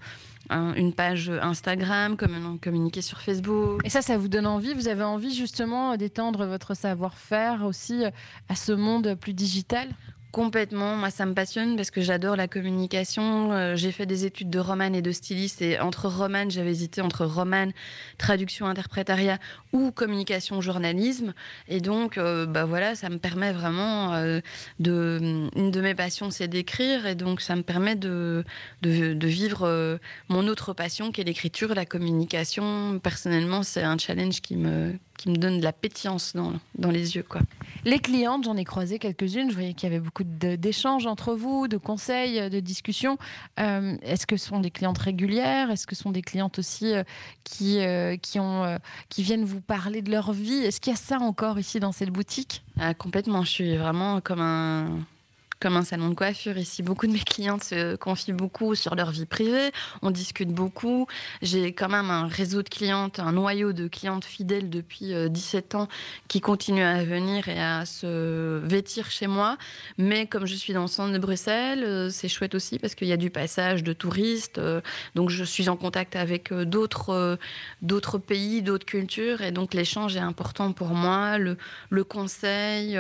une 0.51 0.93
page 0.93 1.31
Instagram, 1.31 2.17
comment 2.17 2.57
communiquer 2.59 3.03
sur 3.03 3.21
Facebook. 3.21 3.81
Et 3.85 3.91
ça, 3.91 4.03
ça 4.03 4.17
vous 4.19 4.29
donne 4.29 4.47
envie? 4.47 4.75
Vous 4.75 4.89
avez 4.89 5.05
envie 5.05 5.35
justement 5.35 5.97
d'étendre 5.97 6.47
votre 6.47 6.75
savoir-faire 6.75 7.65
aussi 7.65 8.05
à 8.49 8.55
ce 8.55 8.73
monde 8.73 9.17
plus 9.21 9.35
digital? 9.35 9.89
Complètement, 10.33 10.97
moi 10.97 11.11
ça 11.11 11.25
me 11.25 11.33
passionne 11.33 11.77
parce 11.77 11.91
que 11.91 12.03
j'adore 12.03 12.37
la 12.37 12.47
communication. 12.47 13.53
Euh, 13.53 13.75
j'ai 13.75 13.91
fait 13.91 14.05
des 14.05 14.27
études 14.27 14.51
de 14.51 14.59
romane 14.59 14.95
et 14.95 15.01
de 15.01 15.11
styliste 15.11 15.63
et 15.63 15.81
entre 15.81 16.09
romane, 16.09 16.51
j'avais 16.51 16.73
hésité 16.73 17.01
entre 17.01 17.25
romane, 17.25 17.73
traduction, 18.19 18.67
interprétariat 18.67 19.39
ou 19.73 19.93
communication, 19.93 20.61
journalisme. 20.61 21.33
Et 21.69 21.81
donc, 21.81 22.19
euh, 22.19 22.45
bah 22.45 22.67
voilà, 22.67 22.95
ça 22.95 23.09
me 23.09 23.19
permet 23.19 23.53
vraiment 23.53 24.15
euh, 24.15 24.41
de. 24.79 25.49
Une 25.57 25.71
de 25.71 25.81
mes 25.81 25.95
passions, 25.95 26.31
c'est 26.31 26.49
d'écrire 26.49 27.07
et 27.07 27.15
donc 27.15 27.41
ça 27.41 27.57
me 27.57 27.63
permet 27.63 27.95
de, 27.95 28.45
de, 28.83 29.27
vivre 29.27 29.99
mon 30.29 30.47
autre 30.49 30.73
passion 30.75 31.13
qui 31.13 31.21
est 31.21 31.25
l'écriture, 31.25 31.75
la 31.75 31.87
communication. 31.87 32.99
Personnellement, 32.99 33.63
c'est 33.63 33.83
un 33.83 33.97
challenge 33.97 34.41
qui 34.41 34.57
me, 34.57 34.99
qui 35.17 35.31
me 35.31 35.37
donne 35.37 35.59
de 35.59 35.65
la 35.65 35.73
pétillance 35.73 36.35
dans, 36.35 36.53
dans 36.77 36.91
les 36.91 37.17
yeux. 37.17 37.23
Quoi. 37.23 37.41
Les 37.85 37.99
clientes, 37.99 38.45
j'en 38.45 38.57
ai 38.57 38.65
croisé 38.65 38.99
quelques-unes. 38.99 39.51
Je 39.51 39.55
voyais 39.55 39.75
qu'il 39.75 39.89
y 39.91 39.93
avait 39.93 40.03
beaucoup 40.03 40.25
d'échanges 40.25 41.07
entre 41.07 41.35
vous, 41.35 41.69
de 41.69 41.77
conseils, 41.77 42.51
de 42.51 42.61
discussions. 42.61 43.19
Euh, 43.61 43.97
est-ce 44.03 44.27
que 44.27 44.37
ce 44.37 44.49
sont 44.49 44.61
des 44.61 44.71
clientes 44.71 44.99
régulières? 44.99 45.71
Est-ce 45.71 45.87
que 45.87 45.95
ce 45.95 46.03
sont 46.03 46.11
des 46.11 46.23
clientes 46.23 46.59
aussi 46.59 46.93
euh, 46.93 47.03
qui, 47.45 47.81
euh, 47.81 48.17
qui, 48.17 48.39
ont, 48.39 48.79
qui 49.09 49.23
viennent 49.23 49.45
vous 49.45 49.61
parler 49.61 50.03
de 50.03 50.11
leur 50.11 50.33
vie? 50.33 50.59
Est-ce 50.59 50.81
qu'il 50.81 50.93
y 50.93 50.97
a 50.97 50.99
ça 50.99 51.19
encore 51.19 51.59
ici 51.59 51.81
dans 51.81 51.93
cette 51.93 52.11
boutique? 52.11 52.63
Ah, 52.79 52.95
Complètement. 52.95 53.43
Je 53.43 53.51
suis 53.51 53.77
vraiment 53.77 54.21
comme 54.21 54.41
un 54.41 54.99
comme 55.61 55.77
un 55.77 55.83
salon 55.83 56.11
de 56.11 56.15
coiffure 56.15 56.59
ici. 56.59 56.83
Beaucoup 56.83 57.07
de 57.07 57.13
mes 57.13 57.19
clientes 57.21 57.65
se 57.65 57.97
confient 57.97 58.33
beaucoup 58.33 58.75
sur 58.75 58.95
leur 58.95 59.11
vie 59.11 59.27
privée. 59.27 59.71
On 60.03 60.11
discute 60.11 60.51
beaucoup. 60.51 61.07
J'ai 61.41 61.73
quand 61.73 61.89
même 61.89 62.11
un 62.11 62.27
réseau 62.27 62.63
de 62.63 62.69
clientes, 62.69 63.19
un 63.19 63.33
noyau 63.33 63.73
de 63.73 63.89
clientes 63.89 64.25
fidèles 64.25 64.69
depuis 64.69 65.13
17 65.31 65.75
euh, 65.75 65.79
ans 65.79 65.89
qui 66.29 66.41
continuent 66.41 66.85
à 66.85 67.03
venir 67.05 67.49
et 67.49 67.61
à 67.61 67.87
se 67.87 68.59
vêtir 68.65 69.11
chez 69.11 69.27
moi. 69.27 69.57
Mais 69.97 70.27
comme 70.27 70.47
je 70.47 70.55
suis 70.55 70.75
dans 70.75 70.83
le 70.83 70.89
centre 70.89 71.13
de 71.13 71.19
Bruxelles, 71.19 71.85
euh, 71.85 72.11
c'est 72.11 72.29
chouette 72.29 72.55
aussi 72.55 72.79
parce 72.79 72.95
qu'il 72.95 73.09
y 73.09 73.13
a 73.13 73.17
du 73.17 73.31
passage 73.31 73.83
de 73.83 73.93
touristes. 73.95 74.59
Euh, 74.59 74.83
donc 75.15 75.31
je 75.31 75.45
suis 75.45 75.69
en 75.69 75.77
contact 75.77 76.17
avec 76.17 76.53
d'autres 76.53 77.39
d'autres 77.81 78.19
pays, 78.19 78.63
d'autres 78.63 78.87
cultures. 78.87 79.41
Et 79.41 79.53
donc 79.53 79.73
l'échange 79.73 80.17
est 80.17 80.21
important 80.21 80.73
pour 80.73 80.89
moi. 80.89 81.39
Le, 81.39 81.57
le 81.91 82.05
conseil, 82.05 82.99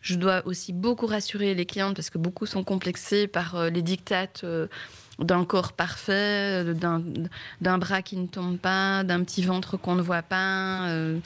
je 0.00 0.14
dois 0.14 0.46
aussi 0.46 0.72
beaucoup 0.72 1.06
rassurer 1.06 1.54
les 1.54 1.66
clientes 1.66 1.97
parce 1.98 2.10
que 2.10 2.18
beaucoup 2.18 2.46
sont 2.46 2.62
complexés 2.62 3.26
par 3.26 3.56
euh, 3.56 3.70
les 3.70 3.82
dictates 3.82 4.42
euh, 4.44 4.68
d'un 5.18 5.44
corps 5.44 5.72
parfait, 5.72 6.62
d'un 7.60 7.78
bras 7.78 8.02
qui 8.02 8.16
ne 8.16 8.28
tombe 8.28 8.56
pas, 8.56 9.02
d'un 9.02 9.24
petit 9.24 9.42
ventre 9.42 9.76
qu'on 9.76 9.96
ne 9.96 10.02
voit 10.02 10.22
pas. 10.22 10.86
Euh, 10.90 11.18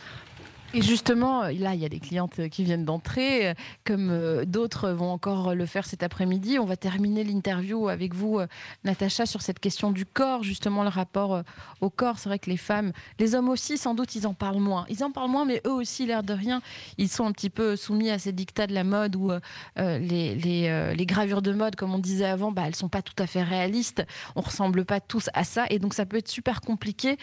et 0.75 0.81
justement, 0.81 1.43
là, 1.43 1.75
il 1.75 1.81
y 1.81 1.85
a 1.85 1.89
des 1.89 2.01
clientes 2.01 2.49
qui 2.49 2.65
viennent 2.65 2.85
d'entrer, 2.85 3.55
comme 3.85 4.09
euh, 4.11 4.45
d'autres 4.47 4.91
vont 4.91 5.11
encore 5.11 5.55
le 5.55 5.67
faire 5.67 5.85
cet 5.85 6.03
après-midi. 6.03 6.59
On 6.59 6.65
va 6.65 6.77
terminer 6.77 7.25
l'interview 7.25 7.89
avec 7.89 8.15
vous, 8.15 8.39
euh, 8.39 8.47
Natacha, 8.85 9.27
sur 9.27 9.43
cette 9.43 9.59
question 9.59 9.91
du 9.91 10.07
corps, 10.07 10.43
justement 10.43 10.83
le 10.83 10.89
rapport 10.89 11.35
euh, 11.35 11.43
au 11.81 11.91
corps. 11.91 12.19
C'est 12.19 12.29
vrai 12.29 12.39
que 12.39 12.49
les 12.49 12.57
femmes, 12.57 12.93
les 13.19 13.35
hommes 13.35 13.51
aussi, 13.51 13.77
sans 13.77 13.95
doute, 13.95 14.15
ils 14.15 14.27
en 14.27 14.33
parlent 14.33 14.61
moins. 14.61 14.87
Ils 14.89 15.05
en 15.05 15.11
parlent 15.11 15.31
moins, 15.31 15.45
mais 15.45 15.61
eux 15.67 15.73
aussi, 15.73 16.07
l'air 16.07 16.23
de 16.23 16.33
rien, 16.33 16.63
ils 16.97 17.09
sont 17.09 17.27
un 17.27 17.33
petit 17.33 17.51
peu 17.51 17.77
soumis 17.77 18.11
à 18.11 18.19
ces 18.19 18.33
dictats 18.33 18.67
de 18.67 18.75
la 18.75 18.85
mode 18.85 19.17
où 19.17 19.31
les, 19.77 21.07
gravures 21.07 21.43
de 21.43 21.53
mode, 21.53 21.77
comme 21.77 21.95
on 21.95 21.99
disait 21.99 22.25
avant, 22.25 22.51
bah, 22.51 22.63
elles 22.67 22.77
sont 22.77 22.89
pas 22.89 23.03
tout 23.03 23.15
à 23.19 23.27
fait 23.27 23.43
réalistes. 23.43 24.05
On 24.37 24.41
ressemble 24.41 24.85
pas 24.85 25.01
tous 25.01 25.29
à 25.35 25.45
ça, 25.45 25.67
et 25.69 25.79
donc 25.79 25.93
ça 25.95 26.07
peut 26.07 26.17
être 26.17 26.29
super 26.29 26.61
compliqué 26.61 27.19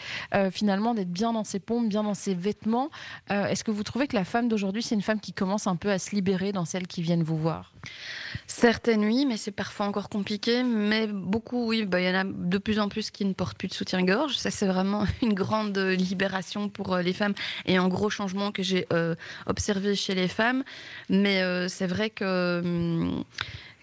finalement 0.52 0.94
d'être 0.94 1.10
bien 1.10 1.32
dans 1.32 1.44
ses 1.44 1.58
pompes, 1.58 1.88
bien 1.88 2.02
dans 2.02 2.14
ses 2.14 2.34
vêtements. 2.34 2.90
Euh, 3.39 3.39
est-ce 3.48 3.64
que 3.64 3.70
vous 3.70 3.82
trouvez 3.82 4.06
que 4.06 4.16
la 4.16 4.24
femme 4.24 4.48
d'aujourd'hui, 4.48 4.82
c'est 4.82 4.94
une 4.94 5.02
femme 5.02 5.20
qui 5.20 5.32
commence 5.32 5.66
un 5.66 5.76
peu 5.76 5.90
à 5.90 5.98
se 5.98 6.14
libérer 6.14 6.52
dans 6.52 6.64
celles 6.64 6.86
qui 6.86 7.02
viennent 7.02 7.22
vous 7.22 7.36
voir? 7.36 7.72
Certaines, 8.46 9.04
oui, 9.04 9.26
mais 9.26 9.36
c'est 9.36 9.52
parfois 9.52 9.86
encore 9.86 10.08
compliqué. 10.08 10.62
Mais 10.62 11.06
beaucoup, 11.06 11.66
oui, 11.66 11.84
bah, 11.84 12.00
il 12.00 12.06
y 12.06 12.10
en 12.10 12.14
a 12.14 12.24
de 12.24 12.58
plus 12.58 12.78
en 12.78 12.88
plus 12.88 13.10
qui 13.10 13.24
ne 13.24 13.32
portent 13.32 13.56
plus 13.56 13.68
de 13.68 13.74
soutien-gorge. 13.74 14.36
Ça, 14.36 14.50
c'est 14.50 14.66
vraiment 14.66 15.04
une 15.22 15.34
grande 15.34 15.76
libération 15.76 16.68
pour 16.68 16.94
euh, 16.94 17.02
les 17.02 17.12
femmes 17.12 17.34
et 17.66 17.76
un 17.76 17.88
gros 17.88 18.10
changement 18.10 18.52
que 18.52 18.62
j'ai 18.62 18.86
euh, 18.92 19.14
observé 19.46 19.94
chez 19.94 20.14
les 20.14 20.28
femmes. 20.28 20.64
Mais 21.08 21.42
c'est 21.68 21.86
vrai 21.86 22.10
que. 22.10 22.60
Hum, 22.60 23.24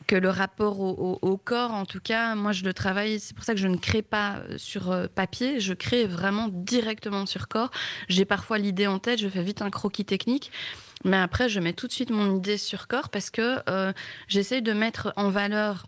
que 0.07 0.15
le 0.15 0.29
rapport 0.29 0.79
au, 0.79 1.37
corps, 1.37 1.71
en 1.71 1.85
tout 1.85 1.99
cas, 1.99 2.33
moi 2.35 2.53
je 2.53 2.63
le 2.63 2.73
travaille, 2.73 3.19
c'est 3.19 3.35
pour 3.35 3.43
ça 3.43 3.53
que 3.53 3.59
je 3.59 3.67
ne 3.67 3.77
crée 3.77 4.01
pas 4.01 4.37
euh, 4.37 4.57
sur 4.57 4.91
euh, 4.91 5.07
papier, 5.13 5.59
je 5.59 5.73
crée 5.73 6.05
vraiment 6.05 6.47
directement 6.47 7.25
sur 7.25 7.47
corps. 7.47 7.71
J'ai 8.07 8.25
parfois 8.25 8.57
l'idée 8.57 8.87
en 8.87 8.99
tête, 8.99 9.19
je 9.19 9.27
fais 9.27 9.43
vite 9.43 9.61
un 9.61 9.69
croquis 9.69 10.05
technique. 10.05 10.51
Mais 11.03 11.17
après, 11.17 11.47
je 11.47 11.59
mets 11.59 11.73
tout 11.73 11.87
de 11.87 11.91
suite 11.91 12.09
mon 12.09 12.37
idée 12.37 12.57
sur 12.57 12.87
corps 12.87 13.09
parce 13.09 13.29
que 13.29 13.59
euh, 13.69 13.93
j'essaye 14.27 14.61
de 14.61 14.73
mettre 14.73 15.13
en 15.15 15.29
valeur 15.29 15.85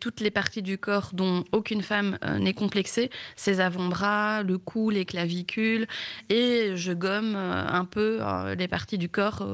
toutes 0.00 0.20
les 0.20 0.30
parties 0.30 0.62
du 0.62 0.78
corps 0.78 1.10
dont 1.12 1.44
aucune 1.52 1.82
femme 1.82 2.18
euh, 2.24 2.38
n'est 2.38 2.54
complexée, 2.54 3.10
ses 3.36 3.60
avant-bras, 3.60 4.42
le 4.42 4.58
cou, 4.58 4.90
les 4.90 5.04
clavicules, 5.04 5.86
et 6.28 6.72
je 6.74 6.92
gomme 6.92 7.34
euh, 7.36 7.66
un 7.66 7.84
peu 7.84 8.18
euh, 8.20 8.54
les 8.54 8.68
parties 8.68 8.98
du 8.98 9.08
corps 9.08 9.46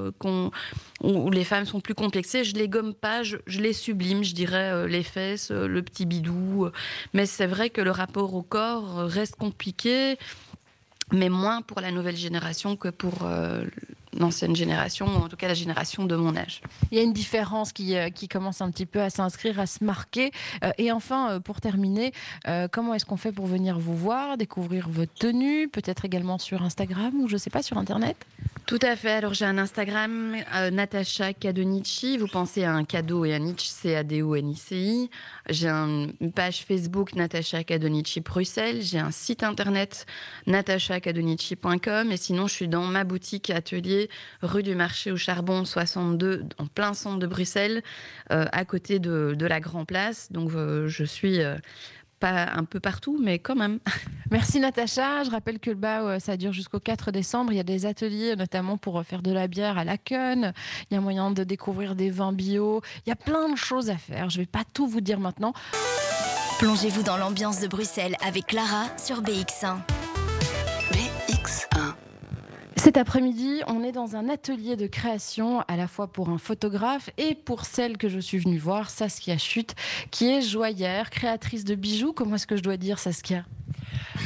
où 1.02 1.30
les 1.30 1.44
femmes 1.44 1.66
sont 1.66 1.80
plus 1.80 1.94
complexées. 1.94 2.44
Je 2.44 2.54
les 2.54 2.68
gomme 2.68 2.94
pas, 2.94 3.22
je, 3.22 3.36
les 3.46 3.72
sublime, 3.72 4.24
je 4.24 4.34
dirais 4.34 4.88
les 4.88 5.02
fesses, 5.02 5.50
le 5.50 5.82
petit 5.82 6.06
bidou. 6.06 6.68
Mais 7.12 7.26
c'est 7.26 7.46
vrai 7.46 7.70
que 7.70 7.80
le 7.80 7.90
rapport 7.90 8.34
au 8.34 8.42
corps 8.42 8.96
reste 9.06 9.36
compliqué, 9.36 10.16
mais 11.12 11.28
moins 11.28 11.62
pour 11.62 11.80
la 11.80 11.90
nouvelle 11.90 12.16
génération 12.16 12.76
que 12.76 12.88
pour 12.88 13.26
l'ancienne 14.18 14.56
génération, 14.56 15.06
ou 15.06 15.24
en 15.24 15.28
tout 15.28 15.36
cas 15.36 15.48
la 15.48 15.54
génération 15.54 16.04
de 16.04 16.16
mon 16.16 16.36
âge. 16.36 16.60
Il 16.90 16.98
y 16.98 17.00
a 17.00 17.04
une 17.04 17.12
différence 17.12 17.72
qui, 17.72 17.96
euh, 17.96 18.10
qui 18.10 18.28
commence 18.28 18.60
un 18.60 18.70
petit 18.70 18.86
peu 18.86 19.00
à 19.00 19.10
s'inscrire, 19.10 19.60
à 19.60 19.66
se 19.66 19.84
marquer. 19.84 20.30
Euh, 20.62 20.70
et 20.78 20.92
enfin, 20.92 21.30
euh, 21.30 21.40
pour 21.40 21.60
terminer, 21.60 22.12
comment 22.72 22.94
est-ce 22.94 23.04
qu'on 23.04 23.16
fait 23.16 23.32
pour 23.32 23.46
venir 23.46 23.78
vous 23.78 23.96
voir, 23.96 24.36
découvrir 24.36 24.88
votre 24.88 25.12
tenue, 25.14 25.68
peut-être 25.68 26.04
également 26.04 26.38
sur 26.38 26.62
Instagram 26.62 27.12
ou 27.20 27.28
je 27.28 27.34
ne 27.34 27.38
sais 27.38 27.50
pas, 27.50 27.62
sur 27.62 27.78
Internet? 27.78 28.16
Tout 28.66 28.78
à 28.80 28.96
fait. 28.96 29.12
Alors 29.12 29.34
j'ai 29.34 29.44
un 29.44 29.58
Instagram, 29.58 30.36
Natacha 30.72 31.34
Kadonici. 31.34 32.16
Vous 32.16 32.28
pensez 32.28 32.64
à 32.64 32.72
un 32.72 32.84
cadeau 32.84 33.24
et 33.24 33.34
un 33.34 33.40
niche, 33.40 33.68
c 33.68 33.94
a 33.94 34.02
d 34.02 34.22
o 34.22 34.34
n 34.34 34.48
i 34.48 34.56
c 34.56 34.76
i 34.76 35.10
J'ai 35.50 35.68
une 35.68 36.32
page 36.34 36.64
Facebook 36.66 37.14
Natacha 37.14 37.62
Kadonici 37.62 38.20
Bruxelles. 38.20 38.80
J'ai 38.82 38.98
un 38.98 39.10
site 39.10 39.42
internet 39.42 40.06
natachakadonici.com. 40.46 42.10
Et 42.10 42.16
sinon, 42.16 42.46
je 42.46 42.54
suis 42.54 42.68
dans 42.68 42.84
ma 42.84 43.04
boutique 43.04 43.50
atelier 43.50 44.03
rue 44.42 44.62
du 44.62 44.74
Marché 44.74 45.12
au 45.12 45.16
Charbon 45.16 45.64
62, 45.64 46.44
en 46.58 46.66
plein 46.66 46.94
centre 46.94 47.18
de 47.18 47.26
Bruxelles, 47.26 47.82
euh, 48.30 48.46
à 48.52 48.64
côté 48.64 48.98
de, 48.98 49.36
la 49.40 49.60
Grand 49.60 49.84
Place. 49.84 50.32
Donc 50.32 50.52
euh, 50.52 50.88
je 50.88 51.04
suis 51.04 51.42
euh, 51.42 51.56
pas 52.20 52.48
un 52.54 52.64
peu 52.64 52.80
partout, 52.80 53.18
mais 53.22 53.38
quand 53.38 53.56
même. 53.56 53.78
Merci 54.30 54.60
Natacha. 54.60 55.24
Je 55.24 55.30
rappelle 55.30 55.58
que 55.58 55.70
le 55.70 55.76
bas, 55.76 56.18
ça 56.20 56.36
dure 56.36 56.52
jusqu'au 56.52 56.80
4 56.80 57.10
décembre. 57.10 57.52
Il 57.52 57.56
y 57.56 57.60
a 57.60 57.64
des 57.64 57.86
ateliers, 57.86 58.36
notamment 58.36 58.76
pour 58.76 59.02
faire 59.04 59.22
de 59.22 59.32
la 59.32 59.48
bière 59.48 59.78
à 59.78 59.84
la 59.84 59.98
queue. 59.98 60.36
Il 60.90 60.94
y 60.94 60.96
a 60.96 61.00
moyen 61.00 61.30
de 61.30 61.44
découvrir 61.44 61.94
des 61.94 62.10
vins 62.10 62.32
bio. 62.32 62.80
Il 63.06 63.10
y 63.10 63.12
a 63.12 63.16
plein 63.16 63.50
de 63.50 63.56
choses 63.56 63.90
à 63.90 63.96
faire. 63.96 64.30
Je 64.30 64.38
ne 64.38 64.42
vais 64.42 64.50
pas 64.50 64.64
tout 64.72 64.86
vous 64.86 65.00
dire 65.00 65.20
maintenant. 65.20 65.52
Plongez-vous 66.58 67.02
dans 67.02 67.16
l'ambiance 67.16 67.60
de 67.60 67.66
Bruxelles 67.66 68.16
avec 68.24 68.46
Clara 68.46 68.84
sur 68.96 69.22
BX1. 69.22 70.03
Cet 72.84 72.98
après-midi, 72.98 73.62
on 73.66 73.82
est 73.82 73.92
dans 73.92 74.14
un 74.14 74.28
atelier 74.28 74.76
de 74.76 74.86
création 74.86 75.62
à 75.68 75.76
la 75.78 75.88
fois 75.88 76.06
pour 76.06 76.28
un 76.28 76.36
photographe 76.36 77.08
et 77.16 77.34
pour 77.34 77.64
celle 77.64 77.96
que 77.96 78.10
je 78.10 78.18
suis 78.18 78.36
venue 78.36 78.58
voir, 78.58 78.90
Saskia 78.90 79.38
Chute, 79.38 79.74
qui 80.10 80.28
est 80.28 80.42
joaillère, 80.42 81.08
créatrice 81.08 81.64
de 81.64 81.76
bijoux. 81.76 82.12
Comment 82.12 82.34
est-ce 82.34 82.46
que 82.46 82.58
je 82.58 82.62
dois 82.62 82.76
dire, 82.76 82.98
Saskia? 82.98 83.46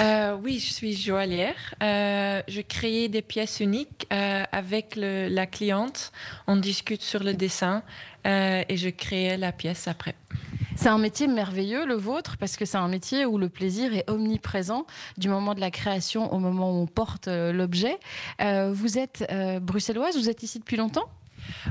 Euh, 0.01 0.37
oui, 0.43 0.59
je 0.59 0.73
suis 0.73 0.97
joaillière. 0.97 1.55
Euh, 1.85 2.43
je 2.49 2.61
crée 2.61 3.07
des 3.07 3.23
pièces 3.23 3.61
uniques 3.61 4.09
euh, 4.13 4.43
avec 4.51 4.97
la 4.97 5.47
cliente. 5.47 6.11
On 6.49 6.57
discute 6.57 7.03
sur 7.03 7.23
le 7.23 7.35
dessin 7.35 7.85
et 8.25 8.77
je 8.77 8.89
crée 8.89 9.37
la 9.37 9.53
pièce 9.53 9.87
après. 9.87 10.17
C'est 10.81 10.89
un 10.89 10.99
métier 10.99 11.27
merveilleux, 11.27 11.85
le 11.87 11.97
vôtre, 11.97 12.37
parce 12.37 12.57
que 12.57 12.65
c'est 12.65 12.77
un 12.77 12.87
métier 12.87 13.27
où 13.27 13.37
le 13.37 13.49
plaisir 13.49 13.97
est 13.97 14.09
omniprésent 14.09 14.87
du 15.17 15.29
moment 15.29 15.55
de 15.55 15.61
la 15.61 15.73
création 15.73 16.33
au 16.33 16.39
moment 16.39 16.71
où 16.71 16.83
on 16.83 16.87
porte 16.87 17.27
l'objet. 17.27 17.99
vous 18.39 18.97
êtes 18.97 19.29
bruxelloise, 19.61 20.17
vous 20.17 20.31
êtes 20.31 20.45
ici 20.45 20.61
depuis 20.61 20.77
longtemps? 20.77 21.09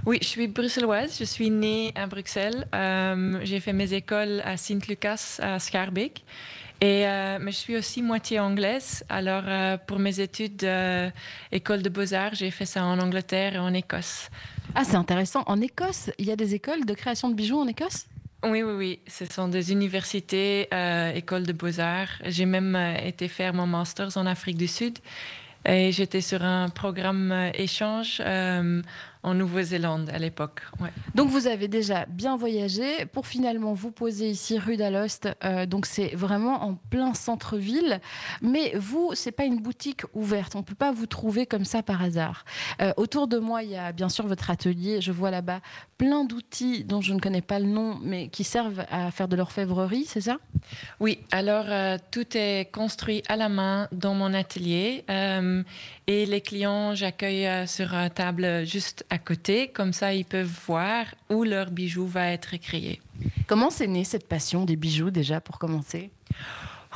Oui, 0.06 0.18
je 0.22 0.28
suis 0.28 0.48
bruxelloise. 0.48 1.18
Je 1.18 1.24
suis 1.24 1.50
née 1.50 1.94
à 1.96 2.06
Bruxelles. 2.06 2.68
j'ai 3.44 3.62
fait 3.62 3.72
mes 3.72 3.94
écoles 3.94 4.42
à 4.44 4.58
Sint-Lucas, 4.58 5.38
à 5.42 5.58
Schaerbeek. 5.58 6.26
Et, 6.80 7.08
euh, 7.08 7.40
mais 7.42 7.52
je 7.52 7.58
suis 7.58 7.76
aussi 7.76 8.02
moitié 8.04 8.40
anglaise. 8.40 9.04
Alors, 9.10 9.44
euh, 9.48 9.78
pour 9.78 9.98
mes 9.98 10.20
études 10.20 10.64
euh, 10.64 11.10
école 11.52 11.82
de 11.82 11.90
beaux-arts, 11.90 12.36
j'ai 12.36 12.52
fait 12.52 12.66
ça 12.66 12.84
en 12.86 13.00
Angleterre 13.00 13.56
et 13.56 13.60
en 13.60 13.74
Écosse. 13.74 14.30
Ah, 14.76 14.84
c'est 14.84 14.96
intéressant. 14.96 15.44
En 15.48 15.60
Écosse, 15.60 16.12
il 16.20 16.28
y 16.28 16.32
a 16.32 16.36
des 16.36 16.54
écoles 16.54 16.86
de 16.86 16.94
création 16.94 17.30
de 17.30 17.34
bijoux 17.34 17.58
en 17.58 17.68
Écosse? 17.68 18.06
Oui, 18.44 18.64
oui, 18.64 18.74
oui. 18.74 19.00
Ce 19.08 19.26
sont 19.26 19.48
des 19.48 19.72
universités, 19.72 20.68
écoles 21.16 21.46
de 21.46 21.54
beaux-arts. 21.54 22.10
J'ai 22.26 22.46
même 22.46 22.76
été 23.04 23.28
faire 23.28 23.54
mon 23.54 23.68
master 23.68 24.10
en 24.16 24.26
Afrique 24.26 24.58
du 24.58 24.68
Sud. 24.68 25.00
Et 25.66 25.92
j'étais 25.92 26.22
sur 26.22 26.44
un 26.44 26.70
programme 26.70 27.52
échange 27.54 28.22
en 29.28 29.34
Nouvelle-Zélande 29.34 30.10
à 30.14 30.20
l'époque. 30.20 30.62
Donc 31.14 31.30
vous 31.30 31.48
avez 31.48 31.68
déjà 31.68 32.06
bien 32.06 32.38
voyagé 32.38 33.06
pour 33.08 33.28
finalement 33.28 33.74
vous 33.74 33.92
poser 33.92 34.30
ici 34.30 34.58
rue 34.58 34.78
d'Alost. 34.78 35.28
Euh, 35.44 35.66
donc 35.66 35.86
c'est 35.86 36.16
vraiment 36.16 36.64
en 36.64 36.76
plein 36.76 37.14
centre-ville. 37.14 38.00
Mais 38.42 38.74
vous, 38.76 39.12
c'est 39.16 39.34
pas 39.34 39.44
une 39.44 39.60
boutique 39.60 40.04
ouverte. 40.14 40.56
On 40.56 40.64
peut 40.64 40.76
pas 40.76 40.94
vous 40.94 41.08
trouver 41.08 41.46
comme 41.46 41.66
ça 41.66 41.84
par 41.84 42.02
hasard. 42.02 42.46
Euh, 42.82 42.94
autour 42.96 43.28
de 43.28 43.38
moi, 43.38 43.64
il 43.64 43.72
y 43.72 43.76
a 43.76 43.92
bien 43.92 44.08
sûr 44.08 44.26
votre 44.26 44.50
atelier. 44.50 45.02
Je 45.02 45.12
vois 45.12 45.30
là-bas 45.30 45.60
plein 45.98 46.24
d'outils 46.24 46.86
dont 46.86 47.02
je 47.02 47.14
ne 47.14 47.20
connais 47.20 47.42
pas 47.42 47.60
le 47.60 47.66
nom, 47.66 48.00
mais 48.02 48.30
qui 48.30 48.46
servent 48.46 48.86
à 48.90 49.12
faire 49.12 49.28
de 49.28 49.36
l'orfèvrerie, 49.36 50.06
c'est 50.08 50.22
ça? 50.22 50.38
Oui. 51.02 51.20
Alors 51.32 51.66
euh, 51.68 51.98
tout 52.12 52.38
est 52.38 52.72
construit 52.72 53.24
à 53.28 53.36
la 53.36 53.50
main 53.50 53.90
dans 53.92 54.14
mon 54.14 54.34
atelier. 54.34 55.04
Et 56.08 56.26
les 56.26 56.42
clients, 56.42 56.96
j'accueille 56.96 57.68
sur 57.68 57.94
une 57.94 58.10
table 58.10 58.66
juste 58.66 59.06
à 59.10 59.18
côté, 59.18 59.68
comme 59.68 59.94
ça 59.94 60.14
ils 60.14 60.26
peuvent 60.26 60.52
voir 60.66 61.06
où 61.30 61.44
leur 61.44 61.70
bijou 61.70 62.08
va 62.08 62.32
être 62.32 62.56
créé. 62.58 63.00
Comment 63.46 63.70
c'est 63.70 63.88
né 63.88 64.04
cette 64.04 64.28
passion 64.28 64.66
des 64.66 64.76
bijoux 64.76 65.12
déjà 65.12 65.42
pour 65.42 65.60
commencer? 65.60 66.10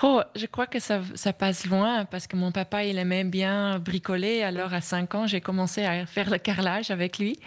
Oh, 0.04 0.22
je 0.36 0.46
crois 0.48 0.66
que 0.66 0.80
ça, 0.80 1.02
ça, 1.14 1.32
passe 1.32 1.66
loin 1.68 2.06
parce 2.06 2.26
que 2.26 2.36
mon 2.36 2.52
papa, 2.52 2.84
il 2.86 2.98
aimait 2.98 3.24
bien 3.24 3.78
bricoler. 3.78 4.42
Alors, 4.42 4.74
à 4.74 4.82
5 4.82 5.14
ans, 5.16 5.28
j'ai 5.28 5.42
commencé 5.42 5.84
à 5.84 6.06
faire 6.08 6.30
le 6.30 6.40
carrelage 6.40 6.90
avec 6.90 7.20
lui. 7.20 7.38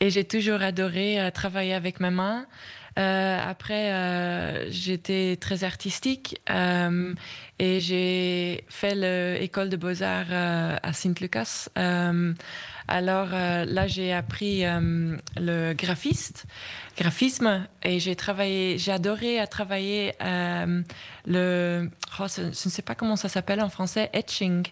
Et 0.00 0.10
j'ai 0.10 0.24
toujours 0.24 0.62
adoré 0.62 1.20
euh, 1.20 1.30
travailler 1.30 1.74
avec 1.74 2.00
ma 2.00 2.10
main. 2.10 2.46
Euh, 2.98 3.38
après, 3.42 3.92
euh, 3.92 4.70
j'étais 4.70 5.38
très 5.40 5.64
artistique 5.64 6.40
euh, 6.50 7.14
et 7.58 7.80
j'ai 7.80 8.64
fait 8.68 8.94
l'école 8.94 9.70
de 9.70 9.76
beaux-arts 9.76 10.32
à 10.82 10.92
Saint-Lucas. 10.92 11.68
alors 12.88 13.28
là, 13.30 13.86
j'ai 13.86 14.12
appris 14.12 14.64
le 14.64 15.72
graphiste, 15.72 16.44
graphisme 16.98 17.66
et 17.82 18.00
j'ai 18.00 18.16
travaillé, 18.16 18.76
j'ai 18.78 18.92
adoré 18.92 19.38
à 19.38 19.46
travailler 19.46 20.12
le, 21.26 21.88
oh, 22.18 22.26
je 22.28 22.42
ne 22.42 22.52
sais 22.52 22.82
pas 22.82 22.94
comment 22.94 23.16
ça 23.16 23.28
s'appelle 23.28 23.60
en 23.60 23.70
français, 23.70 24.10
etching, 24.12 24.66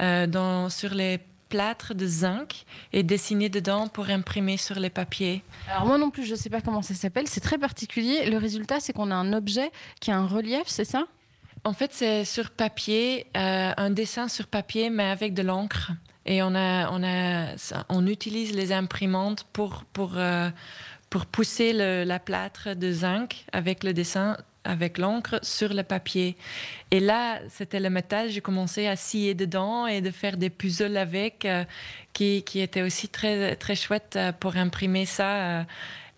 dans, 0.00 0.68
sur 0.68 0.94
les 0.94 1.20
plâtre 1.52 1.94
de 1.94 2.06
zinc 2.06 2.64
et 2.94 3.02
dessiner 3.02 3.50
dedans 3.50 3.86
pour 3.86 4.08
imprimer 4.08 4.56
sur 4.56 4.78
les 4.84 4.88
papiers. 4.88 5.42
Alors 5.70 5.86
moi 5.86 5.98
non 5.98 6.10
plus, 6.10 6.24
je 6.24 6.32
ne 6.32 6.40
sais 6.42 6.48
pas 6.48 6.62
comment 6.62 6.80
ça 6.80 6.94
s'appelle. 6.94 7.28
C'est 7.28 7.42
très 7.42 7.58
particulier. 7.58 8.30
Le 8.30 8.38
résultat, 8.38 8.80
c'est 8.80 8.94
qu'on 8.94 9.10
a 9.10 9.14
un 9.14 9.34
objet 9.34 9.70
qui 10.00 10.10
a 10.10 10.16
un 10.16 10.26
relief, 10.26 10.66
c'est 10.66 10.86
ça? 10.86 11.02
En 11.64 11.74
fait, 11.74 11.92
c'est 11.92 12.24
sur 12.24 12.50
papier, 12.50 13.26
euh, 13.36 13.72
un 13.76 13.90
dessin 13.90 14.28
sur 14.28 14.46
papier, 14.46 14.88
mais 14.88 15.04
avec 15.04 15.34
de 15.34 15.42
l'encre. 15.42 15.92
Et 16.24 16.42
on, 16.42 16.54
a, 16.54 16.90
on, 16.90 17.02
a, 17.04 17.54
on 17.90 18.06
utilise 18.06 18.54
les 18.54 18.72
imprimantes 18.72 19.44
pour, 19.52 19.84
pour, 19.92 20.12
euh, 20.16 20.48
pour 21.10 21.26
pousser 21.26 21.74
le, 21.74 22.04
la 22.04 22.18
plâtre 22.18 22.74
de 22.74 22.90
zinc 22.92 23.44
avec 23.52 23.84
le 23.84 23.92
dessin 23.92 24.38
avec 24.64 24.98
l'encre 24.98 25.38
sur 25.42 25.74
le 25.74 25.82
papier. 25.82 26.36
Et 26.90 27.00
là, 27.00 27.40
c'était 27.48 27.80
le 27.80 27.90
métal, 27.90 28.30
j'ai 28.30 28.40
commencé 28.40 28.86
à 28.86 28.96
scier 28.96 29.34
dedans 29.34 29.86
et 29.86 30.00
de 30.00 30.10
faire 30.10 30.36
des 30.36 30.50
puzzles 30.50 30.96
avec, 30.96 31.44
euh, 31.44 31.64
qui, 32.12 32.42
qui 32.42 32.60
étaient 32.60 32.82
aussi 32.82 33.08
très, 33.08 33.56
très 33.56 33.74
chouettes 33.74 34.16
euh, 34.16 34.32
pour 34.32 34.56
imprimer 34.56 35.06
ça. 35.06 35.60
Euh. 35.60 35.64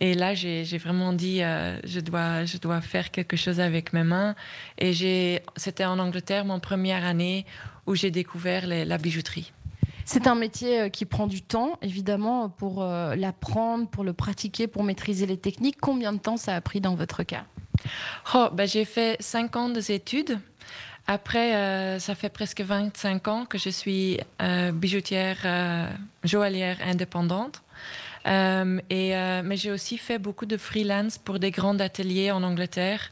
et 0.01 0.15
là, 0.15 0.35
j'ai 0.35 0.79
vraiment 0.79 1.13
dit, 1.13 1.39
je, 1.39 2.01
dois, 2.01 2.45
je 2.45 2.59
dois 2.59 2.81
faire 2.81 3.11
quelque 3.11 3.37
chose 3.37 3.61
avec 3.61 3.93
mes 3.93 4.05
mains. 4.05 4.35
Et 4.79 5.41
c'était 5.57 5.85
en 5.85 5.99
Angleterre, 5.99 6.45
mon 6.45 6.61
première 6.61 7.05
année, 7.05 7.47
où 7.87 7.95
j'ai 7.95 8.11
découvert 8.11 8.67
la 8.67 8.99
bijouterie. 8.99 9.53
C'est 10.05 10.27
un 10.27 10.35
métier 10.35 10.91
qui 10.91 11.07
prend 11.07 11.27
du 11.27 11.41
temps, 11.41 11.79
évidemment, 11.81 12.51
pour 12.51 12.83
l'apprendre, 12.85 13.89
pour 13.89 14.05
le 14.05 14.13
pratiquer, 14.13 14.67
pour 14.67 14.83
maîtriser 14.83 15.25
les 15.27 15.39
techniques. 15.39 15.79
Combien 15.81 16.13
de 16.13 16.19
temps 16.19 16.37
ça 16.37 16.55
a 16.55 16.61
pris 16.61 16.81
dans 16.83 16.97
votre 16.97 17.23
cas? 17.23 17.45
Oh, 18.35 18.49
ben, 18.53 18.67
J'ai 18.67 18.85
fait 18.85 19.17
5 19.21 19.57
ans 19.57 19.69
d'études. 19.69 20.39
Après, 21.07 21.55
euh, 21.55 21.99
ça 21.99 22.15
fait 22.15 22.31
presque 22.31 22.63
25 22.63 23.29
ans 23.29 23.45
que 23.45 23.59
je 23.59 23.69
suis 23.69 24.19
euh, 24.41 24.73
bijoutière, 24.73 25.37
euh, 25.45 25.89
joaillière 26.25 26.79
indépendante. 26.83 27.63
mais 28.25 29.57
j'ai 29.57 29.71
aussi 29.71 29.99
fait 29.99 30.19
beaucoup 30.19 30.47
de 30.47 30.57
freelance 30.57 31.19
pour 31.19 31.39
des 31.39 31.51
grands 31.51 31.79
ateliers 31.79 32.31
en 32.31 32.43
Angleterre. 32.43 33.11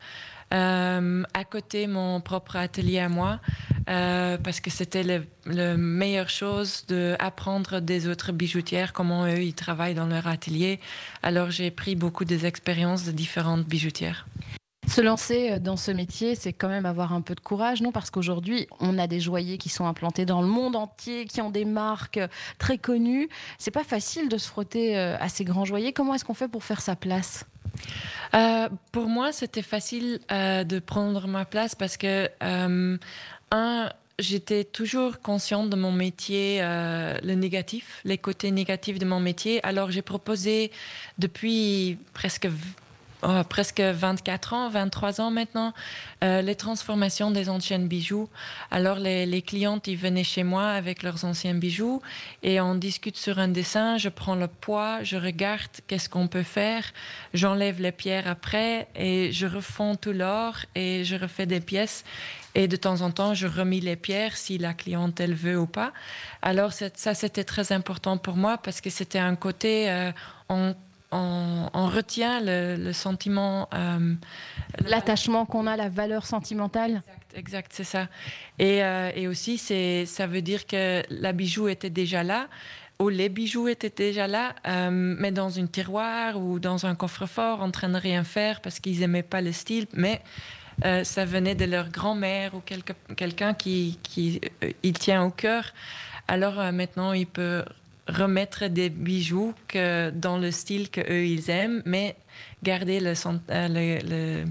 à 0.50 1.44
côté 1.50 1.86
mon 1.86 2.20
propre 2.22 2.56
atelier 2.56 2.98
à 2.98 3.10
moi, 3.10 3.40
parce 3.86 4.60
que 4.60 4.70
c'était 4.70 5.04
la 5.44 5.76
meilleure 5.76 6.30
chose 6.30 6.86
d'apprendre 6.86 7.80
des 7.80 8.08
autres 8.08 8.32
bijoutières 8.32 8.94
comment 8.94 9.26
eux 9.26 9.42
ils 9.42 9.54
travaillent 9.54 9.94
dans 9.94 10.06
leur 10.06 10.26
atelier. 10.28 10.80
Alors 11.22 11.50
j'ai 11.50 11.70
pris 11.70 11.94
beaucoup 11.94 12.24
des 12.24 12.46
expériences 12.46 13.04
de 13.04 13.12
différentes 13.12 13.66
bijoutières. 13.66 14.26
Se 14.92 15.00
lancer 15.00 15.52
euh, 15.52 15.58
dans 15.58 15.78
ce 15.78 15.90
métier, 15.90 16.34
c'est 16.34 16.52
quand 16.52 16.68
même 16.68 16.84
avoir 16.84 17.14
un 17.14 17.22
peu 17.22 17.34
de 17.34 17.40
courage, 17.40 17.80
non? 17.80 17.92
Parce 17.92 18.10
qu'aujourd'hui, 18.10 18.66
on 18.78 18.98
a 18.98 19.06
des 19.06 19.20
joailliers 19.20 19.56
qui 19.56 19.70
sont 19.70 19.86
implantés 19.86 20.26
dans 20.26 20.42
le 20.42 20.48
monde 20.48 20.76
entier, 20.76 21.24
qui 21.24 21.40
ont 21.40 21.48
des 21.48 21.64
marques 21.64 22.18
euh, 22.18 22.28
très 22.58 22.76
connues. 22.76 23.30
C'est 23.56 23.70
pas 23.70 23.84
facile 23.84 24.28
de 24.28 24.36
se 24.36 24.46
frotter 24.46 24.98
euh, 24.98 25.16
à 25.18 25.30
ces 25.30 25.44
grands 25.44 25.64
joailliers. 25.64 25.94
Comment 25.94 26.12
est-ce 26.12 26.26
qu'on 26.26 26.34
fait 26.34 26.46
pour 26.46 26.62
faire 26.62 26.82
sa 26.82 26.94
place? 26.94 27.46
Pour 28.92 29.06
moi, 29.08 29.32
c'était 29.32 29.62
facile 29.62 30.20
de 30.30 30.78
prendre 30.78 31.26
ma 31.26 31.46
place 31.46 31.74
parce 31.74 31.96
que, 31.96 32.28
un, 32.40 33.88
j'étais 34.18 34.64
toujours 34.64 35.20
consciente 35.20 35.70
de 35.70 35.76
mon 35.76 35.92
métier, 35.92 36.60
le 36.60 37.34
négatif, 37.34 38.00
les 38.04 38.18
côtés 38.18 38.50
négatifs 38.50 38.98
de 38.98 39.06
mon 39.06 39.20
métier. 39.20 39.64
Alors 39.64 39.90
j'ai 39.90 40.02
proposé 40.02 40.70
depuis 41.18 41.98
presque 42.14 42.48
oh, 43.22 43.42
presque 43.48 43.80
24 43.80 44.52
ans, 44.52 44.68
23 44.68 45.20
ans 45.20 45.30
maintenant, 45.30 45.72
euh, 46.22 46.42
les 46.42 46.54
transformations 46.54 47.30
des 47.30 47.48
anciens 47.48 47.78
bijoux. 47.78 48.28
Alors 48.70 48.98
les, 48.98 49.42
clientes, 49.42 49.86
ils 49.86 49.96
venaient 49.96 50.24
chez 50.24 50.44
moi 50.44 50.68
avec 50.70 51.02
leurs 51.02 51.24
anciens 51.24 51.54
bijoux 51.54 52.00
et 52.42 52.60
on 52.60 52.74
discute 52.74 53.16
sur 53.16 53.38
un 53.38 53.48
dessin, 53.48 53.98
je 53.98 54.08
prends 54.08 54.34
le 54.34 54.48
poids, 54.48 55.02
je 55.02 55.16
regarde 55.16 55.70
qu'est-ce 55.86 56.08
qu'on 56.08 56.28
peut 56.28 56.42
faire, 56.42 56.84
j'enlève 57.34 57.80
les 57.80 57.92
pierres 57.92 58.28
après 58.28 58.88
et 58.94 59.32
je 59.32 59.46
refonds 59.46 59.96
tout 59.96 60.12
l'or 60.12 60.56
et 60.74 61.04
je 61.04 61.16
refais 61.16 61.46
des 61.46 61.60
pièces. 61.60 62.04
Et 62.54 62.68
de 62.68 62.76
temps 62.76 63.00
en 63.00 63.10
temps, 63.10 63.32
je 63.32 63.46
remis 63.46 63.80
les 63.80 63.96
pierres 63.96 64.36
si 64.36 64.58
la 64.58 64.74
clientèle 64.74 65.34
veut 65.34 65.58
ou 65.58 65.66
pas. 65.66 65.92
Alors 66.42 66.72
ça, 66.72 67.14
c'était 67.14 67.44
très 67.44 67.72
important 67.72 68.18
pour 68.18 68.36
moi 68.36 68.58
parce 68.58 68.80
que 68.80 68.90
c'était 68.90 69.18
un 69.18 69.36
côté, 69.36 69.90
euh, 69.90 70.12
retient 71.12 72.40
le, 72.42 72.92
sentiment. 72.92 73.68
Euh, 73.74 74.14
L'attachement 74.84 75.46
qu'on 75.46 75.66
a, 75.66 75.76
la 75.76 75.88
valeur 75.88 76.26
sentimentale. 76.26 77.02
Exact, 77.34 77.72
c'est 77.74 77.84
ça. 77.84 78.08
Et, 78.58 78.82
euh, 78.82 79.10
et 79.14 79.28
aussi, 79.28 79.58
ça 79.58 80.26
veut 80.26 80.42
dire 80.42 80.66
que 80.66 81.02
la 81.10 81.32
bijou 81.32 81.68
était 81.68 81.90
déjà 81.90 82.22
là 82.22 82.48
ou 82.98 83.08
les 83.08 83.28
bijoux 83.28 83.68
étaient 83.68 83.90
déjà 83.90 84.28
là, 84.28 84.54
euh, 84.66 84.90
mais 84.90 85.32
dans 85.32 85.50
une 85.50 85.68
tiroir 85.68 86.38
ou 86.38 86.60
dans 86.60 86.86
un 86.86 86.94
coffre-fort, 86.94 87.60
en 87.60 87.70
train 87.70 87.88
de 87.88 87.98
rien 87.98 88.22
faire 88.22 88.60
parce 88.60 88.78
qu'ils 88.78 89.00
n'aimaient 89.00 89.24
pas 89.24 89.40
le 89.40 89.52
style, 89.52 89.86
mais 89.92 90.20
ça 91.04 91.24
venait 91.24 91.54
de 91.54 91.64
leur 91.64 91.90
grand-mère 91.90 92.54
ou 92.54 92.62
quelqu'un 93.14 93.54
qui, 93.54 93.98
qui 94.02 94.40
il 94.82 94.94
tient 94.94 95.22
au 95.22 95.30
cœur. 95.30 95.72
Alors 96.26 96.54
maintenant, 96.72 97.12
il 97.12 97.26
peut 97.26 97.62
remettre 98.08 98.66
des 98.66 98.90
bijoux 98.90 99.54
que, 99.68 100.10
dans 100.10 100.38
le 100.38 100.50
style 100.50 100.90
qu'eux, 100.90 101.24
ils 101.26 101.50
aiment, 101.50 101.82
mais 101.84 102.16
garder 102.62 103.00
le, 103.00 103.14
le 103.48 104.44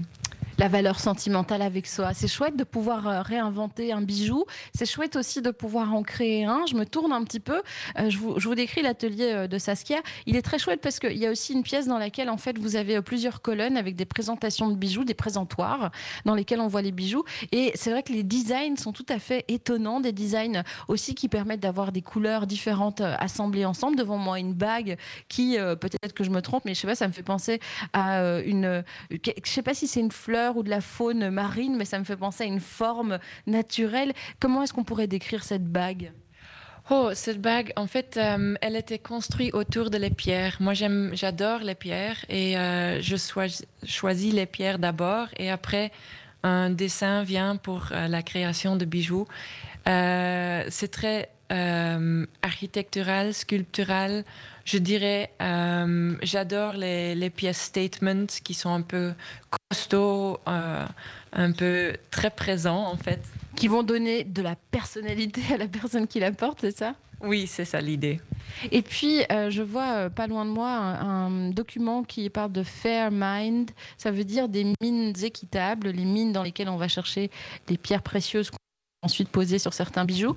la 0.58 0.68
valeur 0.68 1.00
sentimentale 1.00 1.62
avec 1.62 1.86
soi. 1.86 2.14
C'est 2.14 2.28
chouette 2.28 2.56
de 2.56 2.64
pouvoir 2.64 3.08
euh, 3.08 3.22
réinventer 3.22 3.92
un 3.92 4.02
bijou. 4.02 4.44
C'est 4.74 4.86
chouette 4.86 5.16
aussi 5.16 5.42
de 5.42 5.50
pouvoir 5.50 5.94
en 5.94 6.02
créer 6.02 6.44
un. 6.44 6.64
Je 6.66 6.74
me 6.74 6.84
tourne 6.84 7.12
un 7.12 7.24
petit 7.24 7.40
peu. 7.40 7.62
Euh, 7.98 8.10
je, 8.10 8.18
vous, 8.18 8.54
décris 8.54 8.82
l'atelier 8.82 9.32
euh, 9.32 9.46
de 9.46 9.58
Saskia. 9.58 10.00
Il 10.26 10.36
est 10.36 10.42
très 10.42 10.58
chouette 10.58 10.80
parce 10.80 10.98
qu'il 10.98 11.16
y 11.16 11.26
a 11.26 11.30
aussi 11.30 11.52
une 11.52 11.62
pièce 11.62 11.86
dans 11.86 11.98
laquelle 11.98 12.30
en 12.30 12.36
fait 12.36 12.58
vous 12.58 12.76
avez 12.76 13.00
plusieurs 13.02 13.40
colonnes 13.40 13.76
avec 13.76 13.96
des 13.96 14.04
présentations 14.04 14.68
de 14.68 14.76
bijoux, 14.76 15.04
des 15.04 15.14
présentoirs 15.14 15.90
dans 16.24 16.34
lesquels 16.34 16.60
on 16.60 16.68
voit 16.68 16.82
les 16.82 16.92
bijoux. 16.92 17.24
Et 17.50 17.72
c'est 17.74 17.90
vrai 17.90 18.02
que 18.02 18.12
les 18.12 18.22
designs 18.22 18.76
sont 18.76 18.92
tout 18.92 19.06
à 19.08 19.18
fait 19.18 19.44
étonnants, 19.48 20.00
des 20.00 20.12
designs 20.12 20.62
aussi 20.88 21.14
qui 21.14 21.28
permettent 21.28 21.60
d'avoir 21.60 21.92
des 21.92 22.02
couleurs 22.02 22.46
différentes 22.46 23.00
assemblées 23.00 23.64
ensemble. 23.64 23.96
Devant 23.96 24.18
moi, 24.18 24.38
une 24.38 24.54
bague 24.54 24.96
qui, 25.28 25.56
peut-être 25.56 26.12
que 26.12 26.24
je 26.24 26.30
me 26.30 26.40
trompe, 26.40 26.64
mais 26.64 26.74
je 26.74 26.80
sais 26.80 26.86
pas, 26.86 26.94
ça 26.94 27.08
me 27.08 27.12
fait 27.12 27.22
penser 27.22 27.60
à 27.92 28.22
une, 28.40 28.84
je 29.10 29.50
sais 29.50 29.62
pas 29.62 29.74
si 29.74 29.86
c'est 29.86 30.00
une 30.00 30.12
fleur 30.12 30.41
ou 30.50 30.62
de 30.62 30.70
la 30.70 30.80
faune 30.80 31.30
marine, 31.30 31.76
mais 31.76 31.84
ça 31.84 31.98
me 31.98 32.04
fait 32.04 32.16
penser 32.16 32.44
à 32.44 32.46
une 32.46 32.60
forme 32.60 33.18
naturelle. 33.46 34.12
Comment 34.40 34.62
est-ce 34.62 34.72
qu'on 34.72 34.84
pourrait 34.84 35.06
décrire 35.06 35.44
cette 35.44 35.66
bague? 35.66 36.12
Oh, 36.90 37.10
cette 37.14 37.40
bague, 37.40 37.72
en 37.76 37.86
fait, 37.86 38.16
euh, 38.16 38.54
elle 38.60 38.74
était 38.74 38.98
construite 38.98 39.54
autour 39.54 39.88
de 39.88 39.98
les 39.98 40.10
pierres. 40.10 40.56
Moi, 40.58 40.74
j'adore 40.74 41.60
les 41.60 41.76
pierres 41.76 42.24
et 42.28 42.58
euh, 42.58 43.00
je 43.00 43.16
choisis 43.84 44.34
les 44.34 44.46
pierres 44.46 44.78
d'abord 44.78 45.28
et 45.36 45.50
après, 45.50 45.92
un 46.42 46.70
dessin 46.70 47.22
vient 47.22 47.56
pour 47.56 47.88
euh, 47.92 48.08
la 48.08 48.22
création 48.22 48.74
de 48.74 48.84
bijoux. 48.84 49.26
c'est 49.86 50.90
très 50.90 51.30
architectural, 52.42 53.34
sculptural. 53.34 54.24
Je 54.64 54.78
dirais, 54.78 55.30
j'adore 56.22 56.74
les, 56.74 57.14
les, 57.14 57.30
pièces 57.30 57.60
statement 57.60 58.26
qui 58.42 58.54
sont 58.54 58.72
un 58.72 58.82
peu 58.82 59.12
costauds, 59.70 60.38
euh, 60.48 60.86
un 61.32 61.52
peu 61.52 61.94
très 62.10 62.30
présents 62.30 62.86
en 62.86 62.96
fait. 62.96 63.20
Qui 63.56 63.68
vont 63.68 63.82
donner 63.82 64.24
de 64.24 64.42
la 64.42 64.56
personnalité 64.70 65.42
à 65.52 65.56
la 65.56 65.68
personne 65.68 66.06
qui 66.06 66.20
la 66.20 66.32
porte, 66.32 66.58
c'est 66.60 66.76
ça? 66.76 66.94
Oui, 67.22 67.46
c'est 67.46 67.64
ça 67.64 67.80
l'idée. 67.80 68.20
Et 68.72 68.82
puis, 68.82 69.22
euh, 69.30 69.48
je 69.48 69.62
vois 69.62 69.92
euh, 69.92 70.10
pas 70.10 70.26
loin 70.26 70.44
de 70.44 70.50
moi 70.50 70.68
un, 70.70 71.50
document 71.50 72.02
qui 72.02 72.28
parle 72.30 72.50
de 72.50 72.64
Fair 72.64 73.10
Mind. 73.12 73.70
Ça 73.96 74.10
veut 74.10 74.24
dire 74.24 74.48
des 74.48 74.66
mines 74.82 75.12
équitables, 75.22 75.90
les 75.90 76.04
mines 76.04 76.32
dans 76.32 76.42
lesquelles 76.42 76.68
on 76.68 76.76
va 76.76 76.88
chercher 76.88 77.30
des 77.68 77.78
pierres 77.78 78.02
précieuses 78.02 78.50
ensuite 79.02 79.28
posées 79.28 79.58
sur 79.58 79.72
certains 79.72 80.04
bijoux. 80.04 80.36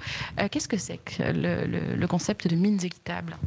Qu'est-ce 0.52 0.68
que 0.68 0.78
c'est 0.78 0.98
que 0.98 1.24
le 1.24 2.08
concept 2.08 2.48
de 2.48 2.56
mines 2.56 2.84
équitables? 2.84 3.38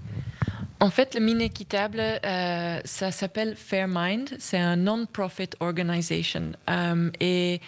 En 0.81 0.91
fait, 0.91 1.15
le 1.17 1.21
mine 1.21 1.41
équitable, 1.41 1.99
euh, 2.01 2.81
ça 2.85 3.11
s'appelle 3.11 3.57
Fairmind. 3.57 4.29
C'est 4.39 4.59
un 4.59 4.77
non-profit 4.77 5.51
organization. 5.59 6.53
Euh, 6.71 7.11
et 7.21 7.61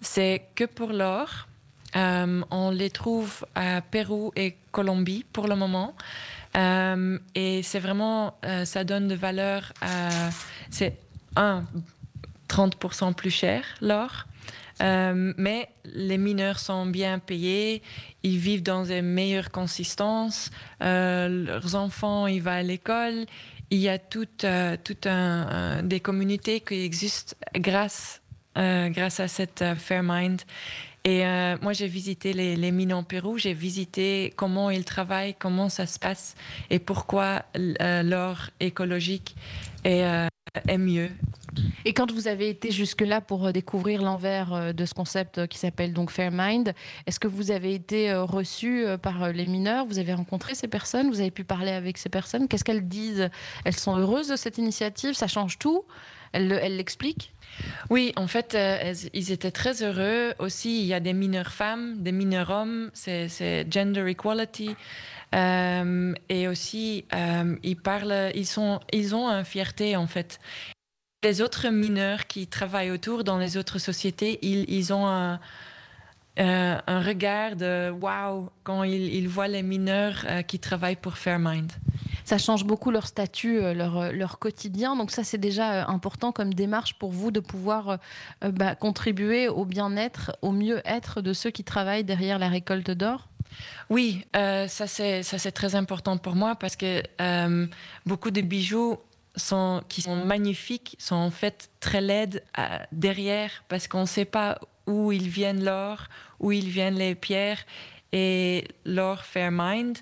c'est 0.00 0.48
que 0.54 0.64
pour 0.64 0.92
l'or. 0.92 1.48
Euh, 1.96 2.42
on 2.50 2.70
les 2.70 2.90
trouve 2.90 3.46
à 3.54 3.80
Pérou 3.80 4.30
et 4.36 4.56
Colombie 4.72 5.24
pour 5.32 5.48
le 5.48 5.56
moment. 5.56 5.94
et 6.54 7.62
c'est 7.62 7.78
vraiment, 7.78 8.34
ça 8.64 8.84
donne 8.84 9.08
de 9.08 9.14
valeur 9.14 9.72
à. 9.80 10.28
C'est 10.70 10.98
un, 11.36 11.64
30% 12.50 13.14
plus 13.14 13.30
cher, 13.30 13.64
l'or. 13.80 14.26
Euh, 14.82 15.32
mais 15.36 15.68
les 15.84 16.18
mineurs 16.18 16.58
sont 16.58 16.86
bien 16.86 17.18
payés, 17.18 17.82
ils 18.22 18.38
vivent 18.38 18.62
dans 18.62 18.84
des 18.84 19.02
meilleures 19.02 19.50
consistances, 19.50 20.50
euh, 20.82 21.46
leurs 21.46 21.74
enfants, 21.74 22.26
ils 22.26 22.42
vont 22.42 22.50
à 22.50 22.62
l'école. 22.62 23.26
Il 23.70 23.78
y 23.78 23.88
a 23.88 23.98
toutes 23.98 24.44
euh, 24.44 24.76
un, 25.04 25.82
des 25.82 26.00
communautés 26.00 26.60
qui 26.60 26.82
existent 26.82 27.36
grâce, 27.54 28.22
grâce 28.56 29.20
à 29.20 29.28
cette 29.28 29.64
Fairmind. 29.76 30.40
Et 31.04 31.22
moi, 31.62 31.72
j'ai 31.72 31.86
visité 31.86 32.32
les, 32.32 32.56
les, 32.56 32.70
mines 32.70 32.92
en 32.92 33.02
Pérou, 33.02 33.38
j'ai 33.38 33.54
visité 33.54 34.32
comment 34.36 34.68
ils 34.68 34.84
travaillent, 34.84 35.34
comment 35.38 35.68
ça 35.68 35.86
se 35.86 35.98
passe 35.98 36.34
et 36.70 36.78
pourquoi 36.78 37.44
l'or 37.54 38.50
écologique 38.60 39.34
est, 39.84 40.28
est 40.66 40.78
mieux. 40.78 41.08
Et 41.84 41.92
quand 41.92 42.12
vous 42.12 42.28
avez 42.28 42.48
été 42.48 42.70
jusque-là 42.70 43.20
pour 43.20 43.46
euh, 43.46 43.52
découvrir 43.52 44.02
l'envers 44.02 44.52
euh, 44.52 44.72
de 44.72 44.84
ce 44.84 44.94
concept 44.94 45.38
euh, 45.38 45.46
qui 45.46 45.58
s'appelle 45.58 45.92
donc 45.92 46.10
Fairmind, 46.10 46.74
est-ce 47.06 47.20
que 47.20 47.28
vous 47.28 47.50
avez 47.50 47.74
été 47.74 48.12
reçu 48.14 48.84
par 49.02 49.32
les 49.32 49.46
mineurs? 49.46 49.86
Vous 49.86 49.98
avez 49.98 50.14
rencontré 50.14 50.54
ces 50.54 50.68
personnes? 50.68 51.08
Vous 51.08 51.20
avez 51.20 51.30
pu 51.30 51.44
parler 51.44 51.70
avec 51.70 51.98
ces 51.98 52.08
personnes? 52.08 52.48
Qu'est-ce 52.48 52.64
qu'elles 52.64 52.88
disent? 52.88 53.30
Elles 53.64 53.76
sont 53.76 53.96
heureuses 53.96 54.28
de 54.28 54.36
cette 54.36 54.58
initiative? 54.58 55.14
Ça 55.14 55.26
change 55.26 55.58
tout? 55.58 55.84
Elles 56.32 56.76
l'expliquent? 56.76 57.32
Oui, 57.88 58.12
en 58.16 58.26
fait, 58.26 58.56
ils 59.14 59.32
étaient 59.32 59.50
très 59.50 59.82
heureux. 59.82 60.34
Aussi, 60.38 60.80
il 60.80 60.86
y 60.86 60.94
a 60.94 61.00
des 61.00 61.14
mineurs 61.14 61.52
femmes, 61.52 62.02
des 62.02 62.12
mineurs 62.12 62.50
hommes, 62.50 62.90
c'est 62.92 63.66
gender 63.70 64.06
equality. 64.08 64.76
et 65.32 66.48
aussi, 66.48 67.04
ils 67.62 67.76
parlent, 67.76 68.30
ils, 68.34 68.46
sont, 68.46 68.80
ils 68.92 69.14
ont 69.14 69.28
une 69.28 69.44
fierté, 69.44 69.96
en 69.96 70.06
fait 70.06 70.38
les 71.22 71.42
autres 71.42 71.68
mineurs 71.68 72.26
qui 72.26 72.46
travaillent 72.46 72.90
autour 72.90 73.24
dans 73.24 73.38
les 73.38 73.56
autres 73.56 73.78
sociétés, 73.78 74.38
ils, 74.42 74.92
ont 74.92 75.06
un, 75.06 75.40
euh, 76.38 76.78
un, 76.86 77.00
regard 77.02 77.56
de 77.56 77.90
waouh 77.90 78.50
quand 78.62 78.84
ils, 78.84 79.28
voient 79.28 79.48
les 79.48 79.62
mineurs 79.62 80.24
euh, 80.26 80.42
qui 80.42 80.60
travaillent 80.60 80.96
pour 80.96 81.18
Fairmind. 81.18 81.72
Ça 82.24 82.38
change 82.38 82.64
beaucoup 82.64 82.90
leur 82.90 83.06
statut, 83.06 83.58
euh, 83.58 83.74
leur, 83.74 84.12
leur 84.12 84.38
quotidien. 84.38 84.94
Donc 84.94 85.10
ça, 85.10 85.24
c'est 85.24 85.38
déjà 85.38 85.86
important 85.88 86.30
comme 86.30 86.54
démarche 86.54 86.94
pour 86.94 87.10
vous 87.10 87.32
de 87.32 87.40
pouvoir 87.40 87.98
bah, 88.42 88.76
contribuer 88.76 89.48
au 89.48 89.64
bien-être, 89.64 90.36
au 90.42 90.52
mieux-être 90.52 91.20
de 91.20 91.32
ceux 91.32 91.50
qui 91.50 91.64
travaillent 91.64 92.04
derrière 92.04 92.38
la 92.38 92.48
récolte 92.48 92.92
d'or. 92.92 93.28
Oui, 93.88 94.24
ça 94.34 94.86
c'est 94.86 95.52
très 95.52 95.74
important 95.74 96.18
pour 96.18 96.36
moi 96.36 96.54
parce 96.54 96.76
que 96.76 97.02
beaucoup 98.04 98.30
de 98.30 98.42
bijoux 98.42 98.98
sont, 99.38 99.82
qui 99.88 100.02
sont 100.02 100.16
magnifiques 100.16 100.96
sont 100.98 101.16
en 101.16 101.30
fait 101.30 101.70
très 101.80 102.00
laides 102.00 102.42
euh, 102.58 102.78
derrière 102.92 103.50
parce 103.68 103.88
qu'on 103.88 104.02
ne 104.02 104.06
sait 104.06 104.24
pas 104.24 104.60
où 104.86 105.12
ils 105.12 105.28
viennent 105.28 105.64
l'or, 105.64 106.08
où 106.40 106.52
ils 106.52 106.68
viennent 106.68 106.96
les 106.96 107.14
pierres. 107.14 107.64
Et 108.12 108.64
l'or 108.84 109.24
Fairmind, 109.24 109.98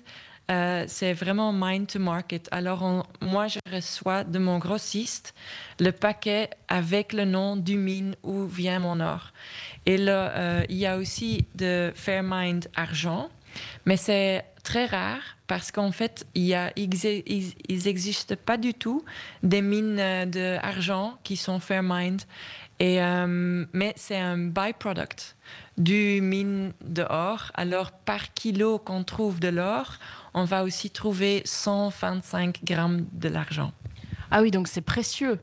euh, 0.49 0.85
c'est 0.87 1.11
vraiment 1.13 1.51
mind 1.53 1.87
to 1.87 1.99
market. 1.99 2.47
Alors, 2.51 3.05
moi, 3.21 3.47
je 3.47 3.59
reçois 3.71 4.23
de 4.23 4.39
mon 4.39 4.59
grossiste 4.59 5.33
le 5.79 5.91
paquet 5.91 6.49
avec 6.69 7.11
le 7.11 7.25
nom 7.25 7.57
du 7.57 7.75
mine 7.75 8.15
où 8.23 8.45
vient 8.45 8.79
mon 8.79 9.01
or. 9.01 9.33
Et 9.85 9.97
là, 9.97 10.31
euh, 10.35 10.63
il 10.69 10.77
y 10.77 10.85
a 10.85 10.97
aussi 10.97 11.45
de 11.55 11.91
Fairmind 11.95 12.69
argent, 12.75 13.29
mais 13.85 13.97
c'est 13.97 14.45
très 14.63 14.85
rare 14.85 15.37
parce 15.47 15.71
qu'en 15.71 15.91
fait, 15.91 16.27
il 16.35 16.53
n'existe 17.69 18.35
pas 18.35 18.57
du 18.57 18.73
tout 18.73 19.03
des 19.43 19.61
mines 19.61 20.25
d'argent 20.25 21.17
qui 21.23 21.37
sont 21.37 21.59
Fairmind. 21.59 22.21
Et, 22.79 23.01
euh, 23.01 23.65
mais 23.73 23.93
c'est 23.95 24.17
un 24.17 24.37
byproduct 24.37 25.35
du 25.77 26.19
mine 26.21 26.73
d'or. 26.81 27.51
Alors, 27.55 27.91
par 27.91 28.33
kilo 28.33 28.77
qu'on 28.77 29.03
trouve 29.03 29.39
de 29.39 29.47
l'or, 29.47 29.97
on 30.33 30.43
va 30.43 30.63
aussi 30.63 30.91
trouver 30.91 31.41
125 31.45 32.63
grammes 32.63 33.07
de 33.13 33.29
l'argent. 33.29 33.71
Ah 34.29 34.41
oui, 34.41 34.51
donc 34.51 34.67
c'est 34.67 34.81
précieux. 34.81 35.39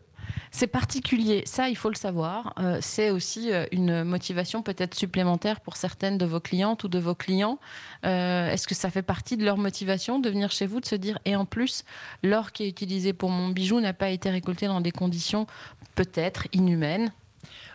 C'est 0.51 0.69
particulier, 0.69 1.43
ça 1.47 1.69
il 1.69 1.77
faut 1.77 1.89
le 1.89 1.97
savoir. 1.97 2.55
Euh, 2.59 2.79
c'est 2.81 3.11
aussi 3.11 3.53
euh, 3.53 3.67
une 3.73 4.05
motivation 4.05 4.63
peut-être 4.63 4.95
supplémentaire 4.95 5.61
pour 5.61 5.77
certaines 5.77 6.17
de 6.17 6.27
vos 6.27 6.39
clientes 6.39 6.85
ou 6.85 6.89
de 6.89 6.99
vos 7.01 7.17
clients. 7.17 7.59
Euh, 8.07 8.51
est-ce 8.51 8.69
que 8.69 8.75
ça 8.75 8.89
fait 8.91 9.03
partie 9.03 9.37
de 9.37 9.45
leur 9.45 9.57
motivation 9.57 10.21
de 10.21 10.31
venir 10.31 10.53
chez 10.53 10.67
vous, 10.67 10.81
de 10.81 10.87
se 10.87 10.95
dire 10.95 11.19
et 11.25 11.35
en 11.35 11.45
plus 11.45 11.85
l'or 12.23 12.53
qui 12.53 12.63
est 12.63 12.69
utilisé 12.69 13.13
pour 13.13 13.31
mon 13.31 13.49
bijou 13.49 13.81
n'a 13.81 13.93
pas 13.93 14.11
été 14.11 14.31
récolté 14.31 14.67
dans 14.67 14.81
des 14.81 14.93
conditions 14.93 15.49
peut-être 15.97 16.47
inhumaines? 16.53 17.13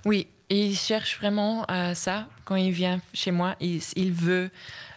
Oui, 0.05 0.27
ils 0.49 0.77
cherchent 0.77 1.17
vraiment 1.19 1.65
ça 1.93 2.27
quand 2.45 2.55
ils 2.55 2.71
viennent 2.71 3.01
chez 3.13 3.31
moi. 3.31 3.55
Veulent, 3.61 4.51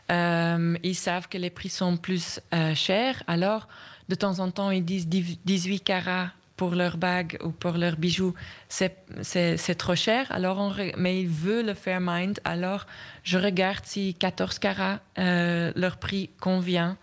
ils 0.09 0.94
savent 0.94 1.29
que 1.29 1.37
les 1.37 1.51
prix 1.51 1.68
sont 1.68 1.96
plus 1.96 2.40
chers. 2.75 3.22
Alors 3.27 3.66
de 4.09 4.14
temps 4.14 4.38
en 4.38 4.51
temps 4.51 4.70
ils 4.70 4.85
disent 4.85 5.09
18 5.09 5.81
carats 5.81 6.31
pour 6.56 6.74
leur 6.74 6.96
bague 6.96 7.38
ou 7.42 7.50
pour 7.50 7.72
leurs 7.72 7.96
bijoux, 7.96 8.34
c'est 8.68 9.74
trop 9.78 9.94
cher. 9.94 10.26
Alors 10.30 10.58
on, 10.58 10.72
mais 10.96 11.20
ils 11.20 11.28
veulent 11.28 11.66
le 11.66 11.74
faire 11.74 12.00
mind. 12.00 12.40
Alors 12.44 12.86
je 13.24 13.38
regarde 13.38 13.84
si 13.84 14.14
14 14.14 14.58
carats, 14.58 15.00
euh, 15.18 15.72
leur 15.76 15.96
prix 15.96 16.30
convient. 16.40 16.96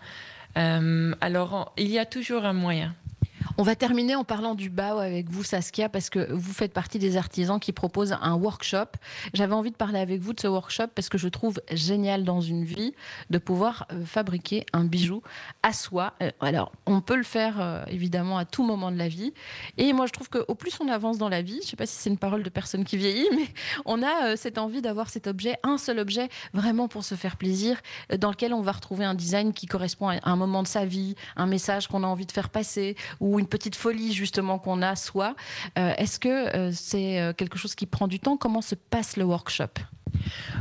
Euh, 0.56 1.14
alors 1.20 1.72
il 1.76 1.88
y 1.88 1.98
a 1.98 2.06
toujours 2.06 2.44
un 2.44 2.52
moyen. 2.52 2.94
On 3.60 3.62
va 3.62 3.76
terminer 3.76 4.14
en 4.14 4.24
parlant 4.24 4.54
du 4.54 4.70
BAO 4.70 5.00
avec 5.00 5.28
vous, 5.28 5.44
Saskia, 5.44 5.90
parce 5.90 6.08
que 6.08 6.32
vous 6.32 6.54
faites 6.54 6.72
partie 6.72 6.98
des 6.98 7.18
artisans 7.18 7.60
qui 7.60 7.74
proposent 7.74 8.16
un 8.22 8.32
workshop. 8.32 8.86
J'avais 9.34 9.52
envie 9.52 9.70
de 9.70 9.76
parler 9.76 9.98
avec 9.98 10.22
vous 10.22 10.32
de 10.32 10.40
ce 10.40 10.46
workshop 10.46 10.86
parce 10.94 11.10
que 11.10 11.18
je 11.18 11.28
trouve 11.28 11.60
génial 11.70 12.24
dans 12.24 12.40
une 12.40 12.64
vie 12.64 12.94
de 13.28 13.36
pouvoir 13.36 13.86
euh, 13.92 14.02
fabriquer 14.06 14.64
un 14.72 14.84
bijou 14.84 15.20
à 15.62 15.74
soi. 15.74 16.14
Euh, 16.22 16.30
alors, 16.40 16.72
on 16.86 17.02
peut 17.02 17.16
le 17.16 17.22
faire 17.22 17.60
euh, 17.60 17.84
évidemment 17.88 18.38
à 18.38 18.46
tout 18.46 18.64
moment 18.64 18.90
de 18.90 18.96
la 18.96 19.08
vie. 19.08 19.34
Et 19.76 19.92
moi, 19.92 20.06
je 20.06 20.12
trouve 20.12 20.30
qu'au 20.30 20.54
plus 20.54 20.78
on 20.80 20.88
avance 20.88 21.18
dans 21.18 21.28
la 21.28 21.42
vie, 21.42 21.58
je 21.60 21.66
ne 21.66 21.70
sais 21.70 21.76
pas 21.76 21.84
si 21.84 21.96
c'est 21.96 22.08
une 22.08 22.16
parole 22.16 22.42
de 22.42 22.48
personne 22.48 22.84
qui 22.84 22.96
vieillit, 22.96 23.28
mais 23.36 23.46
on 23.84 24.02
a 24.02 24.38
cette 24.38 24.56
envie 24.56 24.80
d'avoir 24.80 25.10
cet 25.10 25.26
objet, 25.26 25.58
un 25.64 25.76
seul 25.76 25.98
objet, 25.98 26.30
vraiment 26.54 26.88
pour 26.88 27.04
se 27.04 27.14
faire 27.14 27.36
plaisir, 27.36 27.78
dans 28.16 28.30
lequel 28.30 28.54
on 28.54 28.62
va 28.62 28.72
retrouver 28.72 29.04
un 29.04 29.14
design 29.14 29.52
qui 29.52 29.66
correspond 29.66 30.08
à 30.08 30.18
un 30.22 30.36
moment 30.36 30.62
de 30.62 30.68
sa 30.68 30.86
vie, 30.86 31.14
un 31.36 31.46
message 31.46 31.88
qu'on 31.88 32.04
a 32.04 32.06
envie 32.06 32.24
de 32.24 32.32
faire 32.32 32.48
passer 32.48 32.96
ou 33.20 33.38
une 33.38 33.49
petite 33.50 33.76
folie 33.76 34.14
justement 34.14 34.58
qu'on 34.58 34.80
a 34.80 34.96
soi. 34.96 35.34
Euh, 35.78 35.92
est-ce 35.98 36.18
que 36.18 36.28
euh, 36.28 36.72
c'est 36.72 37.20
euh, 37.20 37.32
quelque 37.34 37.58
chose 37.58 37.74
qui 37.74 37.86
prend 37.86 38.08
du 38.08 38.18
temps? 38.18 38.36
Comment 38.36 38.62
se 38.62 38.74
passe 38.74 39.16
le 39.16 39.24
workshop? 39.24 39.74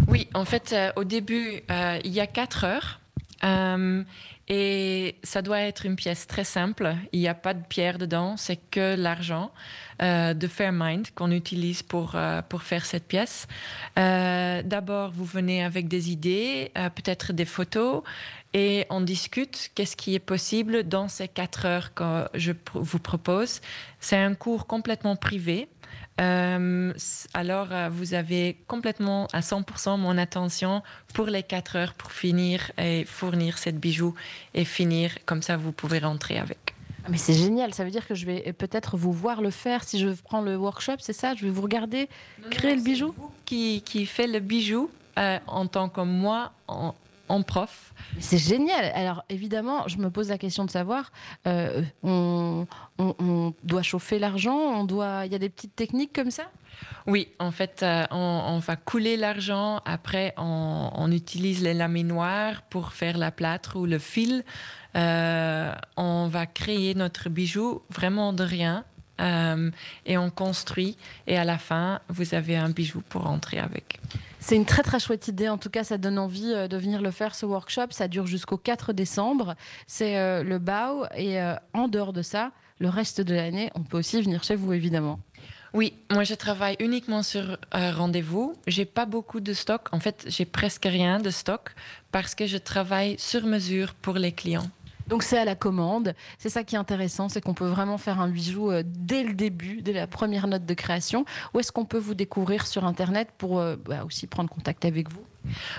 Oui, 0.07 0.27
en 0.33 0.45
fait, 0.45 0.75
au 0.95 1.03
début, 1.03 1.61
il 2.03 2.11
y 2.11 2.19
a 2.19 2.27
quatre 2.27 2.65
heures. 2.65 2.99
Et 3.41 5.15
ça 5.23 5.41
doit 5.41 5.59
être 5.59 5.85
une 5.85 5.95
pièce 5.95 6.27
très 6.27 6.43
simple. 6.43 6.95
Il 7.11 7.19
n'y 7.19 7.27
a 7.27 7.33
pas 7.33 7.53
de 7.53 7.63
pierre 7.63 7.97
dedans, 7.97 8.35
c'est 8.37 8.59
que 8.71 8.95
l'argent 8.95 9.51
de 9.99 10.47
Fairmind 10.47 11.11
qu'on 11.13 11.31
utilise 11.31 11.83
pour, 11.83 12.17
pour 12.49 12.63
faire 12.63 12.85
cette 12.85 13.07
pièce. 13.07 13.47
D'abord, 13.95 15.11
vous 15.11 15.25
venez 15.25 15.63
avec 15.63 15.87
des 15.87 16.11
idées, 16.11 16.71
peut-être 16.73 17.33
des 17.33 17.45
photos, 17.45 18.03
et 18.53 18.87
on 18.89 19.01
discute 19.01 19.69
qu'est-ce 19.75 19.95
qui 19.95 20.15
est 20.15 20.19
possible 20.19 20.83
dans 20.87 21.07
ces 21.07 21.27
quatre 21.27 21.65
heures 21.65 21.93
que 21.93 22.27
je 22.33 22.51
vous 22.73 22.99
propose. 22.99 23.61
C'est 23.99 24.17
un 24.17 24.33
cours 24.33 24.65
complètement 24.65 25.15
privé. 25.15 25.67
Euh, 26.19 26.93
alors, 27.33 27.67
euh, 27.71 27.89
vous 27.89 28.13
avez 28.13 28.57
complètement 28.67 29.27
à 29.31 29.39
100% 29.39 29.97
mon 29.97 30.17
attention 30.17 30.81
pour 31.13 31.27
les 31.27 31.43
quatre 31.43 31.77
heures 31.77 31.93
pour 31.93 32.11
finir 32.11 32.71
et 32.77 33.05
fournir 33.05 33.57
cette 33.57 33.79
bijou 33.79 34.13
et 34.53 34.65
finir. 34.65 35.11
Comme 35.25 35.41
ça, 35.41 35.55
vous 35.57 35.71
pouvez 35.71 35.99
rentrer 35.99 36.37
avec. 36.37 36.75
Ah, 37.05 37.07
mais 37.09 37.17
c'est 37.17 37.33
génial, 37.33 37.73
ça 37.73 37.85
veut 37.85 37.91
dire 37.91 38.05
que 38.05 38.15
je 38.15 38.25
vais 38.25 38.53
peut-être 38.53 38.97
vous 38.97 39.13
voir 39.13 39.41
le 39.41 39.51
faire 39.51 39.83
si 39.85 39.99
je 39.99 40.09
prends 40.09 40.41
le 40.41 40.57
workshop, 40.57 40.97
c'est 40.99 41.13
ça? 41.13 41.33
Je 41.35 41.45
vais 41.45 41.49
vous 41.49 41.61
regarder 41.61 42.09
créer 42.49 42.75
le 42.75 42.81
bijou? 42.81 43.15
qui, 43.45 43.81
qui 43.85 44.05
fait 44.05 44.27
le 44.27 44.39
bijou 44.39 44.89
euh, 45.17 45.39
en 45.47 45.67
tant 45.67 45.89
que 45.89 46.01
moi, 46.01 46.51
en, 46.67 46.93
en 47.29 47.43
prof. 47.43 47.93
C'est 48.19 48.37
génial. 48.37 48.91
Alors 48.95 49.23
évidemment, 49.29 49.87
je 49.87 49.97
me 49.97 50.09
pose 50.09 50.29
la 50.29 50.37
question 50.37 50.65
de 50.65 50.71
savoir, 50.71 51.11
euh, 51.47 51.83
on, 52.03 52.65
doit 53.63 53.83
chauffer 53.83 54.19
l'argent, 54.19 54.57
on 54.57 54.83
doit, 54.83 55.25
il 55.25 55.31
y 55.31 55.35
a 55.35 55.39
des 55.39 55.49
petites 55.49 55.75
techniques 55.75 56.11
comme 56.13 56.31
ça? 56.31 56.51
Oui, 57.07 57.29
en 57.39 57.51
fait, 57.51 57.81
euh, 57.83 58.05
on, 58.11 58.59
va 58.59 58.75
couler 58.75 59.15
l'argent. 59.15 59.81
Après, 59.85 60.33
on, 60.37 61.11
utilise 61.11 61.63
les 61.63 61.73
laminoirs 61.73 62.61
pour 62.63 62.93
faire 62.93 63.17
la 63.17 63.31
plâtre 63.31 63.77
ou 63.77 63.85
le 63.85 63.99
fil. 63.99 64.43
Euh, 64.95 65.73
on 65.97 66.27
va 66.27 66.45
créer 66.45 66.95
notre 66.95 67.29
bijou 67.29 67.81
vraiment 67.89 68.33
de 68.33 68.43
rien. 68.43 68.85
et 70.05 70.17
on 70.17 70.29
construit. 70.29 70.97
Et 71.27 71.37
à 71.37 71.43
la 71.43 71.57
fin, 71.57 71.99
vous 72.07 72.33
avez 72.33 72.55
un 72.55 72.69
bijou 72.69 73.01
pour 73.09 73.23
rentrer 73.23 73.59
avec. 73.59 73.99
C'est 74.49 74.55
une 74.55 74.65
très 74.65 74.81
très 74.81 74.99
chouette 74.99 75.27
idée. 75.27 75.47
En 75.47 75.59
tout 75.59 75.69
cas, 75.69 75.83
ça 75.83 75.99
donne 75.99 76.17
envie 76.17 76.51
euh, 76.51 76.67
de 76.67 76.75
venir 76.75 77.03
le 77.03 77.11
faire, 77.11 77.35
ce 77.35 77.45
workshop. 77.45 77.91
Ça 77.91 78.07
dure 78.07 78.25
jusqu'au 78.25 78.57
4 78.57 78.93
décembre. 78.93 79.53
C'est 79.85 80.17
euh, 80.17 80.41
le 80.41 80.57
BAO. 80.57 81.05
Et 81.15 81.39
euh, 81.39 81.53
en 81.75 81.87
dehors 81.87 82.13
de 82.13 82.23
ça, 82.23 82.51
le 82.79 82.89
reste 82.89 83.21
de 83.21 83.35
l'année, 83.35 83.69
on 83.75 83.83
peut 83.83 83.99
aussi 83.99 84.19
venir 84.19 84.43
chez 84.43 84.55
vous, 84.55 84.73
évidemment. 84.73 85.19
Oui, 85.75 85.93
moi 86.11 86.23
je 86.23 86.33
travaille 86.33 86.75
uniquement 86.79 87.21
sur 87.21 87.59
rendez-vous. 87.71 88.55
J'ai 88.65 88.85
pas 88.85 89.05
beaucoup 89.05 89.39
de 89.39 89.53
stock. 89.53 89.83
En 89.91 89.99
fait, 89.99 90.25
j'ai 90.25 90.45
presque 90.45 90.85
rien 90.85 91.19
de 91.19 91.29
stock 91.29 91.75
parce 92.11 92.33
que 92.33 92.47
je 92.47 92.57
travaille 92.57 93.19
sur 93.19 93.45
mesure 93.45 93.93
pour 93.93 94.15
les 94.15 94.31
clients. 94.31 94.71
Donc 95.09 95.23
c'est 95.23 95.37
à 95.37 95.45
la 95.45 95.55
commande. 95.55 96.13
C'est 96.37 96.49
ça 96.49 96.63
qui 96.63 96.75
est 96.75 96.77
intéressant, 96.77 97.29
c'est 97.29 97.41
qu'on 97.41 97.55
peut 97.55 97.67
vraiment 97.67 97.97
faire 97.97 98.21
un 98.21 98.29
bijou 98.29 98.71
euh, 98.71 98.83
dès 98.85 99.23
le 99.23 99.33
début, 99.33 99.81
dès 99.81 99.93
la 99.93 100.07
première 100.07 100.47
note 100.47 100.65
de 100.65 100.73
création. 100.75 101.25
Où 101.53 101.59
est-ce 101.59 101.71
qu'on 101.71 101.85
peut 101.85 101.97
vous 101.97 102.13
découvrir 102.13 102.67
sur 102.67 102.85
Internet 102.85 103.29
pour 103.37 103.59
euh, 103.59 103.75
bah, 103.75 104.05
aussi 104.05 104.27
prendre 104.27 104.49
contact 104.49 104.85
avec 104.85 105.09
vous? 105.09 105.23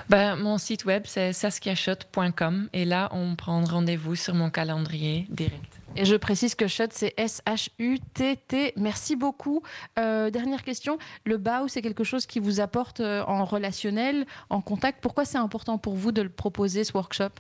Ben, 0.09 0.37
Mon 0.37 0.59
site 0.59 0.85
web, 0.85 1.05
c'est 1.07 1.33
saskiashot.com. 1.33 2.69
Et 2.73 2.85
là, 2.85 3.09
on 3.13 3.37
prend 3.37 3.65
rendez-vous 3.65 4.17
sur 4.17 4.35
mon 4.35 4.51
calendrier 4.51 5.27
direct. 5.31 5.80
Et 5.97 6.05
je 6.05 6.17
précise 6.17 6.55
que 6.55 6.67
Shut, 6.67 6.93
c'est 6.93 7.15
S-H-U-T-T. 7.17 8.75
Merci 8.77 9.17
beaucoup. 9.17 9.63
Euh, 9.99 10.31
dernière 10.31 10.63
question. 10.63 10.99
Le 11.25 11.37
BAO, 11.37 11.69
c'est 11.69 11.83
quelque 11.83 12.05
chose 12.05 12.27
qui 12.27 12.39
vous 12.39 12.61
apporte 12.61 13.01
en 13.01 13.45
relationnel, 13.45 14.27
en 14.51 14.61
contact. 14.61 15.01
Pourquoi 15.03 15.25
c'est 15.25 15.39
important 15.39 15.79
pour 15.79 15.95
vous 15.95 16.13
de 16.13 16.23
le 16.23 16.29
proposer, 16.29 16.85
ce 16.85 16.93
workshop? 16.93 17.31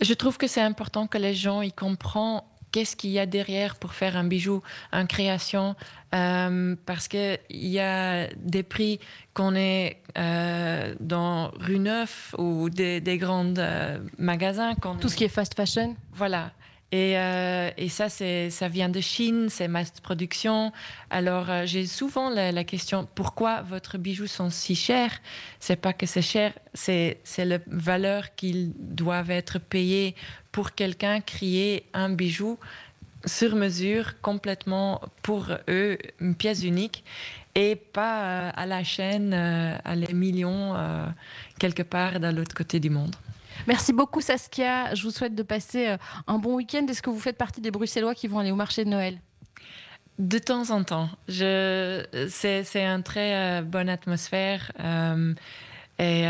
Je 0.00 0.14
trouve 0.14 0.36
que 0.36 0.46
c'est 0.46 0.60
important 0.60 1.06
que 1.06 1.18
les 1.18 1.34
gens 1.34 1.62
y 1.62 1.72
comprennent 1.72 2.40
qu'est-ce 2.72 2.96
qu'il 2.96 3.10
y 3.10 3.18
a 3.18 3.26
derrière 3.26 3.76
pour 3.76 3.94
faire 3.94 4.16
un 4.16 4.24
bijou, 4.24 4.62
une 4.92 5.06
création, 5.06 5.74
euh, 6.14 6.76
parce 6.86 7.08
qu'il 7.08 7.38
y 7.50 7.78
a 7.78 8.28
des 8.36 8.62
prix 8.62 9.00
qu'on 9.34 9.54
est 9.54 9.98
euh, 10.18 10.94
dans 11.00 11.50
rue 11.58 11.78
Neuf 11.78 12.34
ou 12.38 12.70
des, 12.70 13.00
grands 13.18 13.54
euh, 13.58 13.98
magasins. 14.18 14.74
Tout 15.00 15.08
ce 15.08 15.16
qui 15.16 15.24
est 15.24 15.28
fast 15.28 15.54
fashion 15.54 15.96
Voilà. 16.12 16.52
Et, 16.92 17.16
euh, 17.16 17.70
et, 17.76 17.88
ça, 17.88 18.08
ça 18.08 18.68
vient 18.68 18.88
de 18.88 19.00
Chine, 19.00 19.48
c'est 19.48 19.68
mass 19.68 19.92
production. 20.02 20.72
Alors, 21.08 21.48
euh, 21.48 21.62
j'ai 21.64 21.86
souvent 21.86 22.30
la, 22.30 22.64
question 22.64 23.06
pourquoi 23.14 23.62
votre 23.62 23.96
bijoux 23.96 24.26
sont 24.26 24.50
si 24.50 24.74
chers? 24.74 25.20
C'est 25.60 25.76
pas 25.76 25.92
que 25.92 26.06
c'est 26.06 26.22
cher, 26.22 26.52
c'est 26.74 27.20
la 27.38 27.58
valeur 27.68 28.34
qu'ils 28.34 28.72
doivent 28.76 29.30
être 29.30 29.60
payés 29.60 30.16
pour 30.50 30.74
quelqu'un 30.74 31.20
créer 31.20 31.86
un 31.94 32.10
bijou 32.10 32.58
sur 33.24 33.54
mesure, 33.54 34.20
complètement 34.20 35.00
pour 35.22 35.46
eux, 35.68 35.96
une 36.20 36.34
pièce 36.34 36.64
unique, 36.64 37.04
et 37.54 37.76
pas 37.76 38.22
euh, 38.22 38.50
à 38.52 38.66
la 38.66 38.82
chaîne, 38.82 39.32
à 39.32 39.94
les 39.94 40.12
millions, 40.12 40.74
quelque 41.60 41.84
part 41.84 42.18
dans 42.18 42.34
l'autre 42.34 42.54
côté 42.56 42.80
du 42.80 42.90
monde. 42.90 43.14
Merci 43.66 43.92
beaucoup 43.92 44.20
Saskia. 44.20 44.94
Je 44.94 45.02
vous 45.02 45.10
souhaite 45.10 45.34
de 45.34 45.42
passer 45.42 45.88
euh, 45.88 45.96
un 46.26 46.38
bon 46.38 46.54
week-end. 46.56 46.86
Est-ce 46.88 47.02
que 47.02 47.10
vous 47.10 47.20
faites 47.20 47.36
partie 47.36 47.60
des 47.60 47.70
Bruxellois 47.70 48.14
qui 48.14 48.28
vont 48.28 48.38
aller 48.38 48.50
au 48.50 48.56
marché 48.56 48.84
de 48.84 48.90
Noël? 48.90 49.18
De 50.18 50.38
temps 50.38 50.70
en 50.70 50.84
temps. 50.84 51.08
C'est 51.28 52.76
une 52.76 53.02
très 53.02 53.60
euh, 53.60 53.62
bonne 53.62 53.88
atmosphère. 53.88 54.70
Euh, 54.80 55.34
et 56.00 56.22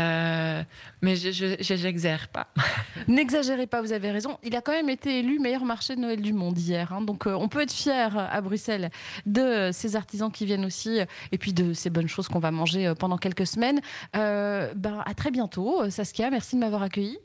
mais 1.01 1.15
je 1.15 1.83
n'exagère 1.83 2.27
pas. 2.27 2.47
N'exagérez 3.07 3.67
pas, 3.67 3.81
vous 3.81 3.93
avez 3.93 4.11
raison. 4.11 4.37
Il 4.43 4.55
a 4.55 4.61
quand 4.61 4.71
même 4.71 4.89
été 4.89 5.19
élu 5.19 5.39
meilleur 5.39 5.65
marché 5.65 5.95
de 5.95 6.01
Noël 6.01 6.21
du 6.21 6.33
monde 6.33 6.57
hier. 6.57 6.93
Hein. 6.93 7.01
donc 7.01 7.25
on 7.25 7.47
peut 7.47 7.61
être 7.61 7.71
fier 7.71 8.17
à 8.17 8.41
Bruxelles 8.41 8.89
de 9.25 9.69
ces 9.71 9.95
artisans 9.95 10.31
qui 10.31 10.45
viennent 10.45 10.65
aussi 10.65 10.99
et 11.31 11.37
puis 11.37 11.53
de 11.53 11.73
ces 11.73 11.89
bonnes 11.89 12.07
choses 12.07 12.27
qu'on 12.27 12.39
va 12.39 12.51
manger 12.51 12.93
pendant 12.97 13.17
quelques 13.17 13.47
semaines. 13.47 13.81
ben, 14.13 15.03
à 15.05 15.13
très 15.15 15.31
bientôt, 15.31 15.89
Saskia. 15.89 16.29
Merci 16.29 16.55
de 16.55 16.61
m'avoir 16.61 16.83
accueilli. 16.83 17.17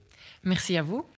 Merci 0.45 0.77
à 0.77 0.83
vous. 0.83 1.07